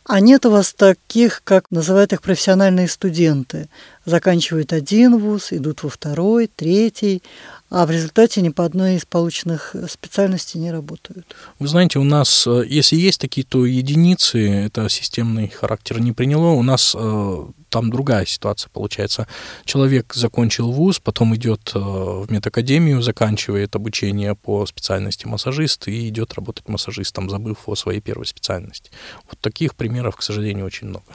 А 0.04 0.20
нет 0.20 0.46
у 0.46 0.52
вас 0.52 0.74
таких, 0.74 1.42
как 1.44 1.72
называют 1.72 2.14
их 2.14 2.22
профессиональные 2.22 2.88
студенты? 2.88 3.70
Заканчивают 4.06 4.72
один 4.72 5.18
вуз, 5.18 5.52
идут 5.52 5.82
во 5.82 5.90
второй, 5.90 6.48
третий, 6.48 7.24
а 7.70 7.86
в 7.86 7.92
результате 7.92 8.42
ни 8.42 8.50
по 8.50 8.64
одной 8.64 8.96
из 8.96 9.06
полученных 9.06 9.76
специальностей 9.90 10.60
не 10.60 10.72
работают. 10.72 11.36
Вы 11.60 11.68
знаете, 11.68 12.00
у 12.00 12.04
нас, 12.04 12.46
э, 12.46 12.64
если 12.68 12.96
есть 12.96 13.20
такие, 13.20 13.46
то 13.46 13.66
единицы, 13.66 14.48
это 14.50 14.88
системный 14.88 15.50
характер 15.50 16.00
не 16.00 16.12
приняло. 16.12 16.52
У 16.52 16.62
нас 16.62 16.96
э, 16.98 17.46
там 17.70 17.90
другая 17.90 18.26
ситуация 18.26 18.70
получается. 18.70 19.28
Человек 19.66 20.14
закончил 20.14 20.72
вуз, 20.72 21.00
потом 21.00 21.36
идет 21.36 21.72
э, 21.74 21.80
в 21.80 22.28
медакадемию, 22.30 23.02
заканчивает 23.02 23.76
обучение 23.76 24.36
по 24.36 24.68
специальности 24.68 25.26
массажист 25.26 25.88
и 25.88 26.08
идет 26.08 26.34
работать 26.36 26.70
массажистом, 26.70 27.32
забыв 27.32 27.58
о 27.68 27.76
своей 27.76 28.00
первой 28.00 28.28
специальности. 28.28 28.92
Вот 29.28 29.40
таких 29.40 29.74
примеров, 29.74 30.16
к 30.16 30.22
сожалению, 30.22 30.68
очень 30.68 30.88
много. 30.88 31.06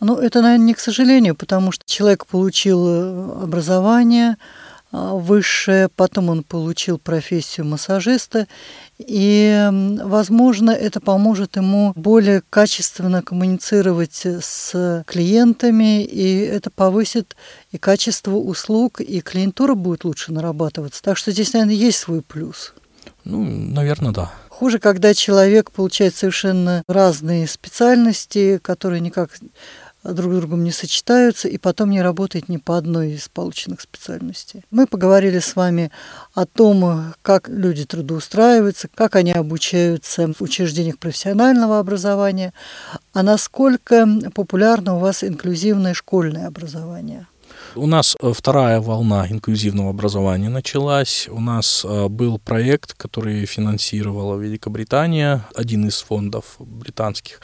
Ну, 0.00 0.16
это, 0.16 0.42
наверное, 0.42 0.66
не 0.66 0.74
к 0.74 0.80
сожалению, 0.80 1.36
потому 1.36 1.70
что 1.70 1.84
человек 1.86 2.26
получил 2.26 3.42
образование, 3.42 4.36
высшее, 4.92 5.88
потом 5.88 6.30
он 6.30 6.42
получил 6.42 6.98
профессию 6.98 7.66
массажиста, 7.66 8.46
и, 8.98 9.68
возможно, 10.02 10.70
это 10.70 11.00
поможет 11.00 11.56
ему 11.56 11.92
более 11.94 12.42
качественно 12.50 13.22
коммуницировать 13.22 14.24
с 14.24 15.04
клиентами, 15.06 16.02
и 16.04 16.40
это 16.40 16.70
повысит 16.70 17.36
и 17.70 17.78
качество 17.78 18.34
услуг, 18.36 19.00
и 19.00 19.20
клиентура 19.20 19.74
будет 19.74 20.04
лучше 20.04 20.32
нарабатываться. 20.32 21.02
Так 21.02 21.16
что 21.16 21.30
здесь, 21.30 21.52
наверное, 21.52 21.74
есть 21.74 21.98
свой 21.98 22.22
плюс. 22.22 22.74
Ну, 23.24 23.44
наверное, 23.44 24.12
да. 24.12 24.32
Хуже, 24.48 24.78
когда 24.78 25.14
человек 25.14 25.70
получает 25.70 26.14
совершенно 26.14 26.82
разные 26.86 27.46
специальности, 27.46 28.58
которые 28.62 29.00
никак 29.00 29.30
друг 30.04 30.32
с 30.32 30.36
другом 30.36 30.64
не 30.64 30.70
сочетаются 30.70 31.48
и 31.48 31.58
потом 31.58 31.90
не 31.90 32.02
работает 32.02 32.48
ни 32.48 32.56
по 32.56 32.76
одной 32.76 33.12
из 33.12 33.28
полученных 33.28 33.80
специальностей. 33.80 34.64
Мы 34.70 34.86
поговорили 34.86 35.38
с 35.38 35.56
вами 35.56 35.90
о 36.34 36.46
том, 36.46 37.14
как 37.22 37.48
люди 37.48 37.84
трудоустраиваются, 37.84 38.88
как 38.94 39.16
они 39.16 39.32
обучаются 39.32 40.32
в 40.32 40.40
учреждениях 40.42 40.98
профессионального 40.98 41.78
образования, 41.78 42.52
а 43.12 43.22
насколько 43.22 44.06
популярно 44.34 44.96
у 44.96 44.98
вас 44.98 45.24
инклюзивное 45.24 45.94
школьное 45.94 46.46
образование. 46.46 47.26
У 47.76 47.86
нас 47.86 48.16
э, 48.20 48.32
вторая 48.34 48.80
волна 48.80 49.28
инклюзивного 49.28 49.90
образования 49.90 50.48
началась. 50.48 51.28
У 51.30 51.40
нас 51.40 51.84
э, 51.84 52.08
был 52.08 52.38
проект, 52.38 52.94
который 52.94 53.46
финансировала 53.46 54.36
Великобритания, 54.36 55.46
один 55.54 55.86
из 55.86 56.00
фондов 56.00 56.56
британских. 56.58 57.40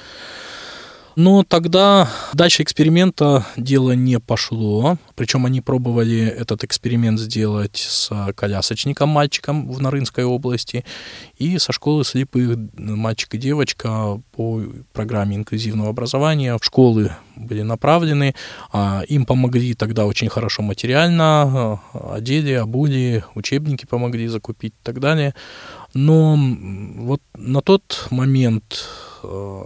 Но 1.16 1.44
тогда 1.44 2.10
дальше 2.34 2.62
эксперимента 2.62 3.46
дело 3.56 3.92
не 3.92 4.20
пошло. 4.20 4.98
Причем 5.14 5.46
они 5.46 5.62
пробовали 5.62 6.26
этот 6.26 6.62
эксперимент 6.62 7.18
сделать 7.18 7.78
с 7.78 8.10
колясочником, 8.34 9.08
мальчиком 9.08 9.72
в 9.72 9.80
Нарынской 9.80 10.24
области, 10.24 10.84
и 11.38 11.58
со 11.58 11.72
школы 11.72 12.04
слепых 12.04 12.58
мальчик 12.76 13.34
и 13.34 13.38
девочка 13.38 14.20
по 14.32 14.60
программе 14.92 15.36
инклюзивного 15.36 15.88
образования 15.88 16.58
в 16.58 16.62
школы 16.62 17.12
были 17.34 17.62
направлены. 17.62 18.34
А 18.70 19.02
им 19.08 19.24
помогли 19.24 19.72
тогда 19.72 20.04
очень 20.04 20.28
хорошо 20.28 20.60
материально, 20.62 21.80
одели, 21.94 22.52
обули, 22.52 23.24
учебники 23.34 23.86
помогли 23.86 24.28
закупить 24.28 24.74
и 24.74 24.84
так 24.84 25.00
далее. 25.00 25.34
Но 25.94 26.36
вот 26.36 27.22
на 27.34 27.62
тот 27.62 28.08
момент 28.10 28.84
э, 29.22 29.62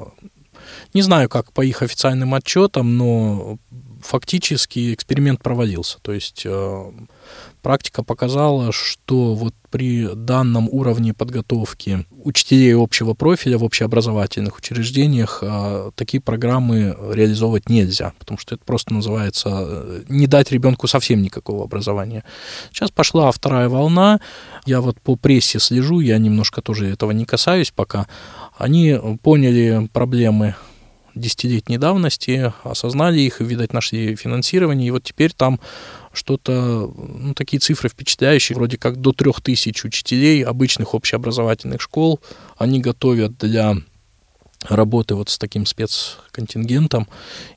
не 0.94 1.02
знаю, 1.02 1.28
как 1.28 1.52
по 1.52 1.62
их 1.62 1.82
официальным 1.82 2.34
отчетам, 2.34 2.96
но 2.96 3.58
фактически 4.02 4.94
эксперимент 4.94 5.42
проводился. 5.42 5.98
То 6.02 6.12
есть 6.12 6.42
э, 6.44 6.92
практика 7.62 8.02
показала, 8.02 8.72
что 8.72 9.34
вот 9.34 9.54
при 9.70 10.08
данном 10.14 10.68
уровне 10.70 11.14
подготовки 11.14 12.06
учителей 12.24 12.74
общего 12.74 13.14
профиля 13.14 13.58
в 13.58 13.64
общеобразовательных 13.64 14.58
учреждениях 14.58 15.40
э, 15.42 15.90
такие 15.94 16.20
программы 16.20 16.96
реализовывать 17.12 17.68
нельзя, 17.68 18.12
потому 18.18 18.38
что 18.38 18.54
это 18.54 18.64
просто 18.64 18.94
называется 18.94 19.48
э, 19.52 20.02
не 20.08 20.26
дать 20.26 20.50
ребенку 20.50 20.86
совсем 20.86 21.22
никакого 21.22 21.64
образования. 21.64 22.24
Сейчас 22.72 22.90
пошла 22.90 23.30
вторая 23.30 23.68
волна, 23.68 24.20
я 24.66 24.80
вот 24.80 25.00
по 25.00 25.16
прессе 25.16 25.60
слежу, 25.60 26.00
я 26.00 26.18
немножко 26.18 26.62
тоже 26.62 26.88
этого 26.88 27.12
не 27.12 27.24
касаюсь 27.24 27.70
пока. 27.70 28.06
Они 28.56 28.98
поняли 29.22 29.88
проблемы 29.92 30.54
десятилетней 31.20 31.78
давности, 31.78 32.52
осознали 32.64 33.20
их, 33.20 33.40
видать, 33.40 33.72
нашли 33.72 34.16
финансирование, 34.16 34.88
и 34.88 34.90
вот 34.90 35.04
теперь 35.04 35.32
там 35.32 35.60
что-то, 36.12 36.92
ну, 36.96 37.34
такие 37.34 37.60
цифры 37.60 37.88
впечатляющие, 37.88 38.56
вроде 38.56 38.76
как 38.78 38.96
до 38.96 39.12
трех 39.12 39.40
тысяч 39.40 39.84
учителей 39.84 40.42
обычных 40.42 40.94
общеобразовательных 40.94 41.80
школ, 41.80 42.20
они 42.58 42.80
готовят 42.80 43.38
для 43.38 43.76
работы 44.68 45.14
вот 45.14 45.30
с 45.30 45.38
таким 45.38 45.64
спецконтингентом, 45.64 47.08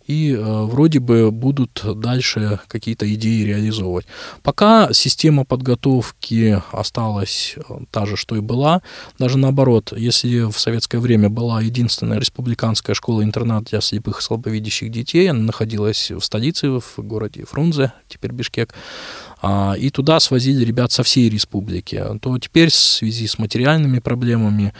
и 0.07 0.31
э, 0.31 0.41
вроде 0.41 0.99
бы 0.99 1.31
будут 1.31 1.83
дальше 1.95 2.59
какие-то 2.67 3.11
идеи 3.13 3.43
реализовывать. 3.43 4.05
Пока 4.41 4.91
система 4.93 5.43
подготовки 5.43 6.61
осталась 6.71 7.55
э, 7.57 7.61
та 7.91 8.05
же, 8.05 8.15
что 8.15 8.35
и 8.35 8.39
была, 8.39 8.81
даже 9.19 9.37
наоборот, 9.37 9.93
если 9.95 10.49
в 10.49 10.57
советское 10.57 10.99
время 10.99 11.29
была 11.29 11.61
единственная 11.61 12.19
республиканская 12.19 12.93
школа-интернат 12.93 13.65
для 13.65 13.81
слепых 13.81 14.19
и 14.19 14.21
слабовидящих 14.21 14.89
детей, 14.89 15.29
она 15.29 15.41
находилась 15.41 16.09
в 16.09 16.21
столице, 16.21 16.69
в 16.69 16.97
городе 16.97 17.45
Фрунзе, 17.45 17.91
теперь 18.07 18.31
Бишкек, 18.31 18.73
а, 19.41 19.75
и 19.77 19.89
туда 19.89 20.21
свозили 20.21 20.63
ребят 20.63 20.93
со 20.93 21.03
всей 21.03 21.29
республики, 21.29 22.01
то 22.21 22.37
теперь 22.39 22.69
в 22.69 22.75
связи 22.75 23.27
с 23.27 23.37
материальными 23.37 23.99
проблемами 23.99 24.73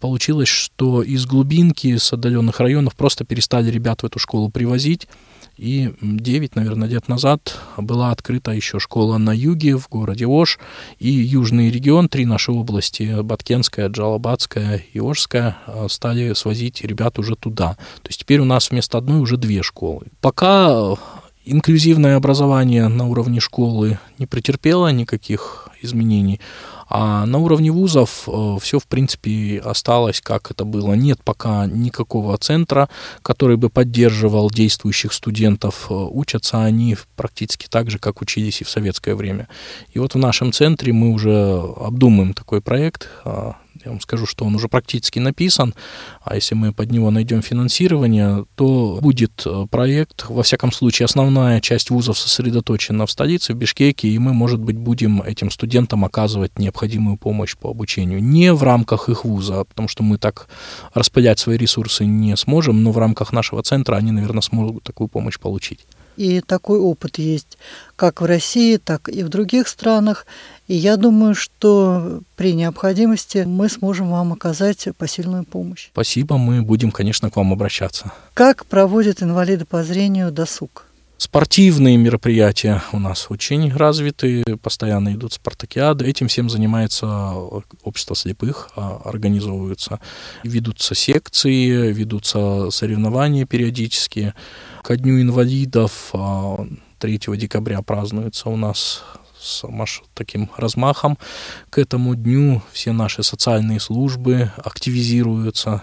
получилось, 0.00 0.48
что 0.48 1.02
из 1.02 1.26
глубинки, 1.26 1.96
с 1.96 2.12
отдаленных 2.12 2.60
районов 2.60 2.94
просто 2.96 3.24
перестали 3.24 3.70
ребят 3.70 4.02
в 4.02 4.06
эту 4.06 4.18
школу 4.18 4.50
привозить. 4.50 5.08
И 5.56 5.94
9, 6.00 6.56
наверное, 6.56 6.88
лет 6.88 7.06
назад 7.06 7.56
была 7.76 8.10
открыта 8.10 8.50
еще 8.50 8.80
школа 8.80 9.18
на 9.18 9.30
юге, 9.32 9.76
в 9.78 9.88
городе 9.88 10.26
Ош, 10.26 10.58
и 10.98 11.08
южный 11.08 11.70
регион, 11.70 12.08
три 12.08 12.26
наши 12.26 12.50
области, 12.50 13.22
Баткенская, 13.22 13.88
Джалабадская 13.88 14.84
и 14.92 14.98
Ошская, 14.98 15.58
а, 15.66 15.86
стали 15.88 16.34
свозить 16.34 16.82
ребят 16.82 17.20
уже 17.20 17.36
туда. 17.36 17.76
То 18.02 18.08
есть 18.08 18.20
теперь 18.20 18.40
у 18.40 18.44
нас 18.44 18.70
вместо 18.70 18.98
одной 18.98 19.20
уже 19.20 19.36
две 19.36 19.62
школы. 19.62 20.06
Пока 20.20 20.96
инклюзивное 21.44 22.16
образование 22.16 22.88
на 22.88 23.06
уровне 23.06 23.38
школы 23.38 24.00
не 24.18 24.26
претерпело 24.26 24.88
никаких 24.88 25.68
изменений, 25.82 26.40
а 26.88 27.26
на 27.26 27.38
уровне 27.38 27.70
вузов 27.70 28.24
э, 28.26 28.56
все, 28.60 28.78
в 28.78 28.86
принципе, 28.86 29.60
осталось, 29.64 30.20
как 30.20 30.50
это 30.50 30.64
было. 30.64 30.94
Нет 30.94 31.20
пока 31.24 31.66
никакого 31.66 32.36
центра, 32.38 32.88
который 33.22 33.56
бы 33.56 33.70
поддерживал 33.70 34.50
действующих 34.50 35.12
студентов. 35.12 35.86
Э, 35.90 35.94
учатся 35.94 36.62
они 36.62 36.96
практически 37.16 37.66
так 37.68 37.90
же, 37.90 37.98
как 37.98 38.22
учились 38.22 38.60
и 38.60 38.64
в 38.64 38.70
советское 38.70 39.14
время. 39.14 39.48
И 39.92 39.98
вот 39.98 40.14
в 40.14 40.18
нашем 40.18 40.52
центре 40.52 40.92
мы 40.92 41.10
уже 41.10 41.62
обдумываем 41.76 42.34
такой 42.34 42.60
проект 42.60 43.08
а, 43.24 43.56
я 43.84 43.90
вам 43.90 44.00
скажу, 44.00 44.26
что 44.26 44.44
он 44.44 44.54
уже 44.54 44.68
практически 44.68 45.18
написан, 45.18 45.74
а 46.22 46.34
если 46.34 46.54
мы 46.54 46.72
под 46.72 46.90
него 46.90 47.10
найдем 47.10 47.42
финансирование, 47.42 48.44
то 48.54 48.98
будет 49.00 49.42
э, 49.46 49.66
проект, 49.70 50.26
во 50.28 50.42
всяком 50.42 50.72
случае, 50.72 51.04
основная 51.04 51.60
часть 51.60 51.90
вузов 51.90 52.18
сосредоточена 52.18 53.06
в 53.06 53.10
столице, 53.10 53.52
в 53.52 53.56
Бишкеке, 53.56 54.08
и 54.08 54.18
мы, 54.18 54.32
может 54.32 54.60
быть, 54.60 54.76
будем 54.76 55.22
этим 55.22 55.50
студентам 55.50 56.04
оказывать 56.04 56.58
необходимую 56.58 57.16
помощь 57.16 57.56
по 57.56 57.70
обучению. 57.70 58.22
Не 58.22 58.52
в 58.52 58.62
рамках 58.62 59.08
их 59.08 59.24
вуза, 59.24 59.64
потому 59.64 59.88
что 59.88 60.02
мы 60.02 60.18
так 60.18 60.48
распылять 60.94 61.38
свои 61.38 61.56
ресурсы 61.56 62.04
не 62.06 62.36
сможем, 62.36 62.82
но 62.82 62.90
в 62.90 62.98
рамках 62.98 63.32
нашего 63.32 63.62
центра 63.62 63.96
они, 63.96 64.12
наверное, 64.12 64.42
смогут 64.42 64.84
такую 64.84 65.08
помощь 65.08 65.38
получить. 65.38 65.80
И 66.16 66.40
такой 66.40 66.78
опыт 66.78 67.18
есть 67.18 67.58
как 67.96 68.20
в 68.20 68.24
России, 68.24 68.76
так 68.76 69.08
и 69.08 69.22
в 69.22 69.28
других 69.28 69.68
странах. 69.68 70.26
И 70.66 70.74
я 70.74 70.96
думаю, 70.96 71.34
что 71.34 72.20
при 72.36 72.52
необходимости 72.52 73.44
мы 73.46 73.68
сможем 73.68 74.10
вам 74.10 74.32
оказать 74.32 74.88
посильную 74.96 75.44
помощь. 75.44 75.88
Спасибо, 75.92 76.38
мы 76.38 76.62
будем, 76.62 76.90
конечно, 76.90 77.30
к 77.30 77.36
вам 77.36 77.52
обращаться. 77.52 78.12
Как 78.34 78.66
проводят 78.66 79.22
инвалиды 79.22 79.64
по 79.64 79.82
зрению 79.84 80.32
досуг? 80.32 80.86
Спортивные 81.16 81.96
мероприятия 81.96 82.82
у 82.92 82.98
нас 82.98 83.26
очень 83.30 83.72
развиты, 83.72 84.42
постоянно 84.60 85.14
идут 85.14 85.32
спартакиады. 85.32 86.04
Этим 86.06 86.26
всем 86.26 86.50
занимается 86.50 87.06
общество 87.82 88.16
слепых, 88.16 88.70
а, 88.74 89.00
организовываются, 89.04 90.00
ведутся 90.42 90.94
секции, 90.96 91.92
ведутся 91.92 92.70
соревнования 92.70 93.46
периодически. 93.46 94.34
Ко 94.84 94.96
Дню 94.96 95.22
инвалидов 95.22 96.12
3 96.12 96.18
а, 97.26 97.36
декабря 97.36 97.80
празднуется 97.80 98.50
у 98.50 98.56
нас 98.56 99.02
с 99.40 99.64
таким 100.12 100.50
размахом. 100.58 101.16
К 101.70 101.78
этому 101.78 102.14
дню 102.14 102.60
все 102.70 102.92
наши 102.92 103.22
социальные 103.22 103.80
службы 103.80 104.52
активизируются, 104.62 105.82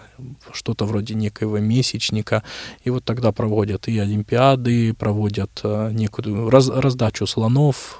что-то 0.51 0.85
вроде 0.85 1.15
некоего 1.15 1.57
месячника, 1.57 2.43
и 2.83 2.91
вот 2.91 3.03
тогда 3.03 3.31
проводят 3.31 3.87
и 3.87 3.97
олимпиады, 3.97 4.93
проводят 4.93 5.61
э, 5.63 5.89
некую 5.93 6.51
раз, 6.51 6.69
раздачу 6.69 7.25
слонов, 7.25 7.99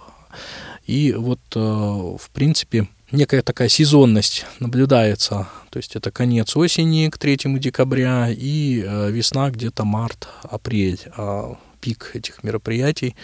и 0.86 1.14
вот, 1.14 1.42
э, 1.56 1.60
в 1.60 2.30
принципе, 2.32 2.88
некая 3.12 3.42
такая 3.42 3.70
сезонность 3.70 4.46
наблюдается. 4.60 5.48
То 5.70 5.78
есть 5.78 5.96
это 5.96 6.12
конец 6.12 6.56
осени 6.56 7.10
к 7.10 7.18
3 7.18 7.38
декабря 7.60 8.30
и 8.30 8.84
э, 8.86 9.12
весна 9.12 9.50
где-то 9.50 9.86
март-апрель, 9.86 11.00
а 11.16 11.56
пик 11.80 12.12
этих 12.14 12.44
мероприятий. 12.44 13.16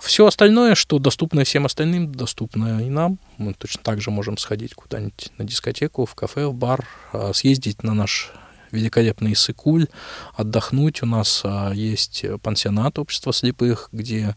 Все 0.00 0.26
остальное, 0.26 0.74
что 0.74 0.98
доступно 0.98 1.44
всем 1.44 1.64
остальным, 1.64 2.12
доступно 2.12 2.84
и 2.84 2.90
нам. 2.90 3.18
Мы 3.38 3.54
точно 3.54 3.82
так 3.84 4.00
же 4.00 4.10
можем 4.10 4.36
сходить 4.36 4.74
куда-нибудь 4.74 5.30
на 5.38 5.44
дискотеку, 5.44 6.06
в 6.06 6.14
кафе, 6.14 6.46
в 6.46 6.54
бар, 6.54 6.88
а, 7.12 7.32
съездить 7.32 7.84
на 7.84 7.94
наш 7.94 8.32
великолепный 8.72 9.36
Сыкуль, 9.36 9.86
отдохнуть. 10.34 11.02
У 11.02 11.06
нас 11.06 11.42
а, 11.44 11.70
есть 11.72 12.24
пансионат 12.42 12.98
общества 12.98 13.32
слепых, 13.32 13.90
где 13.92 14.34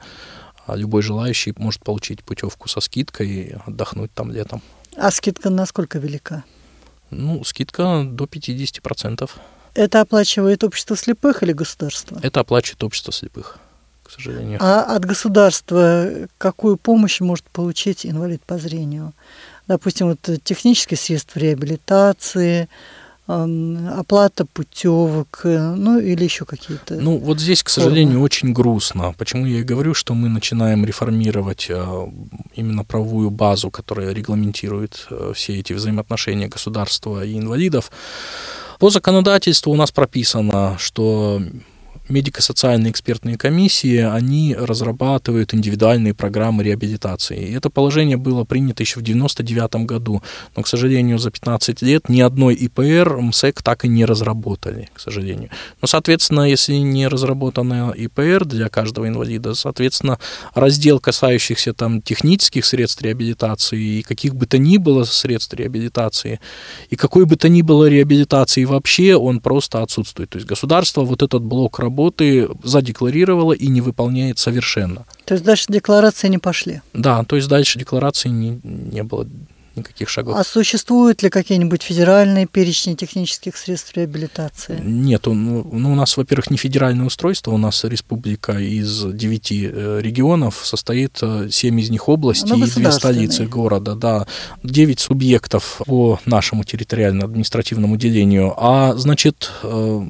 а, 0.65 0.75
любой 0.75 1.01
желающий 1.01 1.53
может 1.57 1.83
получить 1.83 2.23
путевку 2.23 2.67
со 2.67 2.81
скидкой 2.81 3.29
и 3.29 3.55
отдохнуть 3.65 4.11
там 4.13 4.31
летом. 4.31 4.61
А 4.95 5.11
скидка 5.11 5.49
насколько 5.49 5.99
велика? 5.99 6.43
Ну, 7.09 7.43
скидка 7.43 8.03
до 8.05 8.25
50%. 8.25 9.29
Это 9.73 10.01
оплачивает 10.01 10.63
общество 10.63 10.95
слепых 10.95 11.43
или 11.43 11.51
государство? 11.51 12.19
Это 12.23 12.39
оплачивает 12.39 12.83
общество 12.83 13.11
слепых 13.11 13.59
к 14.05 14.11
сожалению. 14.11 14.59
А 14.61 14.83
от 14.95 15.03
государства 15.03 16.27
какую 16.37 16.77
помощь 16.77 17.21
может 17.21 17.45
получить 17.45 18.05
инвалид 18.05 18.41
по 18.43 18.57
зрению? 18.57 19.13
Допустим, 19.67 20.09
вот 20.09 20.19
технические 20.43 20.97
средства 20.97 21.39
реабилитации, 21.39 22.69
оплата 23.27 24.45
путевок, 24.45 25.41
ну 25.43 25.99
или 25.99 26.23
еще 26.23 26.45
какие-то. 26.45 26.95
Ну 26.95 27.17
вот 27.17 27.39
здесь, 27.39 27.63
к 27.63 27.69
сожалению, 27.69 28.13
формы. 28.13 28.25
очень 28.25 28.53
грустно. 28.53 29.15
Почему 29.17 29.45
я 29.45 29.59
и 29.59 29.63
говорю, 29.63 29.93
что 29.93 30.13
мы 30.13 30.29
начинаем 30.29 30.85
реформировать 30.85 31.67
а, 31.71 32.07
именно 32.53 32.83
правовую 32.83 33.31
базу, 33.31 33.71
которая 33.71 34.13
регламентирует 34.13 35.07
а, 35.09 35.33
все 35.33 35.59
эти 35.59 35.73
взаимоотношения 35.73 36.47
государства 36.47 37.25
и 37.25 37.37
инвалидов. 37.37 37.91
По 38.79 38.89
законодательству 38.89 39.71
у 39.71 39.75
нас 39.75 39.91
прописано, 39.91 40.75
что 40.77 41.41
медико-социальные 42.09 42.91
экспертные 42.91 43.37
комиссии, 43.37 43.97
они 43.97 44.55
разрабатывают 44.55 45.53
индивидуальные 45.53 46.13
программы 46.13 46.63
реабилитации. 46.63 47.49
И 47.49 47.53
это 47.53 47.69
положение 47.69 48.17
было 48.17 48.43
принято 48.43 48.83
еще 48.83 48.99
в 48.99 49.03
1999 49.03 49.87
году, 49.87 50.21
но, 50.55 50.63
к 50.63 50.67
сожалению, 50.67 51.19
за 51.19 51.31
15 51.31 51.81
лет 51.81 52.09
ни 52.09 52.21
одной 52.21 52.55
ИПР 52.55 53.17
МСЭК 53.17 53.61
так 53.61 53.85
и 53.85 53.87
не 53.87 54.05
разработали, 54.05 54.89
к 54.93 54.99
сожалению. 54.99 55.49
Но, 55.81 55.87
соответственно, 55.87 56.41
если 56.41 56.75
не 56.75 57.07
разработана 57.07 57.93
ИПР 57.95 58.45
для 58.45 58.69
каждого 58.69 59.07
инвалида, 59.07 59.55
соответственно, 59.55 60.19
раздел, 60.53 60.99
касающихся 60.99 61.73
там 61.73 62.01
технических 62.01 62.65
средств 62.65 63.01
реабилитации 63.01 63.99
и 63.99 64.01
каких 64.03 64.35
бы 64.35 64.45
то 64.45 64.57
ни 64.57 64.77
было 64.77 65.03
средств 65.03 65.53
реабилитации, 65.53 66.39
и 66.89 66.95
какой 66.95 67.25
бы 67.25 67.35
то 67.35 67.49
ни 67.49 67.61
было 67.61 67.89
реабилитации 67.89 68.63
вообще, 68.65 69.15
он 69.15 69.39
просто 69.39 69.81
отсутствует. 69.81 70.29
То 70.29 70.37
есть 70.37 70.47
государство 70.47 71.01
вот 71.01 71.23
этот 71.23 71.43
блок 71.43 71.79
работы 71.79 71.94
работы 71.95 72.49
задекларировала 72.63 73.53
и 73.53 73.67
не 73.67 73.81
выполняет 73.81 74.37
совершенно. 74.37 75.05
То 75.25 75.35
есть 75.35 75.45
дальше 75.45 75.65
декларации 75.69 76.27
не 76.27 76.37
пошли? 76.37 76.81
Да, 76.93 77.23
то 77.23 77.35
есть 77.37 77.47
дальше 77.47 77.79
декларации 77.79 78.29
не, 78.29 78.59
не 78.63 79.03
было 79.03 79.25
никаких 79.75 80.09
шагов. 80.09 80.37
А 80.37 80.43
существуют 80.43 81.23
ли 81.23 81.29
какие-нибудь 81.29 81.83
федеральные 81.83 82.47
перечни 82.47 82.95
технических 82.95 83.57
средств 83.57 83.95
реабилитации? 83.95 84.79
Нет, 84.81 85.25
ну, 85.25 85.67
ну, 85.71 85.91
у 85.91 85.95
нас, 85.95 86.17
во-первых, 86.17 86.49
не 86.51 86.57
федеральное 86.57 87.05
устройство, 87.05 87.51
у 87.51 87.57
нас 87.57 87.83
республика 87.83 88.53
из 88.53 89.03
девяти 89.13 89.69
э, 89.71 89.99
регионов, 90.01 90.61
состоит 90.63 91.19
э, 91.21 91.49
семь 91.51 91.79
из 91.79 91.89
них 91.89 92.07
областей 92.07 92.57
ну, 92.57 92.65
и 92.65 92.69
две 92.69 92.91
столицы 92.91 93.45
города, 93.45 93.95
да, 93.95 94.27
девять 94.63 94.99
субъектов 94.99 95.81
по 95.85 96.19
нашему 96.25 96.63
территориально-административному 96.63 97.97
делению, 97.97 98.53
а, 98.57 98.93
значит, 98.95 99.51
э, 99.63 100.01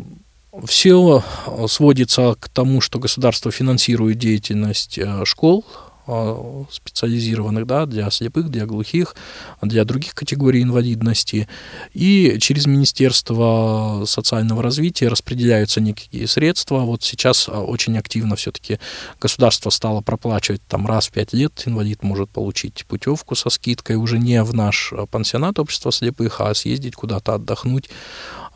все 0.63 1.23
сводится 1.67 2.35
к 2.39 2.49
тому, 2.49 2.81
что 2.81 2.99
государство 2.99 3.51
финансирует 3.51 4.17
деятельность 4.17 4.97
э, 4.97 5.25
школ, 5.25 5.65
э, 6.07 6.63
специализированных 6.71 7.65
да, 7.65 7.85
для 7.85 8.09
слепых, 8.09 8.49
для 8.49 8.65
глухих, 8.65 9.15
для 9.61 9.83
других 9.83 10.13
категорий 10.13 10.61
инвалидности. 10.63 11.47
И 11.93 12.37
через 12.39 12.67
Министерство 12.67 14.03
социального 14.05 14.63
развития 14.63 15.09
распределяются 15.09 15.81
некие 15.81 16.27
средства. 16.27 16.79
Вот 16.79 17.03
сейчас 17.03 17.49
э, 17.49 17.51
очень 17.51 17.97
активно 17.97 18.35
все-таки 18.35 18.79
государство 19.19 19.69
стало 19.69 20.01
проплачивать 20.01 20.61
там 20.67 20.87
раз 20.87 21.07
в 21.07 21.11
пять 21.11 21.33
лет. 21.33 21.63
Инвалид 21.65 22.01
может 22.03 22.29
получить 22.29 22.85
путевку 22.87 23.35
со 23.35 23.49
скидкой 23.49 23.97
уже 23.97 24.19
не 24.19 24.41
в 24.43 24.53
наш 24.53 24.93
пансионат 25.11 25.59
общества 25.59 25.91
слепых, 25.91 26.39
а 26.39 26.53
съездить 26.53 26.95
куда-то 26.95 27.33
отдохнуть 27.33 27.89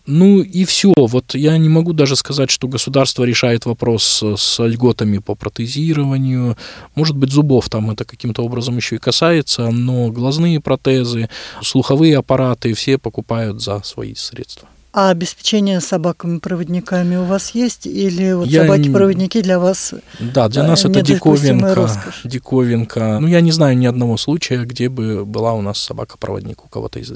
Ну 0.05 0.41
и 0.41 0.65
все. 0.65 0.93
Вот 0.97 1.35
я 1.35 1.57
не 1.57 1.69
могу 1.69 1.93
даже 1.93 2.15
сказать, 2.15 2.49
что 2.49 2.67
государство 2.67 3.23
решает 3.23 3.65
вопрос 3.65 4.23
с 4.23 4.63
льготами 4.63 5.19
по 5.19 5.35
протезированию. 5.35 6.57
Может 6.95 7.15
быть, 7.15 7.31
зубов 7.31 7.69
там 7.69 7.91
это 7.91 8.05
каким-то 8.05 8.43
образом 8.43 8.77
еще 8.77 8.95
и 8.95 8.99
касается, 8.99 9.69
но 9.69 10.09
глазные 10.09 10.59
протезы, 10.59 11.29
слуховые 11.61 12.17
аппараты 12.17 12.73
все 12.73 12.97
покупают 12.97 13.61
за 13.61 13.81
свои 13.83 14.15
средства. 14.15 14.67
А 14.91 15.11
обеспечение 15.11 15.81
собаками-проводниками 15.81 17.15
у 17.17 17.23
вас 17.23 17.51
есть? 17.51 17.85
Или 17.85 18.33
вот 18.33 18.49
собаки-проводники 18.49 19.41
для 19.41 19.59
вас 19.59 19.93
Да, 20.19 20.49
для 20.49 20.63
нас 20.63 20.83
это 20.83 21.03
диковинка, 21.03 21.75
роскошь? 21.75 22.21
диковинка. 22.23 23.19
Ну, 23.21 23.27
я 23.27 23.41
не 23.41 23.51
знаю 23.51 23.77
ни 23.77 23.85
одного 23.85 24.17
случая, 24.17 24.65
где 24.65 24.89
бы 24.89 25.25
была 25.25 25.53
у 25.53 25.61
нас 25.61 25.77
собака-проводник 25.77 26.65
у 26.65 26.67
кого-то 26.67 26.99
из 26.99 27.11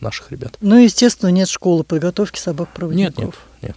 наших 0.00 0.32
ребят. 0.32 0.56
Ну, 0.60 0.78
естественно, 0.78 1.30
нет 1.30 1.48
школы 1.48 1.84
подготовки 1.84 2.38
собак-проводников. 2.38 3.24
Нет, 3.24 3.34
нет, 3.62 3.76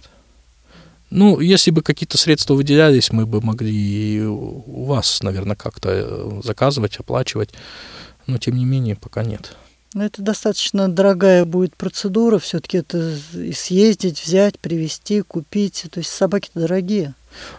Ну, 1.10 1.40
если 1.40 1.72
бы 1.72 1.82
какие-то 1.82 2.16
средства 2.18 2.54
выделялись, 2.54 3.10
мы 3.10 3.26
бы 3.26 3.40
могли 3.40 4.22
у 4.24 4.84
вас, 4.84 5.22
наверное, 5.22 5.56
как-то 5.56 5.88
э, 5.90 6.40
заказывать, 6.44 6.98
оплачивать. 6.98 7.50
Но, 8.26 8.38
тем 8.38 8.56
не 8.56 8.64
менее, 8.64 8.94
пока 8.94 9.24
нет. 9.24 9.56
Но 9.92 10.04
это 10.04 10.22
достаточно 10.22 10.88
дорогая 10.88 11.44
будет 11.44 11.74
процедура. 11.76 12.38
Все-таки 12.38 12.78
это 12.78 13.16
и 13.34 13.52
съездить, 13.52 14.22
взять, 14.22 14.58
привезти, 14.58 15.22
купить. 15.22 15.86
То 15.90 15.98
есть 15.98 16.10
собаки-то 16.10 16.60
дорогие. 16.60 17.14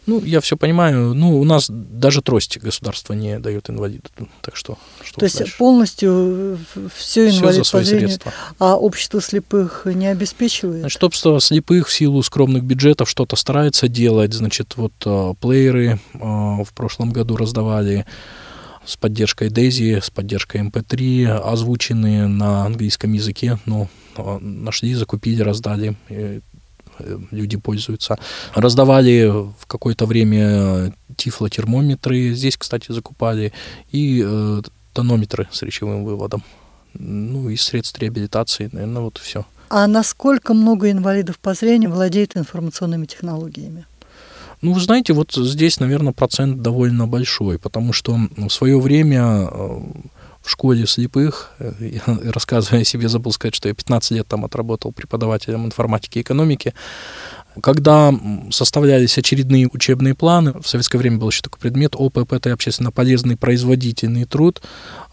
Ну, 0.06 0.22
я 0.24 0.42
все 0.42 0.58
понимаю. 0.58 1.14
Ну, 1.14 1.40
у 1.40 1.44
нас 1.44 1.68
даже 1.70 2.22
трости 2.22 2.60
государство 2.60 3.14
не 3.14 3.40
дает 3.40 3.70
инвалиду. 3.70 4.10
Так 4.42 4.56
что, 4.56 4.78
что 5.04 5.20
То 5.20 5.26
есть 5.26 5.40
дальше? 5.40 5.58
полностью 5.58 6.60
все 6.96 7.30
инвалид 7.30 7.66
все 7.66 7.78
по 7.78 7.84
зрению, 7.84 8.08
средства. 8.10 8.34
а 8.60 8.76
общество 8.78 9.22
слепых 9.22 9.84
не 9.86 10.08
обеспечивает? 10.08 10.82
Значит, 10.82 11.04
общество 11.04 11.40
слепых 11.40 11.88
в 11.88 11.94
силу 11.94 12.22
скромных 12.24 12.64
бюджетов 12.64 13.10
что-то 13.10 13.36
старается 13.36 13.88
делать. 13.88 14.34
Значит, 14.34 14.76
вот 14.76 14.94
э, 15.06 15.34
плееры 15.40 16.00
э, 16.14 16.18
в 16.18 16.70
прошлом 16.74 17.12
году 17.12 17.38
раздавали 17.38 18.06
с 18.86 18.98
поддержкой 18.98 19.50
DAISY, 19.50 20.02
с 20.02 20.10
поддержкой 20.10 20.62
MP3, 20.62 21.28
озвученные 21.28 22.28
на 22.28 22.66
английском 22.66 23.14
языке. 23.14 23.60
Ну, 23.66 23.90
э, 24.18 24.38
нашли, 24.40 24.94
закупили, 24.94 25.42
раздали 25.42 25.96
Э, 27.02 27.20
люди 27.32 27.58
пользуются. 27.58 28.18
Раздавали 28.54 29.28
в 29.28 29.66
какое-то 29.68 30.06
время 30.06 30.94
тифлотермометры, 31.16 32.34
здесь, 32.34 32.58
кстати, 32.58 32.92
закупали, 32.92 33.54
и 33.92 34.24
э, 34.26 34.62
тонометры 34.94 35.48
с 35.52 35.62
речевым 35.62 36.04
выводом. 36.04 36.44
Ну 36.94 37.50
и 37.50 37.56
средств 37.56 38.00
реабилитации, 38.00 38.70
наверное, 38.72 39.02
вот 39.02 39.18
все. 39.18 39.46
А 39.70 39.88
насколько 39.88 40.54
много 40.54 40.92
инвалидов 40.92 41.40
по 41.40 41.54
зрению 41.54 41.92
владеет 41.92 42.36
информационными 42.36 43.06
технологиями? 43.06 43.86
Ну, 44.62 44.74
вы 44.74 44.80
знаете, 44.80 45.14
вот 45.14 45.34
здесь, 45.34 45.80
наверное, 45.80 46.14
процент 46.14 46.62
довольно 46.62 47.08
большой, 47.08 47.58
потому 47.58 47.94
что 47.94 48.20
в 48.38 48.50
свое 48.50 48.80
время 48.80 49.50
э, 49.50 49.80
в 50.42 50.50
школе 50.50 50.86
слепых. 50.86 51.52
Э, 51.60 51.74
я, 51.80 52.32
рассказывая 52.32 52.82
о 52.82 52.86
себе, 52.86 53.10
забыл 53.10 53.32
сказать, 53.32 53.56
что 53.56 53.70
я 53.70 53.74
15 53.74 54.12
лет 54.12 54.28
там 54.28 54.46
отработал 54.46 54.92
преподавателем 54.92 55.66
информатики 55.66 56.20
и 56.20 56.22
экономики. 56.22 56.74
Когда 57.62 58.14
составлялись 58.50 59.18
очередные 59.18 59.68
учебные 59.68 60.16
планы, 60.16 60.54
в 60.54 60.68
советское 60.68 61.00
время 61.00 61.18
был 61.18 61.30
еще 61.30 61.42
такой 61.42 61.60
предмет 61.60 61.96
ОПП, 61.96 62.32
это 62.32 62.54
общественно 62.54 62.92
полезный 62.92 63.36
производительный 63.36 64.24
труд, 64.24 64.62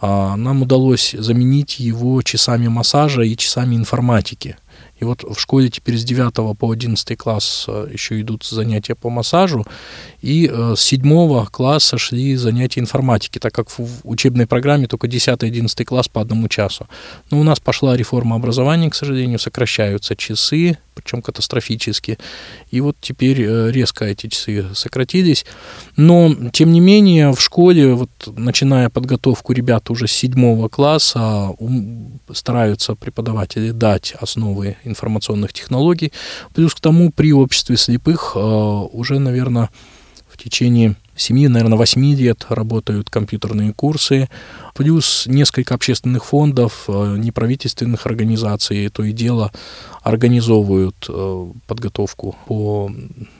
а, 0.00 0.36
нам 0.36 0.62
удалось 0.62 1.16
заменить 1.18 1.80
его 1.80 2.22
часами 2.22 2.68
массажа 2.68 3.22
и 3.22 3.36
часами 3.36 3.74
информатики– 3.74 4.56
и 4.98 5.04
вот 5.04 5.24
в 5.24 5.38
школе 5.38 5.68
теперь 5.68 5.96
с 5.96 6.04
9 6.04 6.58
по 6.58 6.72
11 6.72 7.16
класс 7.16 7.66
э, 7.68 7.88
еще 7.92 8.20
идут 8.20 8.44
занятия 8.44 8.94
по 8.94 9.10
массажу, 9.10 9.64
и 10.20 10.50
э, 10.52 10.74
с 10.76 10.80
7 10.80 11.46
класса 11.46 11.98
шли 11.98 12.36
занятия 12.36 12.80
информатики, 12.80 13.38
так 13.38 13.54
как 13.54 13.70
в 13.70 14.00
учебной 14.04 14.46
программе 14.46 14.86
только 14.86 15.06
10-11 15.06 15.84
класс 15.84 16.08
по 16.08 16.20
одному 16.20 16.48
часу. 16.48 16.86
Но 17.30 17.40
у 17.40 17.44
нас 17.44 17.60
пошла 17.60 17.96
реформа 17.96 18.36
образования, 18.36 18.90
к 18.90 18.94
сожалению, 18.94 19.38
сокращаются 19.38 20.16
часы, 20.16 20.78
причем 20.98 21.22
катастрофически. 21.22 22.18
И 22.70 22.80
вот 22.80 22.96
теперь 23.00 23.42
э, 23.42 23.70
резко 23.70 24.04
эти 24.04 24.26
часы 24.26 24.66
сократились. 24.74 25.46
Но, 25.96 26.34
тем 26.52 26.72
не 26.72 26.80
менее, 26.80 27.32
в 27.32 27.40
школе, 27.40 27.94
вот, 27.94 28.10
начиная 28.26 28.90
подготовку 28.90 29.52
ребят 29.52 29.90
уже 29.90 30.08
с 30.08 30.12
седьмого 30.12 30.68
класса, 30.68 31.54
стараются 32.32 32.94
преподаватели 32.94 33.70
дать 33.70 34.14
основы 34.20 34.76
информационных 34.84 35.52
технологий. 35.52 36.12
Плюс 36.54 36.74
к 36.74 36.80
тому, 36.80 37.12
при 37.12 37.32
обществе 37.32 37.76
слепых 37.76 38.32
э, 38.34 38.40
уже, 38.40 39.18
наверное, 39.20 39.70
в 40.28 40.36
течение 40.36 40.96
7, 41.18 41.48
наверное, 41.48 41.76
8 41.76 42.14
лет 42.14 42.46
работают 42.48 43.10
компьютерные 43.10 43.72
курсы, 43.74 44.28
плюс 44.74 45.24
несколько 45.26 45.74
общественных 45.74 46.24
фондов, 46.24 46.84
э, 46.88 47.16
неправительственных 47.18 48.06
организаций, 48.06 48.88
то 48.88 49.02
и 49.02 49.12
дело 49.12 49.52
организовывают 50.02 51.06
э, 51.08 51.46
подготовку 51.66 52.36
по 52.46 52.90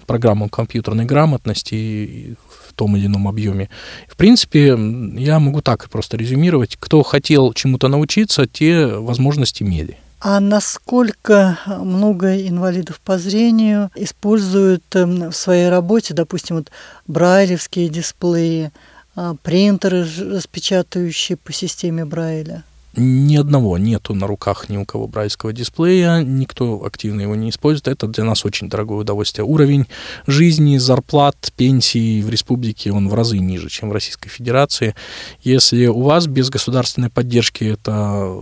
программам 0.07 0.49
компьютерной 0.49 1.05
грамотности 1.05 2.37
в 2.68 2.72
том 2.74 2.97
или 2.97 3.07
ином 3.07 3.29
объеме. 3.29 3.70
В 4.09 4.16
принципе, 4.16 4.76
я 5.16 5.39
могу 5.39 5.62
так 5.62 5.89
просто 5.89 6.16
резюмировать. 6.16 6.76
Кто 6.79 7.03
хотел 7.03 7.53
чему-то 7.53 7.89
научиться, 7.89 8.47
те 8.47 8.87
возможности 8.87 9.62
имели. 9.62 9.99
А 10.21 10.41
насколько 10.41 11.59
много 11.66 12.47
инвалидов 12.47 13.01
по 13.05 13.19
зрению 13.19 13.91
используют 13.95 14.85
эм, 14.97 15.31
в 15.31 15.37
своей 15.37 15.69
работе, 15.69 16.12
допустим, 16.12 16.57
вот 16.57 16.73
брайлевские 17.07 17.89
дисплеи, 17.89 18.73
а, 19.14 19.37
принтеры, 19.43 20.05
распечатающие 20.05 21.37
по 21.37 21.53
системе 21.53 22.05
Брайля? 22.05 22.64
Ни 22.99 23.36
одного 23.36 23.78
нету 23.78 24.14
на 24.14 24.26
руках 24.26 24.68
ни 24.68 24.76
у 24.76 24.84
кого 24.84 25.07
брайлевского 25.07 25.53
дисплея, 25.53 26.22
никто 26.22 26.84
активно 26.84 27.20
его 27.20 27.36
не 27.36 27.51
использует. 27.51 27.86
Это 27.86 28.09
для 28.09 28.24
нас 28.24 28.44
очень 28.44 28.68
дорогое 28.68 28.99
удовольствие. 28.99 29.44
Уровень 29.44 29.86
жизни, 30.26 30.78
зарплат, 30.78 31.53
пенсий 31.57 32.22
в 32.22 32.28
республике, 32.28 32.90
он 32.90 33.09
в 33.09 33.14
разы 33.14 33.38
ниже, 33.38 33.68
чем 33.68 33.90
в 33.90 33.92
Российской 33.92 34.28
Федерации. 34.28 34.96
Если 35.42 35.86
у 35.86 36.03
вас 36.03 36.26
без 36.26 36.51
государственной 36.51 37.09
поддержки 37.09 37.64
это 37.64 38.36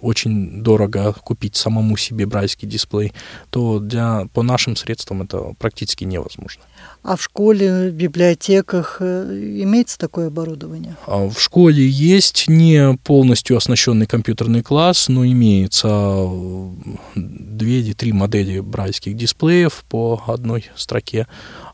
очень 0.00 0.62
дорого 0.62 1.14
купить 1.14 1.56
самому 1.56 1.96
себе 1.96 2.26
брайлевский 2.26 2.68
дисплей, 2.68 3.12
то 3.50 3.78
для, 3.78 4.26
по 4.34 4.42
нашим 4.42 4.76
средствам 4.76 5.22
это 5.22 5.54
практически 5.58 6.04
невозможно. 6.04 6.62
А 7.04 7.16
в 7.16 7.22
школе, 7.22 7.90
в 7.90 7.92
библиотеках 7.92 8.96
э, 9.00 9.24
имеется 9.62 9.98
такое 9.98 10.28
оборудование? 10.28 10.96
А 11.06 11.28
в 11.28 11.38
школе 11.38 11.86
есть 11.86 12.48
не 12.48 12.96
полностью 13.04 13.58
оснащенный 13.58 14.06
компьютерный 14.06 14.62
класс, 14.62 15.08
но 15.08 15.26
имеется 15.26 15.88
э, 15.90 16.70
две 17.14 17.80
или 17.80 17.92
три 17.92 18.14
модели 18.14 18.60
брайлевских 18.60 19.14
дисплеев 19.18 19.84
по 19.90 20.22
одной 20.26 20.70
строке. 20.76 21.26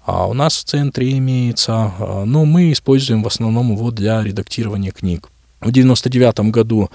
А 0.04 0.26
у 0.26 0.34
нас 0.34 0.56
в 0.56 0.64
центре 0.64 1.16
имеется, 1.18 1.92
э, 1.96 2.24
но 2.24 2.44
мы 2.44 2.72
используем 2.72 3.22
в 3.22 3.28
основном 3.28 3.72
его 3.72 3.92
для 3.92 4.24
редактирования 4.24 4.90
книг. 4.90 5.28
В 5.60 5.70
99 5.70 6.50
году 6.50 6.90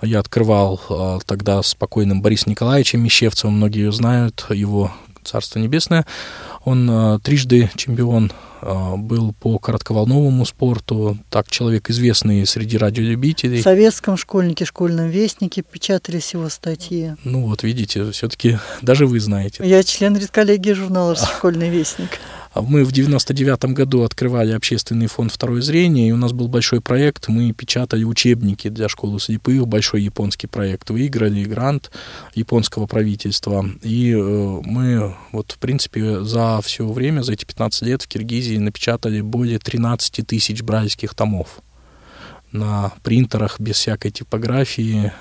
я 0.00 0.20
открывал 0.20 1.20
тогда 1.26 1.62
с 1.62 1.74
покойным 1.74 2.22
Борисом 2.22 2.52
Николаевичем 2.52 3.02
Мещевцевым, 3.02 3.56
многие 3.56 3.92
знают 3.92 4.46
его, 4.48 4.92
Царство 5.26 5.58
Небесное, 5.58 6.06
он 6.64 6.88
э, 6.90 7.18
трижды 7.20 7.70
чемпион 7.76 8.32
э, 8.62 8.96
был 8.96 9.32
по 9.32 9.58
коротковолновому 9.58 10.44
спорту, 10.46 11.18
так 11.30 11.50
человек 11.50 11.90
известный 11.90 12.46
среди 12.46 12.78
радиолюбителей. 12.78 13.60
В 13.60 13.62
советском 13.62 14.16
школьнике, 14.16 14.64
школьном 14.64 15.08
вестнике 15.08 15.62
печатались 15.62 16.32
его 16.34 16.48
статьи. 16.48 17.14
Ну 17.24 17.46
вот, 17.46 17.62
видите, 17.62 18.10
все-таки 18.12 18.58
даже 18.82 19.06
вы 19.06 19.20
знаете. 19.20 19.66
Я 19.66 19.82
член 19.82 20.16
редколлегии 20.16 20.72
журнала 20.72 21.16
«Школьный 21.16 21.70
вестник». 21.70 22.18
А 22.56 22.62
мы 22.62 22.84
в 22.84 22.92
99 22.92 23.74
году 23.74 24.02
открывали 24.02 24.52
общественный 24.52 25.08
фонд 25.08 25.30
«Второе 25.30 25.60
зрение», 25.60 26.08
и 26.08 26.12
у 26.12 26.16
нас 26.16 26.32
был 26.32 26.48
большой 26.48 26.80
проект. 26.80 27.28
Мы 27.28 27.52
печатали 27.52 28.02
учебники 28.02 28.68
для 28.70 28.88
школы 28.88 29.20
слепых, 29.20 29.68
большой 29.68 30.00
японский 30.00 30.46
проект. 30.46 30.88
Выиграли 30.88 31.44
грант 31.44 31.90
японского 32.32 32.86
правительства. 32.86 33.68
И 33.82 34.10
э, 34.10 34.16
мы, 34.64 35.14
вот, 35.32 35.52
в 35.52 35.58
принципе, 35.58 36.24
за 36.24 36.62
все 36.62 36.88
время, 36.88 37.20
за 37.20 37.34
эти 37.34 37.44
15 37.44 37.82
лет 37.82 38.00
в 38.00 38.08
Киргизии 38.08 38.56
напечатали 38.56 39.20
более 39.20 39.58
13 39.58 40.26
тысяч 40.26 40.62
брайлевских 40.62 41.14
томов 41.14 41.58
на 42.52 42.90
принтерах 43.02 43.60
без 43.60 43.76
всякой 43.76 44.12
типографии. 44.12 45.12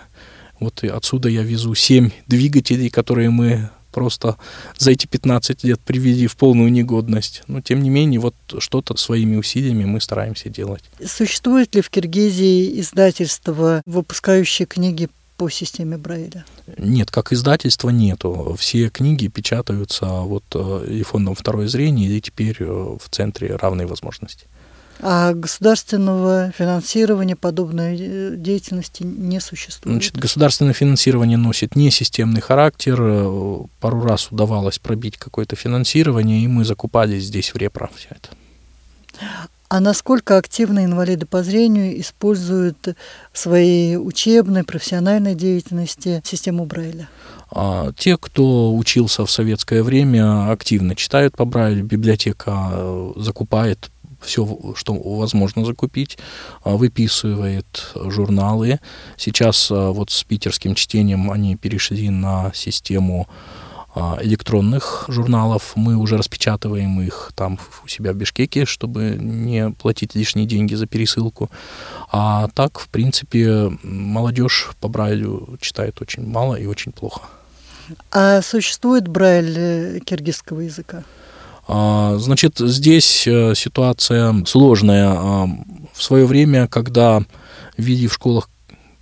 Вот 0.61 0.85
отсюда 0.85 1.27
я 1.27 1.43
везу 1.43 1.75
7 1.75 2.11
двигателей, 2.27 2.89
которые 2.89 3.29
мы 3.29 3.71
просто 3.95 4.35
за 4.77 4.91
эти 4.91 5.07
15 5.07 5.63
лет 5.63 5.79
привели 5.79 6.27
в 6.27 6.35
полную 6.35 6.69
негодность. 6.69 7.43
Но, 7.47 7.61
тем 7.61 7.81
не 7.81 7.89
менее, 7.89 8.19
вот 8.19 8.35
что-то 8.59 8.97
своими 8.97 9.37
усилиями 9.37 9.85
мы 9.85 10.01
стараемся 10.01 10.49
делать. 10.49 10.83
Существует 11.03 11.73
ли 11.75 11.81
в 11.81 11.89
Киргизии 11.89 12.77
издательство, 12.81 13.81
выпускающее 13.85 14.65
книги 14.65 15.07
по 15.37 15.49
системе 15.49 15.97
Брайля? 15.97 16.43
Нет, 16.77 17.09
как 17.09 17.31
издательства 17.31 17.89
нету. 17.89 18.57
Все 18.59 18.89
книги 18.89 19.27
печатаются 19.27 20.05
вот 20.05 20.43
э, 20.53 20.87
и 20.89 21.03
фондом 21.03 21.35
«Второе 21.35 21.69
зрение», 21.69 22.09
и 22.09 22.19
теперь 22.19 22.57
э, 22.59 22.65
в 22.65 23.09
Центре 23.09 23.55
равной 23.55 23.85
возможности. 23.85 24.45
А 25.07 25.33
государственного 25.35 26.51
финансирования 26.57 27.35
подобной 27.35 27.95
э, 27.95 28.35
деятельности 28.37 29.03
не 29.03 29.39
существует? 29.39 29.97
Значит, 29.97 30.17
государственное 30.17 30.73
финансирование 30.73 31.37
носит 31.37 31.75
несистемный 31.75 32.41
характер. 32.41 32.97
Пару 33.79 34.01
раз 34.01 34.31
удавалось 34.31 34.79
пробить 34.79 35.17
какое-то 35.17 35.55
финансирование, 35.55 36.43
и 36.43 36.47
мы 36.47 36.65
закупались 36.65 37.25
здесь 37.25 37.53
в 37.53 37.57
репро 37.57 37.91
все 37.95 38.07
это. 38.09 38.29
А 39.69 39.79
насколько 39.79 40.37
активно 40.37 40.83
инвалиды 40.85 41.27
по 41.27 41.43
зрению 41.43 41.99
используют 42.01 42.95
в 43.31 43.37
своей 43.37 43.97
учебной, 43.97 44.63
профессиональной 44.63 45.35
деятельности 45.35 46.23
систему 46.25 46.65
Брайля? 46.65 47.09
А 47.51 47.91
те, 47.95 48.17
кто 48.17 48.75
учился 48.75 49.23
в 49.23 49.29
советское 49.29 49.83
время, 49.83 50.51
активно 50.51 50.95
читают 50.95 51.37
по 51.37 51.45
Брайлю, 51.45 51.83
библиотека 51.83 52.69
э, 52.71 53.13
закупает 53.17 53.91
все, 54.25 54.73
что 54.75 54.93
возможно 54.93 55.65
закупить, 55.65 56.17
а, 56.63 56.75
выписывает 56.75 57.91
журналы. 57.95 58.79
Сейчас 59.17 59.69
а, 59.71 59.91
вот 59.91 60.11
с 60.11 60.23
питерским 60.23 60.75
чтением 60.75 61.31
они 61.31 61.55
перешли 61.55 62.09
на 62.09 62.51
систему 62.53 63.27
а, 63.97 64.17
электронных 64.21 65.05
журналов. 65.07 65.71
Мы 65.75 65.95
уже 65.95 66.17
распечатываем 66.17 66.99
их 66.99 67.31
там 67.33 67.57
у 67.85 67.87
себя 67.87 68.11
в 68.11 68.17
Бишкеке, 68.17 68.65
чтобы 68.65 69.15
не 69.17 69.69
платить 69.71 70.15
лишние 70.15 70.45
деньги 70.45 70.75
за 70.75 70.85
пересылку. 70.85 71.49
А 72.11 72.49
так, 72.53 72.77
в 72.77 72.89
принципе, 72.89 73.71
молодежь 73.83 74.71
по 74.81 74.89
Брайлю 74.89 75.57
читает 75.61 76.01
очень 76.01 76.27
мало 76.27 76.55
и 76.55 76.65
очень 76.65 76.91
плохо. 76.91 77.21
А 78.11 78.41
существует 78.41 79.07
Брайль 79.07 79.55
э, 79.57 79.99
киргизского 79.99 80.61
языка? 80.61 81.03
А, 81.67 82.17
значит, 82.17 82.57
здесь 82.59 83.25
э, 83.27 83.53
ситуация 83.55 84.43
сложная. 84.45 85.09
А, 85.09 85.47
в 85.93 86.03
свое 86.03 86.25
время, 86.25 86.67
когда 86.67 87.23
ввели 87.77 88.07
в 88.07 88.13
школах 88.13 88.49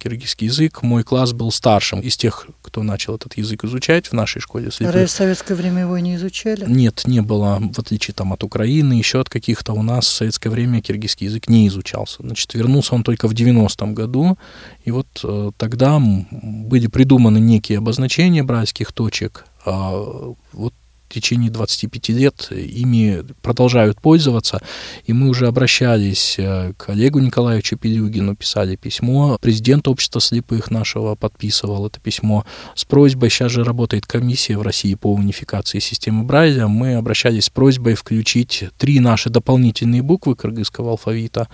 киргизский 0.03 0.47
язык. 0.47 0.83
Мой 0.83 1.03
класс 1.03 1.31
был 1.31 1.49
старшим 1.51 2.01
из 2.01 2.17
тех, 2.17 2.47
кто 2.61 2.83
начал 2.83 3.15
этот 3.15 3.37
язык 3.37 3.63
изучать 3.63 4.07
в 4.07 4.13
нашей 4.13 4.41
школе. 4.41 4.69
Разве 4.79 5.05
в 5.05 5.11
советское 5.11 5.55
время 5.55 5.83
его 5.83 5.97
не 5.97 6.15
изучали? 6.15 6.65
Нет, 6.67 7.03
не 7.05 7.21
было. 7.21 7.61
В 7.73 7.79
отличие 7.79 8.13
там, 8.13 8.33
от 8.33 8.43
Украины, 8.43 8.93
еще 8.93 9.21
от 9.21 9.29
каких-то 9.29 9.71
у 9.71 9.81
нас 9.81 10.05
в 10.05 10.13
советское 10.13 10.49
время 10.49 10.81
киргизский 10.81 11.27
язык 11.27 11.47
не 11.47 11.69
изучался. 11.69 12.17
Значит, 12.19 12.53
вернулся 12.53 12.95
он 12.95 13.03
только 13.03 13.29
в 13.29 13.33
90-м 13.33 13.93
году, 13.93 14.37
и 14.83 14.91
вот 14.91 15.07
э, 15.23 15.51
тогда 15.57 16.01
были 16.01 16.87
придуманы 16.87 17.37
некие 17.39 17.77
обозначения 17.77 18.43
брайских 18.43 18.91
точек, 18.91 19.45
а 19.65 20.33
вот 20.51 20.73
течение 21.13 21.51
25 21.51 22.09
лет 22.09 22.49
ими 22.51 23.23
продолжают 23.41 24.01
пользоваться. 24.01 24.61
И 25.05 25.13
мы 25.13 25.29
уже 25.29 25.47
обращались 25.47 26.35
э, 26.37 26.73
к 26.77 26.89
Олегу 26.89 27.19
Николаевичу 27.19 27.77
Пелюгину, 27.77 28.35
писали 28.35 28.75
письмо. 28.75 29.37
Президент 29.41 29.87
общества 29.87 30.19
слепых 30.19 30.71
нашего 30.71 31.15
подписывал 31.15 31.87
это 31.87 31.99
письмо 31.99 32.45
с 32.75 32.85
просьбой. 32.85 33.29
Сейчас 33.29 33.51
же 33.51 33.63
работает 33.63 34.05
комиссия 34.05 34.57
в 34.57 34.61
России 34.61 34.95
по 34.95 35.13
унификации 35.13 35.79
системы 35.79 36.23
Брайля. 36.23 36.67
Мы 36.67 36.95
обращались 36.95 37.45
с 37.45 37.49
просьбой 37.49 37.95
включить 37.95 38.65
три 38.77 38.99
наши 38.99 39.29
дополнительные 39.29 40.01
буквы 40.01 40.35
кыргызского 40.35 40.91
алфавита 40.91 41.47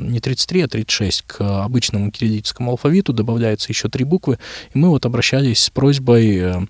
не 0.00 0.20
33, 0.20 0.62
а 0.62 0.68
36 0.68 1.22
к 1.22 1.64
обычному 1.64 2.10
кириллическому 2.10 2.70
алфавиту, 2.70 3.12
добавляется 3.12 3.68
еще 3.70 3.88
три 3.88 4.04
буквы, 4.04 4.38
и 4.74 4.78
мы 4.78 4.88
вот 4.88 5.06
обращались 5.06 5.64
с 5.64 5.70
просьбой 5.70 6.36
э, 6.36 6.60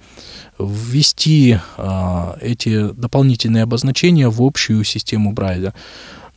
ввести 0.59 1.59
а, 1.77 2.37
эти 2.41 2.93
дополнительные 2.93 3.65
обозначения 3.65 4.29
в 4.29 4.43
общую 4.43 4.85
систему 4.85 5.33
Брайля. 5.33 5.75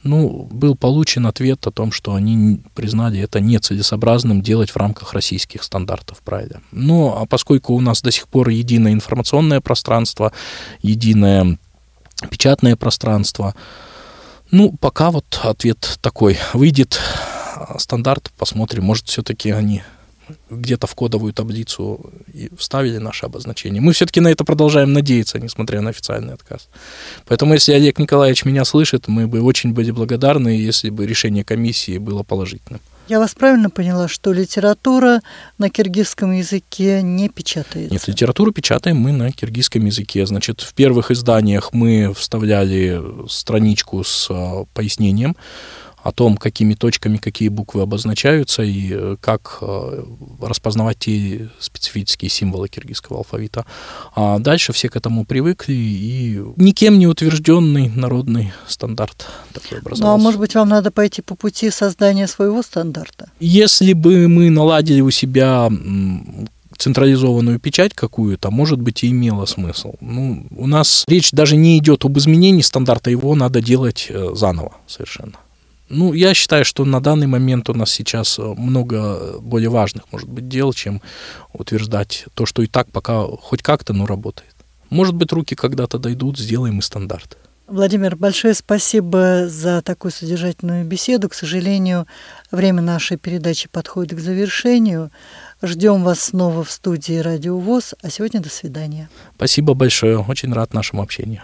Ну, 0.04 0.48
был 0.52 0.76
получен 0.76 1.26
ответ 1.26 1.66
о 1.66 1.72
том, 1.72 1.92
что 1.92 2.14
они 2.14 2.62
признали 2.76 3.20
это 3.20 3.40
нецелесообразным 3.40 4.44
делать 4.44 4.70
в 4.70 4.78
рамках 4.78 5.14
российских 5.14 5.64
стандартов 5.64 6.22
Брайля. 6.24 6.62
Ну, 6.72 7.16
а 7.18 7.26
поскольку 7.26 7.74
у 7.74 7.82
нас 7.82 8.04
до 8.04 8.12
сих 8.12 8.28
пор 8.28 8.50
единое 8.50 8.94
информационное 8.94 9.62
пространство, 9.62 10.32
единое 10.84 11.58
печатное 12.30 12.76
пространство, 12.76 13.56
ну, 14.52 14.72
пока 14.80 15.12
вот 15.12 15.40
ответ 15.44 15.98
такой. 16.02 16.38
Выйдет 16.54 17.00
стандарт, 17.78 18.32
посмотрим, 18.38 18.84
может, 18.84 19.08
все-таки 19.08 19.52
они 19.52 19.82
где-то 20.50 20.88
в 20.88 20.96
кодовую 20.96 21.34
таблицу 21.34 22.12
и 22.34 22.50
вставили 22.58 22.98
наше 22.98 23.26
обозначение. 23.26 23.82
Мы 23.82 23.94
все-таки 23.94 24.22
на 24.22 24.30
это 24.30 24.44
продолжаем 24.44 24.94
надеяться, 24.94 25.40
несмотря 25.40 25.82
на 25.82 25.92
официальный 25.92 26.34
отказ. 26.34 26.68
Поэтому, 27.28 27.54
если 27.54 27.74
Олег 27.74 28.00
Николаевич 28.00 28.46
меня 28.46 28.66
слышит, 28.66 29.08
мы 29.08 29.28
бы 29.28 29.42
очень 29.42 29.74
были 29.74 29.92
благодарны, 29.92 30.50
если 30.50 30.90
бы 30.90 31.06
решение 31.06 31.44
комиссии 31.44 31.98
было 31.98 32.24
положительным. 32.24 32.82
Я 33.08 33.20
вас 33.20 33.36
правильно 33.36 33.70
поняла, 33.70 34.08
что 34.08 34.34
литература 34.34 35.22
на 35.60 35.70
киргизском 35.70 36.32
языке 36.32 37.04
не 37.04 37.30
печатается? 37.30 37.94
Нет, 37.94 38.08
литературу 38.08 38.52
печатаем 38.52 38.98
мы 38.98 39.12
на 39.12 39.32
киргизском 39.32 39.86
языке. 39.86 40.26
Значит, 40.26 40.62
в 40.62 40.74
первых 40.74 41.12
изданиях 41.12 41.72
мы 41.72 42.12
вставляли 42.16 43.00
страничку 43.30 44.04
с 44.04 44.28
а, 44.32 44.66
пояснением, 44.74 45.36
о 46.06 46.12
том, 46.12 46.38
какими 46.38 46.76
точками 46.76 47.18
какие 47.18 47.50
буквы 47.50 47.82
обозначаются 47.82 48.62
и 48.62 48.90
э, 48.92 49.16
как 49.20 49.58
э, 49.62 50.04
распознавать 50.40 51.00
те 51.00 51.50
специфические 51.60 52.30
символы 52.30 52.68
киргизского 52.68 53.18
алфавита. 53.18 53.66
А 54.16 54.38
дальше 54.38 54.72
все 54.72 54.88
к 54.88 54.96
этому 54.96 55.26
привыкли, 55.26 55.74
и 55.74 56.44
никем 56.58 57.00
не 57.00 57.08
утвержденный 57.08 57.90
народный 57.90 58.54
стандарт 58.68 59.26
такой 59.52 59.80
образовался. 59.80 60.04
Ну, 60.04 60.14
а 60.14 60.18
может 60.20 60.40
быть, 60.40 60.54
вам 60.54 60.70
надо 60.70 60.92
пойти 60.92 61.24
по 61.24 61.34
пути 61.34 61.72
создания 61.72 62.28
своего 62.28 62.62
стандарта? 62.62 63.32
Если 63.40 63.94
бы 63.94 64.28
мы 64.28 64.52
наладили 64.52 65.02
у 65.02 65.10
себя 65.10 65.72
централизованную 66.78 67.60
печать 67.60 67.96
какую-то, 67.96 68.52
может 68.52 68.80
быть, 68.80 69.04
и 69.04 69.10
имело 69.10 69.46
смысл. 69.46 69.94
Ну, 70.02 70.46
у 70.56 70.68
нас 70.68 71.06
речь 71.08 71.32
даже 71.32 71.56
не 71.56 71.80
идет 71.80 72.06
об 72.06 72.16
изменении 72.20 72.62
стандарта, 72.62 73.10
его 73.10 73.34
надо 73.34 73.60
делать 73.62 74.08
э, 74.10 74.34
заново 74.36 74.76
совершенно. 74.86 75.40
Ну, 75.90 76.14
я 76.14 76.34
считаю, 76.34 76.66
что 76.66 76.84
на 76.84 77.00
данный 77.00 77.28
момент 77.28 77.70
у 77.70 77.74
нас 77.74 77.92
сейчас 77.92 78.40
э, 78.40 78.42
много 78.42 79.40
более 79.40 79.70
важных, 79.70 80.04
может 80.12 80.28
быть, 80.28 80.48
дел, 80.48 80.74
чем 80.74 81.02
утверждать 81.54 82.26
то, 82.34 82.46
что 82.46 82.64
и 82.64 82.68
так 82.68 82.92
пока 82.92 83.22
хоть 83.24 83.62
как-то, 83.62 83.94
но 83.94 84.06
работает. 84.06 84.56
Может 84.90 85.14
быть, 85.16 85.32
руки 85.32 85.56
когда-то 85.56 86.00
дойдут, 86.00 86.40
сделаем 86.40 86.80
и 86.80 86.82
стандарт. 86.82 87.38
Владимир, 87.68 88.16
большое 88.16 88.54
спасибо 88.54 89.48
за 89.48 89.82
такую 89.82 90.12
содержательную 90.12 90.86
беседу. 90.86 91.30
К 91.30 91.34
сожалению, 91.34 92.06
время 92.52 92.84
нашей 92.84 93.18
передачи 93.18 93.68
подходит 93.68 94.18
к 94.18 94.22
завершению. 94.22 95.12
Ждем 95.64 96.04
вас 96.04 96.20
снова 96.20 96.64
в 96.64 96.70
студии 96.70 97.18
Радио 97.18 97.58
ВОЗ. 97.58 97.96
А 98.04 98.10
сегодня 98.12 98.40
до 98.40 98.50
свидания. 98.50 99.10
Спасибо 99.36 99.74
большое. 99.74 100.20
Очень 100.20 100.54
рад 100.54 100.76
нашему 100.76 101.02
общению. 101.02 101.42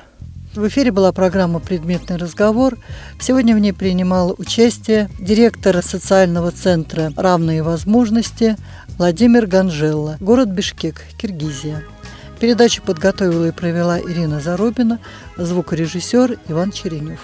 В 0.54 0.68
эфире 0.68 0.92
была 0.92 1.14
программа 1.14 1.60
«Предметный 1.62 2.18
разговор». 2.18 2.78
Сегодня 3.22 3.56
в 3.56 3.60
ней 3.60 3.72
принимал 3.72 4.36
участие 4.38 5.10
директор 5.18 5.82
социального 5.82 6.52
центра 6.52 7.14
«Равные 7.16 7.64
возможности» 7.64 8.58
Владимир 8.98 9.48
Ганжелла, 9.48 10.18
город 10.20 10.50
Бишкек, 10.50 11.04
Киргизия. 11.18 11.86
Передачу 12.42 12.82
подготовила 12.82 13.46
и 13.46 13.52
провела 13.52 14.02
Ирина 14.02 14.42
Зарубина, 14.42 15.00
звукорежиссер 15.38 16.38
Иван 16.50 16.74
Черенев. 16.74 17.22